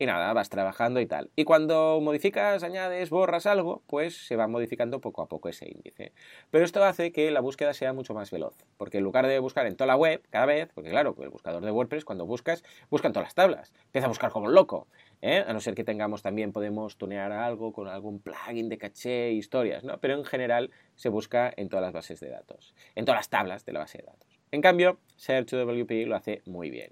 Y 0.03 0.07
nada, 0.07 0.33
vas 0.33 0.49
trabajando 0.49 0.99
y 0.99 1.07
tal. 1.07 1.31
Y 1.37 1.45
cuando 1.45 2.01
modificas, 2.03 2.65
añades, 2.65 3.09
borras 3.09 3.47
algo, 3.47 3.85
pues 3.87 4.27
se 4.27 4.35
va 4.35 4.49
modificando 4.49 5.01
poco 5.01 5.23
a 5.23 5.29
poco 5.29 5.49
ese 5.49 5.71
índice. 5.71 6.11
Pero 6.51 6.65
esto 6.65 6.83
hace 6.83 7.13
que 7.13 7.31
la 7.31 7.39
búsqueda 7.39 7.73
sea 7.73 7.93
mucho 7.93 8.13
más 8.13 8.33
veloz. 8.33 8.57
Porque 8.79 8.99
en 8.99 9.05
lugar 9.05 9.29
de 9.29 9.39
buscar 9.39 9.65
en 9.69 9.77
toda 9.77 9.87
la 9.87 9.95
web, 9.95 10.21
cada 10.31 10.47
vez, 10.47 10.71
porque 10.75 10.91
claro, 10.91 11.15
el 11.21 11.29
buscador 11.29 11.65
de 11.65 11.71
WordPress, 11.71 12.05
cuando 12.05 12.27
buscas, 12.27 12.65
busca 12.91 13.07
en 13.07 13.13
todas 13.13 13.27
las 13.27 13.37
tablas. 13.37 13.73
Empieza 13.85 14.07
a 14.07 14.09
buscar 14.09 14.33
como 14.33 14.47
un 14.47 14.55
loco. 14.55 14.89
¿eh? 15.21 15.45
A 15.47 15.53
no 15.53 15.61
ser 15.61 15.77
que 15.77 15.85
tengamos 15.85 16.21
también, 16.21 16.51
podemos 16.51 16.97
tunear 16.97 17.31
algo 17.31 17.73
con 17.73 17.87
algún 17.87 18.19
plugin 18.19 18.69
de 18.69 18.79
caché, 18.79 19.31
historias, 19.31 19.85
¿no? 19.85 19.99
Pero 19.99 20.15
en 20.15 20.25
general 20.25 20.73
se 20.97 21.11
busca 21.11 21.55
en 21.57 21.69
todas 21.69 21.85
las 21.85 21.93
bases 21.93 22.19
de 22.19 22.29
datos. 22.29 22.75
En 22.97 23.05
todas 23.05 23.21
las 23.21 23.29
tablas 23.29 23.65
de 23.65 23.73
la 23.73 23.79
base 23.79 23.99
de 23.99 24.05
datos. 24.07 24.41
En 24.51 24.63
cambio, 24.63 24.99
Search2WP 25.17 26.07
lo 26.07 26.17
hace 26.17 26.43
muy 26.45 26.71
bien. 26.71 26.91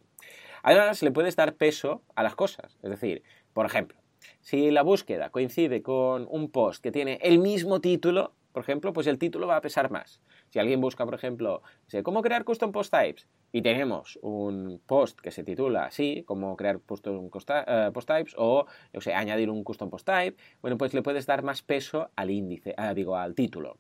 Además, 0.63 1.03
le 1.03 1.11
puedes 1.11 1.37
dar 1.37 1.55
peso 1.55 2.03
a 2.15 2.23
las 2.23 2.35
cosas. 2.35 2.79
Es 2.83 2.91
decir, 2.91 3.23
por 3.53 3.67
ejemplo, 3.67 3.99
si 4.41 4.71
la 4.71 4.83
búsqueda 4.83 5.31
coincide 5.31 5.83
con 5.83 6.27
un 6.31 6.51
post 6.51 6.83
que 6.83 6.93
tiene 6.93 7.19
el 7.23 7.39
mismo 7.39 7.81
título, 7.81 8.35
por 8.53 8.63
ejemplo, 8.63 8.93
pues 8.93 9.07
el 9.07 9.19
título 9.19 9.47
va 9.47 9.57
a 9.57 9.61
pesar 9.61 9.91
más. 9.91 10.21
Si 10.49 10.59
alguien 10.59 10.81
busca, 10.81 11.05
por 11.05 11.15
ejemplo, 11.15 11.63
cómo 12.03 12.23
crear 12.23 12.45
custom 12.45 12.73
post 12.73 12.93
types 12.93 13.29
y 13.53 13.63
tenemos 13.63 14.19
un 14.23 14.81
post 14.87 15.21
que 15.21 15.31
se 15.31 15.45
titula 15.45 15.85
así, 15.85 16.25
cómo 16.27 16.57
crear 16.57 16.77
eh, 16.77 17.91
post 17.93 18.09
types 18.09 18.35
o, 18.37 18.67
o 18.93 19.01
sea, 19.01 19.19
añadir 19.19 19.51
un 19.51 19.63
custom 19.63 19.89
post 19.89 20.07
type, 20.07 20.37
bueno, 20.61 20.77
pues 20.77 20.93
le 20.95 21.03
puedes 21.03 21.27
dar 21.27 21.45
más 21.45 21.63
peso 21.63 22.11
al 22.17 22.31
índice, 22.31 22.75
ah, 22.77 22.93
digo, 22.93 23.17
al 23.17 23.35
título. 23.35 23.79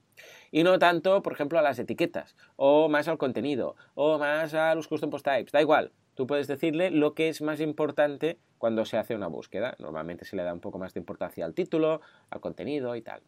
Y 0.52 0.62
no 0.62 0.78
tanto, 0.78 1.22
por 1.22 1.32
ejemplo, 1.32 1.58
a 1.58 1.62
las 1.62 1.78
etiquetas, 1.78 2.36
o 2.54 2.88
más 2.88 3.08
al 3.08 3.18
contenido, 3.18 3.74
o 3.94 4.18
más 4.18 4.54
a 4.54 4.74
los 4.76 4.86
custom 4.86 5.10
post 5.10 5.24
types, 5.24 5.50
da 5.50 5.60
igual. 5.60 5.92
Tú 6.20 6.26
puedes 6.26 6.48
decirle 6.48 6.90
lo 6.90 7.14
que 7.14 7.30
es 7.30 7.40
más 7.40 7.60
importante 7.62 8.38
cuando 8.58 8.84
se 8.84 8.98
hace 8.98 9.14
una 9.14 9.26
búsqueda. 9.26 9.74
Normalmente 9.78 10.26
se 10.26 10.36
le 10.36 10.42
da 10.42 10.52
un 10.52 10.60
poco 10.60 10.78
más 10.78 10.92
de 10.92 11.00
importancia 11.00 11.46
al 11.46 11.54
título, 11.54 12.02
al 12.28 12.40
contenido 12.42 12.94
y 12.94 13.00
tal. 13.00 13.22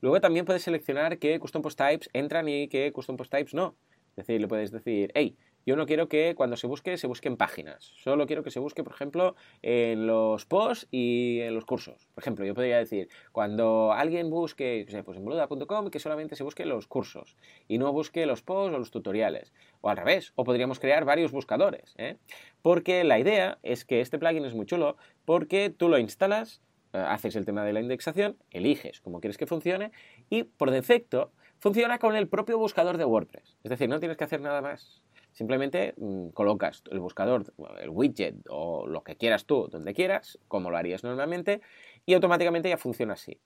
Luego 0.00 0.18
también 0.22 0.46
puedes 0.46 0.62
seleccionar 0.62 1.18
qué 1.18 1.38
custom 1.38 1.60
post 1.60 1.78
types 1.78 2.08
entran 2.14 2.48
y 2.48 2.68
qué 2.68 2.90
custom 2.90 3.18
post 3.18 3.30
types 3.30 3.52
no. 3.52 3.76
Es 4.16 4.26
decir, 4.26 4.40
le 4.40 4.48
puedes 4.48 4.70
decir, 4.70 5.12
hey, 5.14 5.36
yo 5.66 5.74
no 5.74 5.84
quiero 5.84 6.08
que 6.08 6.36
cuando 6.36 6.56
se 6.56 6.68
busque, 6.68 6.96
se 6.96 7.08
busque 7.08 7.26
en 7.26 7.36
páginas. 7.36 7.92
Solo 7.96 8.26
quiero 8.26 8.44
que 8.44 8.52
se 8.52 8.60
busque, 8.60 8.84
por 8.84 8.94
ejemplo, 8.94 9.34
en 9.62 10.06
los 10.06 10.46
posts 10.46 10.86
y 10.92 11.40
en 11.40 11.54
los 11.54 11.64
cursos. 11.64 12.08
Por 12.14 12.22
ejemplo, 12.22 12.44
yo 12.44 12.54
podría 12.54 12.78
decir, 12.78 13.08
cuando 13.32 13.92
alguien 13.92 14.30
busque, 14.30 14.86
pues 15.04 15.18
en 15.18 15.24
boluda.com, 15.24 15.90
que 15.90 15.98
solamente 15.98 16.36
se 16.36 16.44
busque 16.44 16.64
los 16.64 16.86
cursos 16.86 17.36
y 17.66 17.78
no 17.78 17.92
busque 17.92 18.26
los 18.26 18.42
posts 18.42 18.76
o 18.76 18.78
los 18.78 18.92
tutoriales. 18.92 19.52
O 19.80 19.90
al 19.90 19.96
revés, 19.96 20.32
o 20.36 20.44
podríamos 20.44 20.78
crear 20.78 21.04
varios 21.04 21.32
buscadores. 21.32 21.94
¿eh? 21.98 22.16
Porque 22.62 23.02
la 23.02 23.18
idea 23.18 23.58
es 23.64 23.84
que 23.84 24.00
este 24.00 24.18
plugin 24.20 24.44
es 24.44 24.54
muy 24.54 24.66
chulo 24.66 24.96
porque 25.24 25.70
tú 25.70 25.88
lo 25.88 25.98
instalas, 25.98 26.62
eh, 26.92 26.98
haces 26.98 27.34
el 27.34 27.44
tema 27.44 27.64
de 27.64 27.72
la 27.72 27.80
indexación, 27.80 28.36
eliges 28.52 29.00
cómo 29.00 29.20
quieres 29.20 29.36
que 29.36 29.46
funcione 29.46 29.90
y 30.30 30.44
por 30.44 30.70
defecto 30.70 31.32
funciona 31.58 31.98
con 31.98 32.14
el 32.14 32.28
propio 32.28 32.56
buscador 32.56 32.98
de 32.98 33.04
WordPress. 33.04 33.56
Es 33.64 33.70
decir, 33.70 33.88
no 33.88 33.98
tienes 33.98 34.16
que 34.16 34.24
hacer 34.24 34.40
nada 34.40 34.62
más. 34.62 35.02
Simplemente 35.36 35.92
mm, 35.98 36.28
colocas 36.28 36.82
el 36.90 36.98
buscador, 36.98 37.44
el 37.78 37.90
widget 37.90 38.36
o 38.48 38.86
lo 38.86 39.04
que 39.04 39.16
quieras 39.16 39.44
tú, 39.44 39.68
donde 39.70 39.92
quieras, 39.92 40.38
como 40.48 40.70
lo 40.70 40.78
harías 40.78 41.04
normalmente, 41.04 41.60
y 42.06 42.14
automáticamente 42.14 42.70
ya 42.70 42.78
funciona 42.78 43.12
así. 43.12 43.38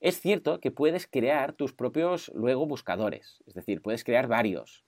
Es 0.00 0.20
cierto 0.20 0.60
que 0.60 0.70
puedes 0.70 1.06
crear 1.06 1.54
tus 1.54 1.72
propios 1.72 2.30
luego 2.34 2.66
buscadores, 2.66 3.42
es 3.46 3.54
decir, 3.54 3.80
puedes 3.80 4.04
crear 4.04 4.26
varios, 4.26 4.84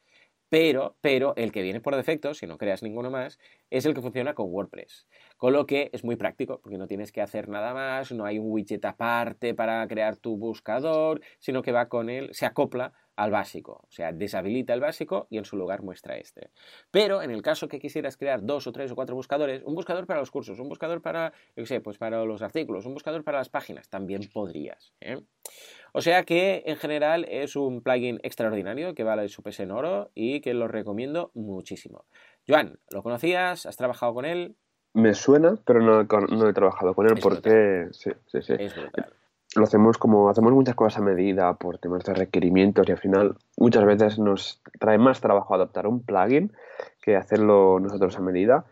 pero, 0.51 0.99
pero 1.01 1.33
el 1.37 1.53
que 1.53 1.63
viene 1.63 1.81
por 1.81 1.97
defecto, 1.97 2.35
si 2.35 2.47
no 2.47 2.59
creas 2.59 2.83
ninguno 2.83 3.11
más, 3.11 3.39
es 3.71 3.87
el 3.87 3.95
que 3.95 4.03
funciona 4.03 4.35
con 4.35 4.51
WordPress. 4.51 5.07
Con 5.39 5.55
lo 5.55 5.65
que 5.65 5.89
es 5.95 6.05
muy 6.05 6.17
práctico, 6.17 6.61
porque 6.61 6.77
no 6.77 6.87
tienes 6.87 7.13
que 7.13 7.23
hacer 7.23 7.49
nada 7.49 7.73
más, 7.73 8.13
no 8.13 8.27
hay 8.27 8.39
un 8.39 8.51
widget 8.51 8.85
aparte 8.85 9.55
para 9.55 9.89
crear 9.89 10.17
tu 10.17 10.37
buscador, 10.37 11.23
sino 11.39 11.63
que 11.63 11.73
va 11.73 11.89
con 11.89 12.11
él, 12.11 12.29
se 12.35 12.45
acopla 12.45 12.93
al 13.17 13.31
básico, 13.31 13.85
o 13.87 13.91
sea, 13.91 14.13
deshabilita 14.13 14.73
el 14.73 14.81
básico 14.81 15.27
y 15.31 15.39
en 15.39 15.45
su 15.45 15.57
lugar 15.57 15.83
muestra 15.83 16.17
este. 16.17 16.51
Pero 16.91 17.23
en 17.23 17.31
el 17.31 17.43
caso 17.43 17.69
que 17.69 17.79
quisieras 17.79 18.17
crear 18.17 18.45
dos 18.45 18.67
o 18.67 18.73
tres 18.73 18.91
o 18.91 18.95
cuatro 18.95 19.15
buscadores, 19.15 19.63
un 19.65 19.75
buscador 19.75 20.07
para 20.07 20.21
los 20.21 20.31
cursos, 20.31 20.59
un 20.59 20.69
buscador 20.69 21.03
para, 21.03 21.33
yo 21.57 21.67
sé, 21.67 21.81
pues 21.81 21.99
para 21.99 22.25
los 22.25 22.43
artículos, 22.43 22.87
un 22.87 22.95
buscador 22.95 23.23
para 23.25 23.39
las 23.39 23.49
páginas, 23.49 23.89
también 23.89 24.23
podrías. 24.33 24.93
¿eh? 25.01 25.21
O 25.93 26.01
sea 26.01 26.25
que 26.25 26.63
en 26.67 26.77
general 26.77 27.27
es 27.29 27.55
un 27.55 27.83
plugin 27.83 28.19
extraordinario 28.23 28.95
que 28.95 29.05
vale 29.05 29.29
su 29.29 29.43
peso 29.43 29.63
en 29.63 29.73
oro 29.73 30.11
y 30.15 30.41
que 30.41 30.55
lo 30.55 30.69
recomiendo 30.69 31.31
muchísimo. 31.35 32.07
Joan, 32.49 32.79
¿lo 32.91 33.03
conocías? 33.03 33.67
¿Has 33.67 33.77
trabajado 33.77 34.15
con 34.15 34.25
él? 34.25 34.57
Me 34.95 35.15
suena, 35.15 35.59
pero 35.65 35.81
no, 35.81 36.03
no 36.05 36.49
he 36.49 36.53
trabajado 36.53 36.95
con 36.95 37.07
él 37.07 37.15
porque... 37.23 37.89
Sí, 37.93 38.11
sí, 38.27 38.43
sí. 38.43 38.55
Es 38.59 38.75
brutal 38.75 39.13
lo 39.55 39.65
hacemos 39.65 39.99
como 39.99 40.31
hacemos 40.31 40.53
muchas 40.53 40.75
cosas 40.75 41.01
a 41.01 41.05
medida 41.05 41.55
por 41.55 41.79
temas 41.79 42.05
de 42.05 42.15
requerimientos 42.15 42.89
y 42.89 42.93
al 42.93 42.99
final 42.99 43.37
muchas 43.57 43.85
veces 43.85 44.19
nos 44.19 44.63
trae 44.79 44.99
más 44.99 45.21
trabajo 45.21 45.55
adoptar 45.55 45.87
un 45.87 46.03
plugin 46.03 46.53
que 47.03 47.17
hacerlo 47.17 47.79
nosotros 47.81 48.17
a 48.17 48.21
medida. 48.21 48.65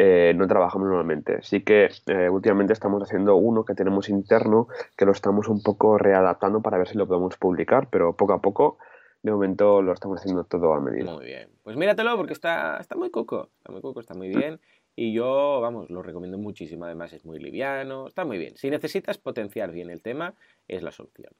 Eh, 0.00 0.32
no 0.36 0.46
trabajamos 0.46 0.86
normalmente. 0.86 1.42
Sí 1.42 1.62
que 1.62 1.88
eh, 2.06 2.28
últimamente 2.28 2.72
estamos 2.72 3.02
haciendo 3.02 3.34
uno 3.34 3.64
que 3.64 3.74
tenemos 3.74 4.08
interno 4.08 4.68
que 4.96 5.04
lo 5.04 5.10
estamos 5.10 5.48
un 5.48 5.60
poco 5.60 5.98
readaptando 5.98 6.60
para 6.62 6.78
ver 6.78 6.86
si 6.86 6.96
lo 6.96 7.08
podemos 7.08 7.36
publicar, 7.36 7.88
pero 7.90 8.12
poco 8.12 8.32
a 8.32 8.40
poco 8.40 8.78
de 9.22 9.32
momento 9.32 9.82
lo 9.82 9.92
estamos 9.92 10.20
haciendo 10.20 10.44
todo 10.44 10.72
a 10.72 10.80
medida. 10.80 11.12
Muy 11.12 11.24
bien. 11.24 11.48
Pues 11.64 11.76
míratelo 11.76 12.16
porque 12.16 12.32
está, 12.32 12.76
está 12.78 12.94
muy 12.94 13.10
coco. 13.10 13.48
Está 13.58 13.72
muy 13.72 13.82
coco, 13.82 13.98
está 13.98 14.14
muy 14.14 14.28
bien. 14.28 14.60
Y 15.00 15.12
yo, 15.12 15.60
vamos, 15.60 15.90
lo 15.90 16.02
recomiendo 16.02 16.38
muchísimo. 16.38 16.84
Además, 16.84 17.12
es 17.12 17.24
muy 17.24 17.38
liviano, 17.38 18.08
está 18.08 18.24
muy 18.24 18.36
bien. 18.36 18.56
Si 18.56 18.68
necesitas 18.68 19.16
potenciar 19.16 19.70
bien 19.70 19.90
el 19.90 20.02
tema, 20.02 20.34
es 20.66 20.82
la 20.82 20.90
solución. 20.90 21.30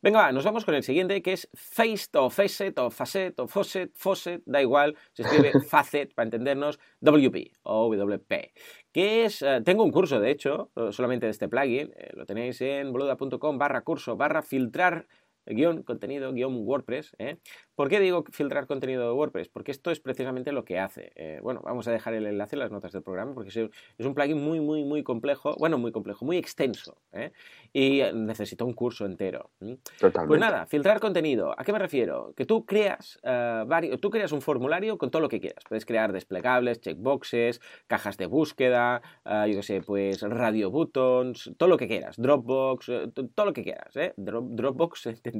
Venga, 0.00 0.20
va, 0.20 0.30
nos 0.30 0.44
vamos 0.44 0.64
con 0.64 0.76
el 0.76 0.84
siguiente, 0.84 1.20
que 1.20 1.32
es 1.32 1.48
Faced 1.52 2.14
o 2.14 2.30
Facet 2.30 2.78
o 2.78 2.90
Facet 2.90 3.40
o 3.40 3.48
Faucet, 3.48 3.90
Faucet, 3.96 4.42
da 4.46 4.62
igual, 4.62 4.96
se 5.14 5.22
escribe 5.22 5.50
Facet 5.68 6.14
para 6.14 6.26
entendernos, 6.26 6.78
WP 7.00 7.50
o 7.64 7.88
WP. 7.88 8.52
Que 8.92 9.24
es, 9.24 9.42
eh, 9.42 9.62
tengo 9.64 9.82
un 9.82 9.90
curso, 9.90 10.20
de 10.20 10.30
hecho, 10.30 10.70
solamente 10.92 11.26
de 11.26 11.30
este 11.32 11.48
plugin, 11.48 11.92
eh, 11.96 12.10
lo 12.14 12.24
tenéis 12.24 12.60
en 12.60 12.92
boluda.com 12.92 13.58
barra 13.58 13.82
curso 13.82 14.16
barra 14.16 14.42
filtrar 14.42 15.08
guion 15.46 15.82
contenido, 15.82 16.32
guion 16.32 16.66
WordPress. 16.66 17.14
¿eh? 17.18 17.38
¿Por 17.74 17.88
qué 17.88 18.00
digo 18.00 18.24
filtrar 18.30 18.66
contenido 18.66 19.06
de 19.06 19.12
WordPress? 19.12 19.48
Porque 19.48 19.72
esto 19.72 19.90
es 19.90 20.00
precisamente 20.00 20.52
lo 20.52 20.64
que 20.64 20.78
hace. 20.78 21.12
Eh, 21.16 21.40
bueno, 21.42 21.60
vamos 21.64 21.88
a 21.88 21.92
dejar 21.92 22.14
el 22.14 22.26
enlace 22.26 22.56
en 22.56 22.60
las 22.60 22.70
notas 22.70 22.92
del 22.92 23.02
programa 23.02 23.34
porque 23.34 23.48
es 23.48 24.06
un 24.06 24.14
plugin 24.14 24.42
muy, 24.42 24.60
muy, 24.60 24.84
muy 24.84 25.02
complejo, 25.02 25.54
bueno, 25.58 25.78
muy 25.78 25.92
complejo, 25.92 26.24
muy 26.24 26.36
extenso 26.36 26.98
¿eh? 27.12 27.32
y 27.72 28.02
necesita 28.14 28.64
un 28.64 28.72
curso 28.72 29.06
entero. 29.06 29.50
Totalmente. 29.98 30.28
Pues 30.28 30.40
nada, 30.40 30.66
filtrar 30.66 31.00
contenido. 31.00 31.54
¿A 31.58 31.64
qué 31.64 31.72
me 31.72 31.78
refiero? 31.78 32.34
Que 32.36 32.44
tú 32.44 32.64
creas, 32.64 33.18
varios, 33.22 34.00
tú 34.00 34.10
creas 34.10 34.32
un 34.32 34.42
formulario 34.42 34.98
con 34.98 35.10
todo 35.10 35.22
lo 35.22 35.28
que 35.28 35.40
quieras. 35.40 35.64
Puedes 35.68 35.86
crear 35.86 36.12
desplegables, 36.12 36.80
checkboxes, 36.80 37.60
cajas 37.86 38.16
de 38.16 38.26
búsqueda, 38.26 39.02
yo 39.24 39.56
qué 39.56 39.62
sé, 39.62 39.80
pues 39.80 40.22
radio 40.22 40.70
buttons, 40.70 41.52
todo 41.56 41.68
lo 41.68 41.76
que 41.76 41.88
quieras, 41.88 42.16
Dropbox, 42.16 42.90
todo 43.34 43.46
lo 43.46 43.52
que 43.52 43.62
quieras. 43.62 43.94
Dropbox, 44.16 45.06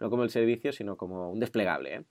no 0.00 0.10
como 0.10 0.24
el 0.24 0.30
servicio, 0.30 0.72
sino 0.72 0.96
como 0.96 1.30
un 1.30 1.40
desplegable. 1.40 1.94
¿eh? 1.94 2.04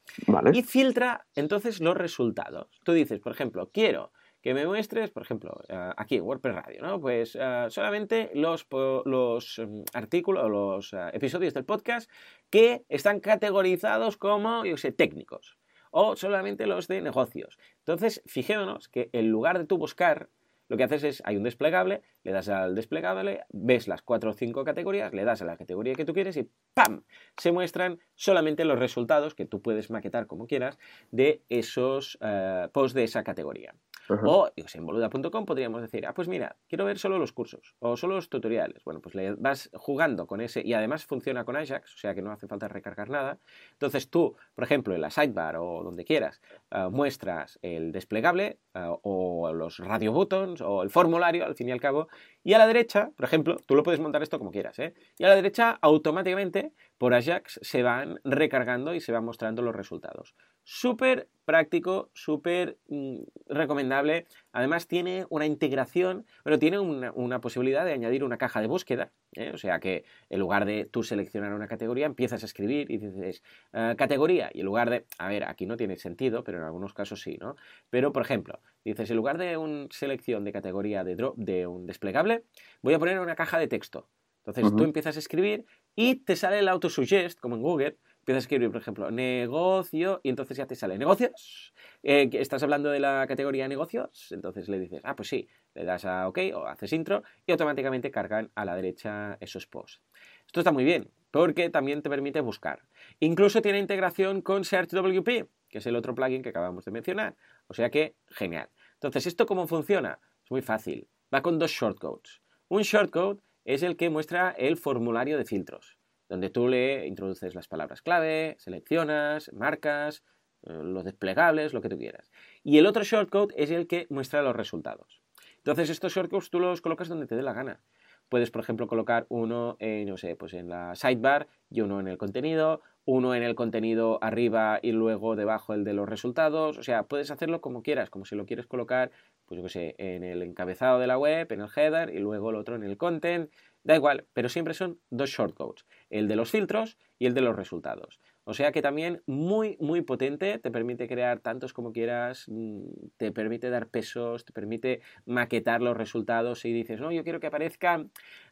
Y 0.53 0.63
filtra 0.63 1.25
entonces 1.35 1.79
los 1.79 1.95
resultados. 1.95 2.67
Tú 2.83 2.93
dices, 2.93 3.19
por 3.19 3.31
ejemplo, 3.31 3.69
quiero 3.71 4.11
que 4.41 4.53
me 4.53 4.65
muestres, 4.65 5.09
por 5.09 5.23
ejemplo, 5.23 5.61
eh, 5.67 5.89
aquí 5.97 6.15
en 6.15 6.23
WordPress 6.23 6.55
Radio, 6.55 6.81
¿no? 6.81 7.01
Pues 7.01 7.37
eh, 7.39 7.65
solamente 7.69 8.31
los, 8.33 8.67
los 9.05 9.59
em, 9.59 9.83
artículos, 9.93 10.49
los 10.49 10.93
episodios 11.13 11.53
del 11.53 11.65
podcast 11.65 12.09
que 12.49 12.85
están 12.87 13.19
categorizados 13.19 14.15
como, 14.17 14.63
yo 14.63 14.77
sé, 14.77 14.91
técnicos. 14.91 15.57
O 15.91 16.15
solamente 16.15 16.67
los 16.67 16.87
de 16.87 17.01
negocios. 17.01 17.57
Entonces, 17.79 18.21
fijémonos 18.25 18.87
que 18.89 19.09
en 19.13 19.29
lugar 19.29 19.57
de 19.57 19.65
tú 19.65 19.77
buscar 19.77 20.29
lo 20.69 20.77
que 20.77 20.83
haces 20.83 21.03
es, 21.03 21.21
hay 21.25 21.37
un 21.37 21.43
desplegable, 21.43 22.01
le 22.23 22.31
das 22.31 22.49
al 22.49 22.75
desplegable, 22.75 23.45
ves 23.49 23.87
las 23.87 24.01
cuatro 24.01 24.31
o 24.31 24.33
cinco 24.33 24.63
categorías, 24.63 25.13
le 25.13 25.23
das 25.23 25.41
a 25.41 25.45
la 25.45 25.57
categoría 25.57 25.93
que 25.93 26.05
tú 26.05 26.13
quieres 26.13 26.37
y 26.37 26.49
¡pam! 26.73 27.03
Se 27.37 27.51
muestran 27.51 27.99
solamente 28.15 28.65
los 28.65 28.79
resultados 28.79 29.33
que 29.33 29.45
tú 29.45 29.61
puedes 29.61 29.89
maquetar 29.89 30.27
como 30.27 30.47
quieras 30.47 30.77
de 31.11 31.41
esos 31.49 32.17
eh, 32.21 32.67
posts 32.73 32.93
de 32.93 33.03
esa 33.03 33.23
categoría. 33.23 33.73
O 34.09 34.49
en 34.55 34.85
boluda.com 34.85 35.45
podríamos 35.45 35.81
decir, 35.81 36.05
ah, 36.05 36.13
pues 36.13 36.27
mira, 36.27 36.55
quiero 36.67 36.85
ver 36.85 36.97
solo 36.97 37.19
los 37.19 37.33
cursos 37.33 37.75
o 37.79 37.97
solo 37.97 38.15
los 38.15 38.29
tutoriales. 38.29 38.83
Bueno, 38.83 39.01
pues 39.01 39.15
le 39.15 39.33
vas 39.35 39.69
jugando 39.73 40.27
con 40.27 40.41
ese 40.41 40.61
y 40.65 40.73
además 40.73 41.05
funciona 41.05 41.43
con 41.43 41.55
Ajax, 41.55 41.93
o 41.93 41.97
sea 41.97 42.15
que 42.15 42.21
no 42.21 42.31
hace 42.31 42.47
falta 42.47 42.67
recargar 42.67 43.09
nada. 43.09 43.39
Entonces 43.73 44.09
tú, 44.09 44.35
por 44.55 44.63
ejemplo, 44.63 44.95
en 44.95 45.01
la 45.01 45.09
sidebar 45.09 45.57
o 45.57 45.83
donde 45.83 46.05
quieras, 46.05 46.41
eh, 46.71 46.87
muestras 46.91 47.59
el 47.61 47.91
desplegable 47.91 48.59
eh, 48.73 48.95
o 49.01 49.51
los 49.53 49.79
radio 49.79 50.11
buttons 50.11 50.61
o 50.61 50.83
el 50.83 50.89
formulario, 50.89 51.45
al 51.45 51.55
fin 51.55 51.69
y 51.69 51.71
al 51.71 51.81
cabo, 51.81 52.07
y 52.43 52.53
a 52.53 52.57
la 52.57 52.67
derecha, 52.67 53.11
por 53.15 53.25
ejemplo, 53.25 53.57
tú 53.65 53.75
lo 53.75 53.83
puedes 53.83 53.99
montar 53.99 54.23
esto 54.23 54.39
como 54.39 54.51
quieras, 54.51 54.79
¿eh? 54.79 54.93
Y 55.17 55.25
a 55.25 55.29
la 55.29 55.35
derecha 55.35 55.77
automáticamente 55.81 56.73
por 56.97 57.13
Ajax 57.13 57.59
se 57.61 57.83
van 57.83 58.19
recargando 58.23 58.93
y 58.93 59.01
se 59.01 59.11
van 59.11 59.25
mostrando 59.25 59.61
los 59.61 59.75
resultados. 59.75 60.35
Súper 60.69 61.29
práctico, 61.45 62.09
súper 62.11 62.77
mm, 62.89 63.19
recomendable. 63.47 64.27
Además 64.51 64.85
tiene 64.85 65.25
una 65.29 65.45
integración, 65.45 66.25
pero 66.43 66.59
tiene 66.59 66.77
una, 66.77 67.39
posibilidad 67.39 67.85
de 67.85 67.93
añadir 67.93 68.25
una 68.25 68.37
caja 68.37 68.59
de 68.59 68.67
búsqueda. 68.67 69.13
¿eh? 69.31 69.51
O 69.53 69.57
sea 69.57 69.79
que 69.79 70.03
en 70.29 70.41
lugar 70.41 70.65
de 70.65 70.83
tú 70.83 71.03
seleccionar 71.03 71.53
una 71.53 71.69
categoría, 71.69 72.05
empiezas 72.05 72.43
a 72.43 72.45
escribir 72.47 72.91
y 72.91 72.97
dices 72.97 73.43
eh, 73.71 73.95
categoría. 73.97 74.49
Y 74.53 74.59
en 74.59 74.65
lugar 74.65 74.89
de, 74.89 75.05
a 75.17 75.29
ver, 75.29 75.45
aquí 75.45 75.65
no 75.65 75.77
tiene 75.77 75.95
sentido, 75.95 76.43
pero 76.43 76.57
en 76.57 76.65
algunos 76.65 76.93
casos 76.93 77.21
sí, 77.21 77.37
¿no? 77.39 77.55
Pero, 77.89 78.11
por 78.11 78.23
ejemplo, 78.23 78.59
dices, 78.83 79.09
en 79.09 79.15
lugar 79.15 79.37
de 79.37 79.55
una 79.55 79.87
selección 79.91 80.43
de 80.43 80.51
categoría 80.51 81.05
de, 81.05 81.15
drop, 81.15 81.37
de 81.37 81.65
un 81.65 81.85
desplegable, 81.85 82.43
voy 82.81 82.93
a 82.93 82.99
poner 82.99 83.21
una 83.21 83.35
caja 83.37 83.57
de 83.57 83.69
texto. 83.69 84.09
Entonces 84.45 84.75
tú 84.75 84.83
empiezas 84.83 85.15
a 85.15 85.19
escribir 85.19 85.65
y 85.95 86.15
te 86.15 86.35
sale 86.35 86.59
el 86.59 86.67
autosuggest, 86.67 87.39
como 87.39 87.55
en 87.55 87.61
Google, 87.61 87.97
empiezas 88.27 88.43
a 88.43 88.47
escribir, 88.47 88.69
por 88.69 88.81
ejemplo, 88.81 89.09
negocio, 89.09 90.19
y 90.21 90.27
entonces 90.27 90.57
ya 90.57 90.67
te 90.67 90.75
sale 90.75 90.97
negocios. 90.97 91.73
Eh, 92.03 92.29
estás 92.33 92.61
hablando 92.61 92.89
de 92.89 92.99
la 92.99 93.25
categoría 93.25 93.69
negocios, 93.69 94.33
entonces 94.33 94.67
le 94.67 94.79
dices, 94.79 94.99
ah, 95.05 95.15
pues 95.15 95.29
sí, 95.29 95.47
le 95.73 95.85
das 95.85 96.03
a 96.03 96.27
OK 96.27 96.39
o 96.53 96.67
haces 96.67 96.91
intro 96.91 97.23
y 97.45 97.53
automáticamente 97.53 98.11
cargan 98.11 98.51
a 98.53 98.65
la 98.65 98.75
derecha 98.75 99.37
esos 99.39 99.65
posts. 99.65 100.01
Esto 100.45 100.59
está 100.59 100.73
muy 100.73 100.83
bien, 100.83 101.09
porque 101.31 101.69
también 101.69 102.01
te 102.01 102.09
permite 102.09 102.41
buscar. 102.41 102.81
Incluso 103.21 103.61
tiene 103.61 103.79
integración 103.79 104.41
con 104.41 104.65
SearchWP, 104.65 105.47
que 105.69 105.77
es 105.77 105.85
el 105.85 105.95
otro 105.95 106.13
plugin 106.13 106.41
que 106.41 106.49
acabamos 106.49 106.83
de 106.83 106.91
mencionar. 106.91 107.37
O 107.67 107.73
sea 107.73 107.89
que, 107.89 108.17
genial. 108.27 108.69
Entonces, 108.95 109.25
¿esto 109.27 109.45
cómo 109.45 109.67
funciona? 109.67 110.19
Es 110.43 110.51
muy 110.51 110.61
fácil. 110.61 111.07
Va 111.33 111.41
con 111.41 111.59
dos 111.59 111.71
shortcodes. 111.71 112.41
Un 112.67 112.81
shortcode 112.81 113.39
es 113.63 113.83
el 113.83 113.95
que 113.95 114.09
muestra 114.09 114.51
el 114.51 114.75
formulario 114.75 115.37
de 115.37 115.45
filtros 115.45 115.96
donde 116.29 116.49
tú 116.49 116.67
le 116.67 117.07
introduces 117.07 117.55
las 117.55 117.67
palabras 117.67 118.01
clave, 118.01 118.55
seleccionas, 118.59 119.51
marcas, 119.53 120.23
eh, 120.63 120.73
los 120.73 121.03
desplegables, 121.03 121.73
lo 121.73 121.81
que 121.81 121.89
tú 121.89 121.97
quieras. 121.97 122.29
Y 122.63 122.77
el 122.77 122.85
otro 122.85 123.03
shortcode 123.03 123.53
es 123.57 123.71
el 123.71 123.87
que 123.87 124.07
muestra 124.09 124.41
los 124.41 124.55
resultados. 124.55 125.21
Entonces 125.57 125.89
estos 125.89 126.13
shortcodes 126.13 126.49
tú 126.49 126.59
los 126.59 126.81
colocas 126.81 127.09
donde 127.09 127.27
te 127.27 127.35
dé 127.35 127.43
la 127.43 127.53
gana. 127.53 127.81
Puedes, 128.29 128.51
por 128.51 128.61
ejemplo, 128.61 128.87
colocar 128.87 129.25
uno 129.29 129.77
no 129.79 130.17
sé, 130.17 130.35
pues 130.35 130.53
en 130.53 130.69
la 130.69 130.95
sidebar 130.95 131.47
y 131.69 131.81
uno 131.81 131.99
en 132.01 132.07
el 132.07 132.17
contenido, 132.17 132.81
uno 133.05 133.33
en 133.33 133.43
el 133.43 133.55
contenido 133.55 134.19
arriba 134.21 134.79
y 134.81 134.91
luego 134.91 135.37
debajo 135.37 135.73
el 135.73 135.85
de 135.85 135.93
los 135.93 136.09
resultados. 136.09 136.77
O 136.77 136.83
sea, 136.83 137.03
puedes 137.03 137.31
hacerlo 137.31 137.61
como 137.61 137.83
quieras, 137.83 138.09
como 138.09 138.25
si 138.25 138.35
lo 138.35 138.45
quieres 138.45 138.67
colocar, 138.67 139.11
pues 139.45 139.61
yo 139.61 139.69
sé, 139.69 139.95
en 139.97 140.23
el 140.23 140.41
encabezado 140.41 140.99
de 140.99 141.07
la 141.07 141.17
web, 141.17 141.49
en 141.51 141.61
el 141.61 141.69
header 141.73 142.09
y 142.09 142.19
luego 142.19 142.49
el 142.49 142.57
otro 142.57 142.75
en 142.75 142.83
el 142.83 142.97
content. 142.97 143.49
Da 143.83 143.95
igual, 143.95 144.25
pero 144.33 144.49
siempre 144.49 144.73
son 144.73 144.99
dos 145.09 145.29
shortcodes, 145.29 145.85
el 146.09 146.27
de 146.27 146.35
los 146.35 146.51
filtros 146.51 146.97
y 147.19 147.25
el 147.25 147.33
de 147.33 147.41
los 147.41 147.55
resultados. 147.55 148.19
O 148.49 148.53
sea 148.53 148.71
que 148.71 148.81
también 148.81 149.21
muy, 149.25 149.75
muy 149.81 150.03
potente, 150.03 150.57
te 150.57 150.71
permite 150.71 151.09
crear 151.09 151.39
tantos 151.41 151.73
como 151.73 151.91
quieras, 151.91 152.45
mm, 152.47 152.79
te 153.17 153.33
permite 153.33 153.69
dar 153.69 153.89
pesos, 153.89 154.45
te 154.45 154.53
permite 154.53 155.01
maquetar 155.25 155.81
los 155.81 155.97
resultados 155.97 156.63
y 156.63 156.71
dices, 156.71 157.01
no, 157.01 157.11
yo 157.11 157.25
quiero 157.25 157.41
que 157.41 157.47
aparezca 157.47 158.05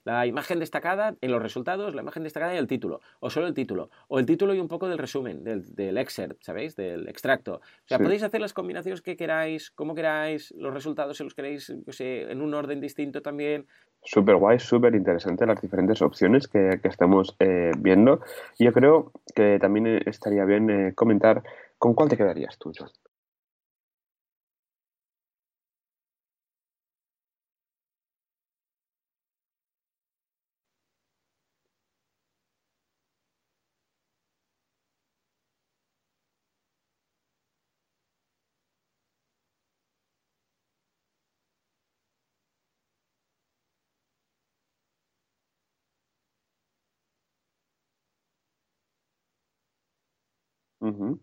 la 0.03 0.25
imagen 0.25 0.59
destacada 0.59 1.15
en 1.21 1.31
los 1.31 1.41
resultados, 1.41 1.95
la 1.95 2.01
imagen 2.01 2.23
destacada 2.23 2.53
y 2.53 2.57
el 2.57 2.67
título, 2.67 2.99
o 3.21 3.29
solo 3.29 3.47
el 3.47 3.53
título, 3.53 3.89
o 4.09 4.19
el 4.19 4.25
título 4.25 4.53
y 4.53 4.59
un 4.59 4.67
poco 4.67 4.89
del 4.89 4.97
resumen, 4.97 5.45
del, 5.45 5.73
del 5.73 5.97
excerpt, 5.97 6.43
¿sabéis? 6.43 6.75
Del 6.75 7.07
extracto. 7.07 7.55
O 7.55 7.87
sea, 7.87 7.97
podéis 7.97 8.23
hacer 8.23 8.41
las 8.41 8.51
combinaciones 8.51 9.01
que 9.01 9.15
queráis, 9.15 9.71
como 9.71 9.95
queráis, 9.95 10.51
los 10.57 10.73
resultados 10.73 11.15
si 11.15 11.23
los 11.23 11.33
queréis, 11.33 11.73
en 11.99 12.41
un 12.41 12.53
orden 12.53 12.81
distinto 12.81 13.21
también. 13.21 13.65
Súper 14.05 14.35
guay, 14.35 14.59
súper 14.59 14.93
interesante 14.93 15.47
las 15.47 15.59
diferentes 15.59 16.01
opciones 16.01 16.47
que, 16.47 16.79
estamos 16.83 17.35
eh, 17.39 17.71
viendo. 17.79 18.21
Yo 18.59 18.71
creo 18.71 19.11
que 19.33 19.57
también 19.59 20.01
estaría 20.05 20.45
bien 20.45 20.69
eh, 20.69 20.93
comentar 20.93 21.41
con 21.79 21.95
cuál 21.95 22.09
te 22.09 22.17
quedarías 22.17 22.57
tú, 22.59 22.71
John. 22.77 22.89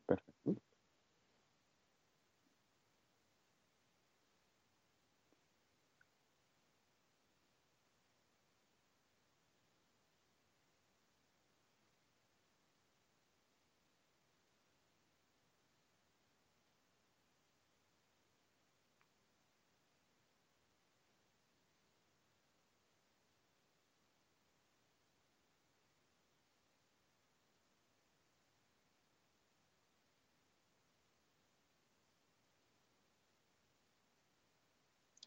Perfecto. 0.07 0.72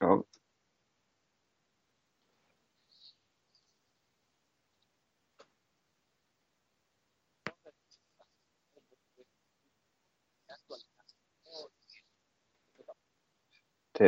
Oh, 0.02 0.26
sí. 13.98 14.06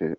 Sí. 0.00 0.14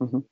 Ujú. 0.00 0.26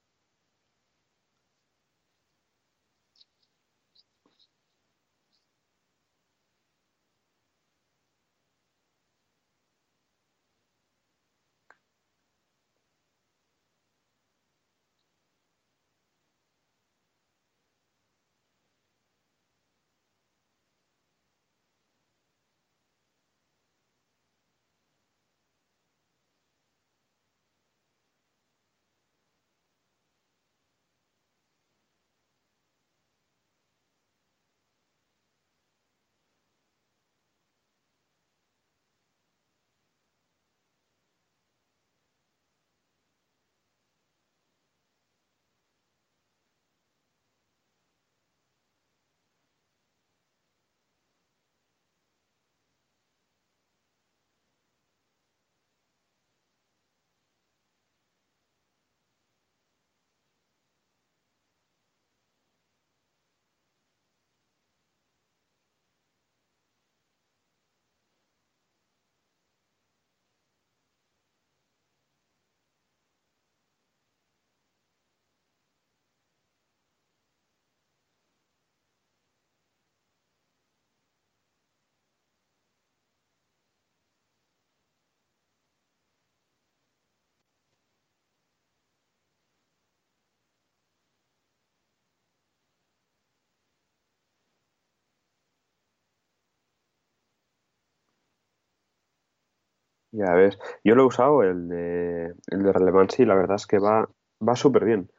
Ya 100.11 100.33
ves, 100.35 100.59
yo 100.85 100.95
lo 100.95 101.03
he 101.03 101.07
usado, 101.07 101.43
el 101.43 101.69
de, 101.69 102.35
el 102.51 102.63
de 102.63 102.73
Relevancy, 102.73 103.23
y 103.23 103.27
la 103.27 103.35
verdad 103.35 103.57
es 103.57 103.67
que 103.67 103.79
va, 103.79 104.09
va 104.47 104.57
súper 104.57 104.85
bien, 104.85 105.11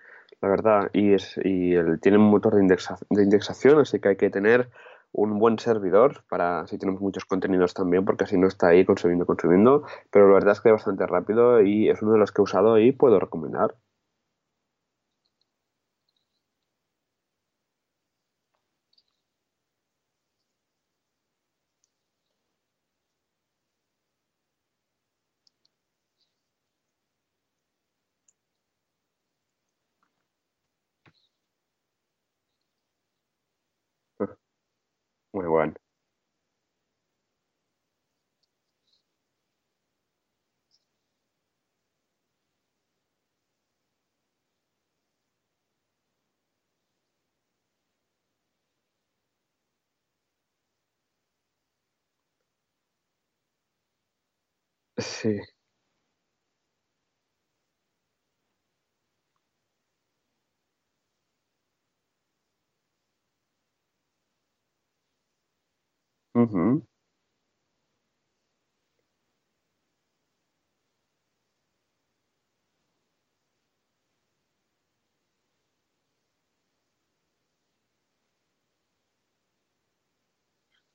la 0.41 0.49
verdad, 0.49 0.89
y, 0.93 1.13
es, 1.13 1.39
y 1.43 1.75
el, 1.75 1.99
tiene 2.01 2.17
un 2.17 2.29
motor 2.31 2.55
de, 2.55 2.63
indexa- 2.63 2.97
de 3.09 3.23
indexación, 3.23 3.79
así 3.79 3.99
que 3.99 4.09
hay 4.09 4.17
que 4.17 4.29
tener 4.31 4.69
un 5.11 5.37
buen 5.39 5.59
servidor 5.59 6.23
para 6.29 6.65
si 6.67 6.77
tenemos 6.79 7.01
muchos 7.01 7.25
contenidos 7.25 7.73
también, 7.75 8.03
porque 8.05 8.23
así 8.23 8.37
no 8.37 8.47
está 8.47 8.69
ahí 8.69 8.83
consumiendo, 8.85 9.25
consumiendo, 9.27 9.83
pero 10.11 10.27
la 10.27 10.33
verdad 10.35 10.53
es 10.53 10.61
que 10.61 10.69
es 10.69 10.73
bastante 10.73 11.05
rápido 11.05 11.61
y 11.61 11.89
es 11.89 12.01
uno 12.01 12.13
de 12.13 12.19
los 12.19 12.31
que 12.31 12.41
he 12.41 12.43
usado 12.43 12.79
y 12.79 12.91
puedo 12.91 13.19
recomendar. 13.19 13.75
Sí. 55.19 55.39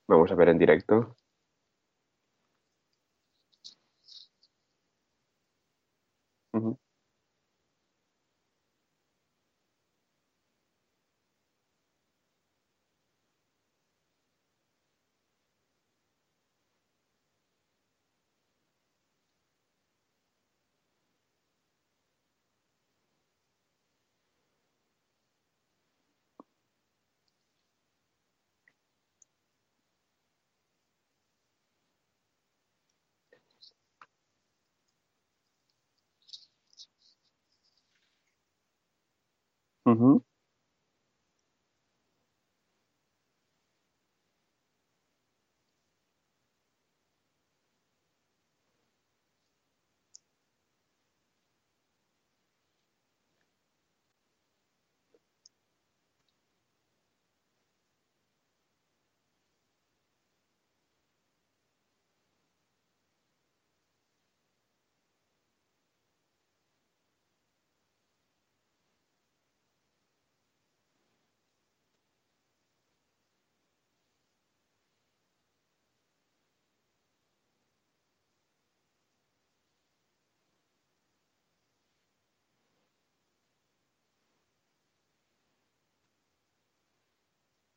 Vamos 0.07 0.31
a 0.31 0.35
ver 0.35 0.49
en 0.49 0.57
directo. 0.57 1.15
Ujú. 39.85 40.24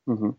Ujú. 0.09 0.39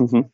Ujú. 0.00 0.30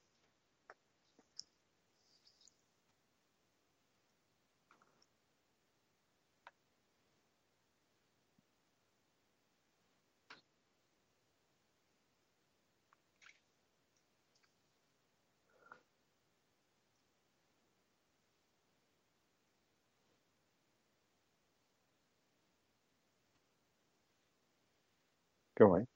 Qué 25.57 25.65
guay. 25.65 25.90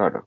Claro. 0.00 0.26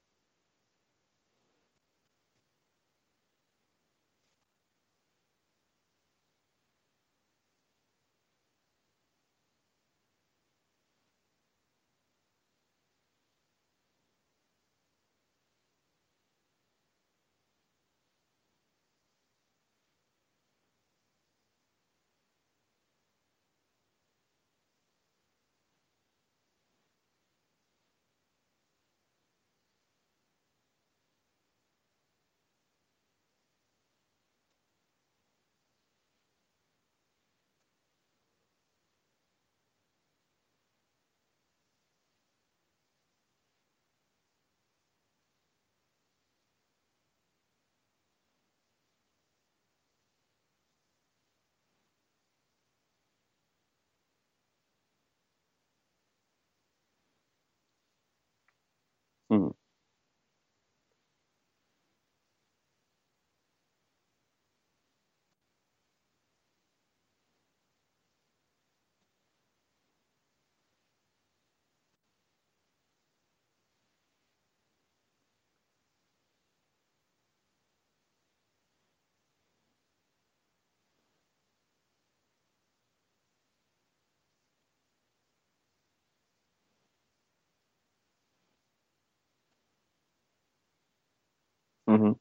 Ujú. 91.93 92.17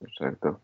Exacto. 0.00 0.60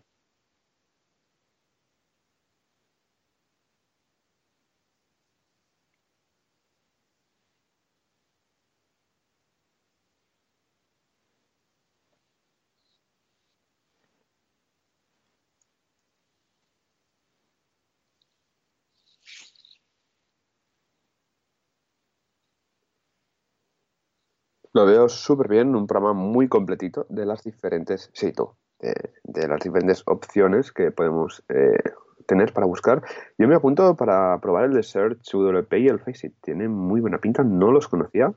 Lo 24.74 24.86
veo 24.86 25.08
súper 25.08 25.46
bien, 25.48 25.76
un 25.76 25.86
programa 25.86 26.14
muy 26.14 26.48
completito 26.48 27.06
de 27.08 27.24
las 27.24 27.44
diferentes, 27.44 28.10
de 29.22 29.48
las 29.48 29.60
diferentes 29.60 30.02
opciones 30.04 30.72
que 30.72 30.90
podemos 30.90 31.44
eh, 31.48 31.78
tener 32.26 32.52
para 32.52 32.66
buscar. 32.66 33.00
Yo 33.38 33.46
me 33.46 33.54
apunto 33.54 33.94
para 33.96 34.40
probar 34.40 34.64
el 34.64 34.74
de 34.74 34.82
Search 34.82 35.20
WP 35.32 35.74
y 35.78 35.86
el 35.86 36.00
Faceit. 36.00 36.34
Tiene 36.42 36.68
muy 36.68 37.00
buena 37.00 37.18
pinta, 37.18 37.44
no 37.44 37.70
los 37.70 37.86
conocía 37.86 38.34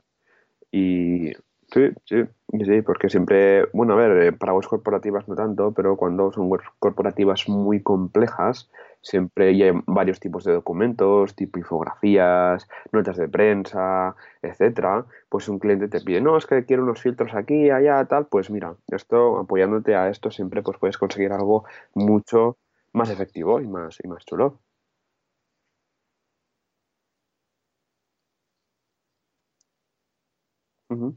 y 0.70 1.32
Sí, 1.70 1.90
sí, 2.06 2.16
sí, 2.64 2.80
porque 2.82 3.10
siempre, 3.10 3.66
bueno, 3.74 3.92
a 3.92 3.96
ver, 3.96 4.22
eh, 4.22 4.32
para 4.32 4.54
webs 4.54 4.68
corporativas 4.68 5.28
no 5.28 5.34
tanto, 5.36 5.72
pero 5.74 5.96
cuando 5.98 6.32
son 6.32 6.50
webs 6.50 6.64
corporativas 6.78 7.46
muy 7.48 7.82
complejas, 7.82 8.70
siempre 9.02 9.48
hay 9.48 9.70
varios 9.86 10.18
tipos 10.18 10.44
de 10.44 10.54
documentos, 10.54 11.34
tipo 11.36 11.58
infografías, 11.58 12.66
notas 12.90 13.18
de 13.18 13.28
prensa, 13.28 14.16
etcétera. 14.40 15.04
Pues 15.28 15.48
un 15.50 15.58
cliente 15.58 15.88
te 15.88 16.00
pide, 16.00 16.22
no, 16.22 16.38
es 16.38 16.46
que 16.46 16.64
quiero 16.64 16.84
unos 16.84 17.02
filtros 17.02 17.34
aquí, 17.34 17.68
allá, 17.70 18.02
tal, 18.06 18.26
pues 18.28 18.50
mira, 18.50 18.74
esto, 18.88 19.36
apoyándote 19.38 19.94
a 19.94 20.08
esto, 20.08 20.30
siempre 20.30 20.62
pues 20.62 20.78
puedes 20.78 20.96
conseguir 20.96 21.32
algo 21.32 21.64
mucho 21.94 22.56
más 22.94 23.10
efectivo 23.10 23.60
y 23.60 23.66
más, 23.66 23.98
y 24.02 24.08
más 24.08 24.24
chulo. 24.24 24.58
Ujú, 30.90 31.16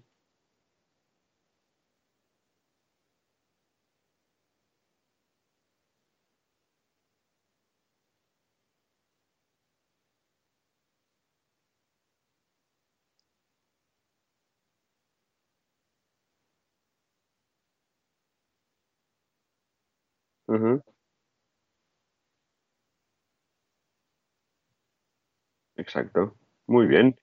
exacto. 25.76 26.38
Muy 26.68 26.88
bien. 26.88 27.16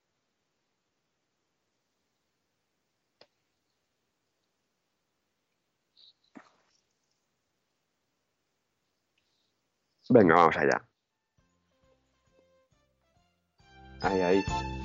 Venga, 10.11 10.35
vamos 10.37 10.57
allá. 10.57 10.89
Ahí, 14.03 14.21
ahí. 14.23 14.78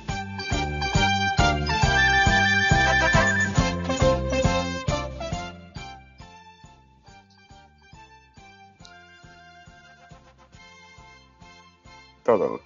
Todo. 12.24 12.60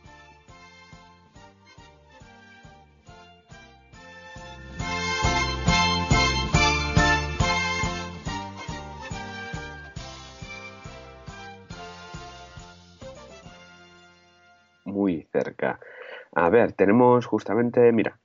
Muy 14.85 15.27
cerca. 15.33 15.81
A 16.35 16.51
ver, 16.51 16.73
tenemos 16.73 17.27
justamente, 17.27 17.91
mira, 17.93 18.19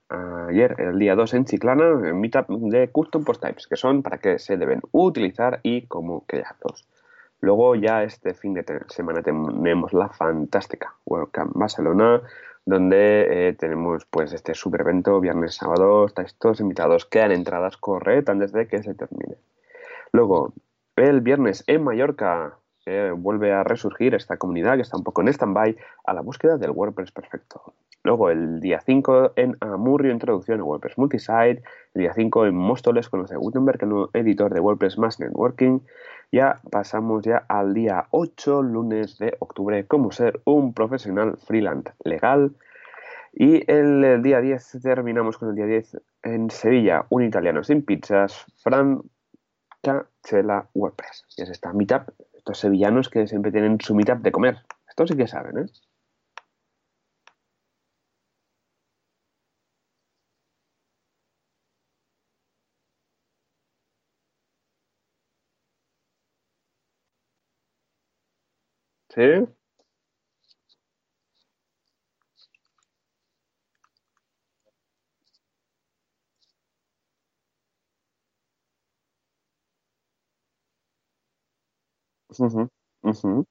ayer, 0.48 0.76
el 0.78 0.98
día 0.98 1.16
2 1.16 1.34
en 1.34 1.44
Chiclana, 1.46 2.08
en 2.08 2.20
Meetup 2.20 2.48
de 2.48 2.88
Custom 2.90 3.24
Post 3.24 3.42
Types, 3.42 3.66
que 3.66 3.76
son 3.76 4.02
para 4.02 4.18
qué 4.18 4.38
se 4.38 4.56
deben 4.56 4.80
utilizar 4.92 5.58
y 5.64 5.86
cómo 5.86 6.24
crearlos. 6.26 6.86
Luego 7.40 7.74
ya 7.74 8.02
este 8.02 8.34
fin 8.34 8.54
de 8.54 8.64
semana 8.88 9.22
tenemos 9.22 9.92
la 9.92 10.08
fantástica 10.08 10.94
WordCamp 11.04 11.52
Barcelona, 11.54 12.22
donde 12.64 13.48
eh, 13.48 13.52
tenemos 13.52 14.06
pues 14.06 14.32
este 14.32 14.54
super 14.54 14.80
evento, 14.80 15.20
viernes, 15.20 15.56
sábado, 15.56 16.06
estáis 16.06 16.34
todos 16.36 16.60
invitados, 16.60 17.04
quedan 17.04 17.32
entradas, 17.32 17.76
corred 17.76 18.28
antes 18.28 18.52
de 18.52 18.66
que 18.66 18.82
se 18.82 18.94
termine. 18.94 19.36
Luego, 20.12 20.54
el 20.96 21.20
viernes 21.20 21.64
en 21.66 21.84
Mallorca 21.84 22.58
eh, 22.86 23.12
vuelve 23.16 23.52
a 23.52 23.64
resurgir 23.64 24.14
esta 24.14 24.36
comunidad 24.36 24.76
que 24.76 24.82
está 24.82 24.96
un 24.96 25.04
poco 25.04 25.22
en 25.22 25.28
stand-by 25.28 25.76
a 26.04 26.14
la 26.14 26.20
búsqueda 26.20 26.56
del 26.56 26.70
WordPress 26.70 27.12
perfecto. 27.12 27.74
Luego, 28.04 28.28
el 28.28 28.60
día 28.60 28.82
5 28.84 29.32
en 29.36 29.56
Amurrio, 29.60 30.12
introducción 30.12 30.60
a 30.60 30.64
WordPress 30.64 30.98
Multisite. 30.98 31.62
El 31.94 32.02
día 32.02 32.12
5 32.12 32.44
en 32.44 32.54
Móstoles 32.54 33.08
conoce 33.08 33.34
a 33.34 33.38
Gutenberg, 33.38 33.82
el 33.82 33.88
nuevo 33.88 34.10
editor 34.12 34.52
de 34.52 34.60
WordPress 34.60 34.98
más 34.98 35.18
Networking. 35.20 35.80
Ya 36.30 36.60
pasamos 36.70 37.24
ya 37.24 37.46
al 37.48 37.72
día 37.72 38.06
8, 38.10 38.62
lunes 38.62 39.16
de 39.16 39.34
octubre, 39.38 39.86
cómo 39.86 40.12
ser 40.12 40.42
un 40.44 40.74
profesional 40.74 41.38
freelance 41.38 41.94
legal. 42.04 42.54
Y 43.32 43.68
el, 43.72 44.04
el 44.04 44.22
día 44.22 44.42
10 44.42 44.80
terminamos 44.82 45.38
con 45.38 45.48
el 45.48 45.54
día 45.54 45.64
10 45.64 45.96
en 46.24 46.50
Sevilla, 46.50 47.06
un 47.08 47.22
italiano 47.22 47.64
sin 47.64 47.86
pizzas, 47.86 48.44
Fran 48.62 49.00
Chela 50.22 50.68
WordPress. 50.74 51.24
Y 51.38 51.42
es 51.42 51.48
esta 51.48 51.72
meetup, 51.72 52.10
estos 52.34 52.58
sevillanos 52.58 53.08
que 53.08 53.26
siempre 53.26 53.50
tienen 53.50 53.80
su 53.80 53.94
meetup 53.94 54.18
de 54.18 54.30
comer. 54.30 54.58
Esto 54.86 55.06
sí 55.06 55.16
que 55.16 55.26
saben, 55.26 55.56
¿eh? 55.56 55.66
Sí, 69.14 69.22
Ujú, 82.38 82.68
ujú, 83.02 83.44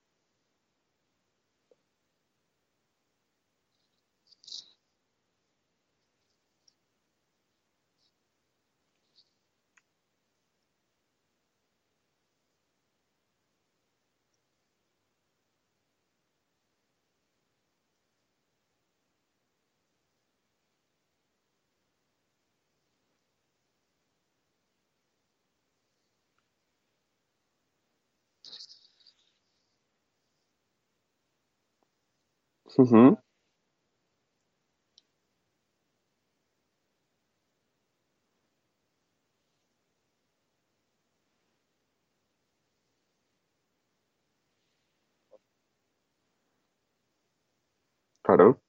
claro, 48.22 48.62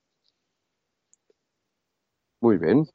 muy 2.40 2.58
bien. 2.58 2.86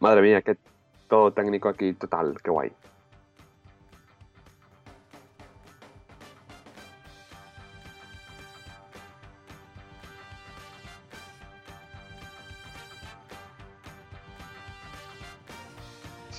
Madre 0.00 0.20
mía, 0.22 0.42
qué 0.42 0.58
todo 1.08 1.32
técnico 1.32 1.68
aquí, 1.70 1.94
total, 1.94 2.36
qué 2.42 2.50
guay. 2.50 2.72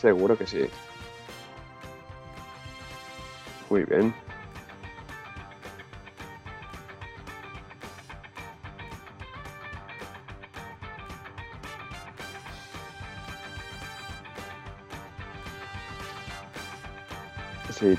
Seguro 0.03 0.37
que 0.37 0.45
sí. 0.45 0.65
Muy 3.69 3.85
bien. 3.85 4.13
Sí. 17.71 17.97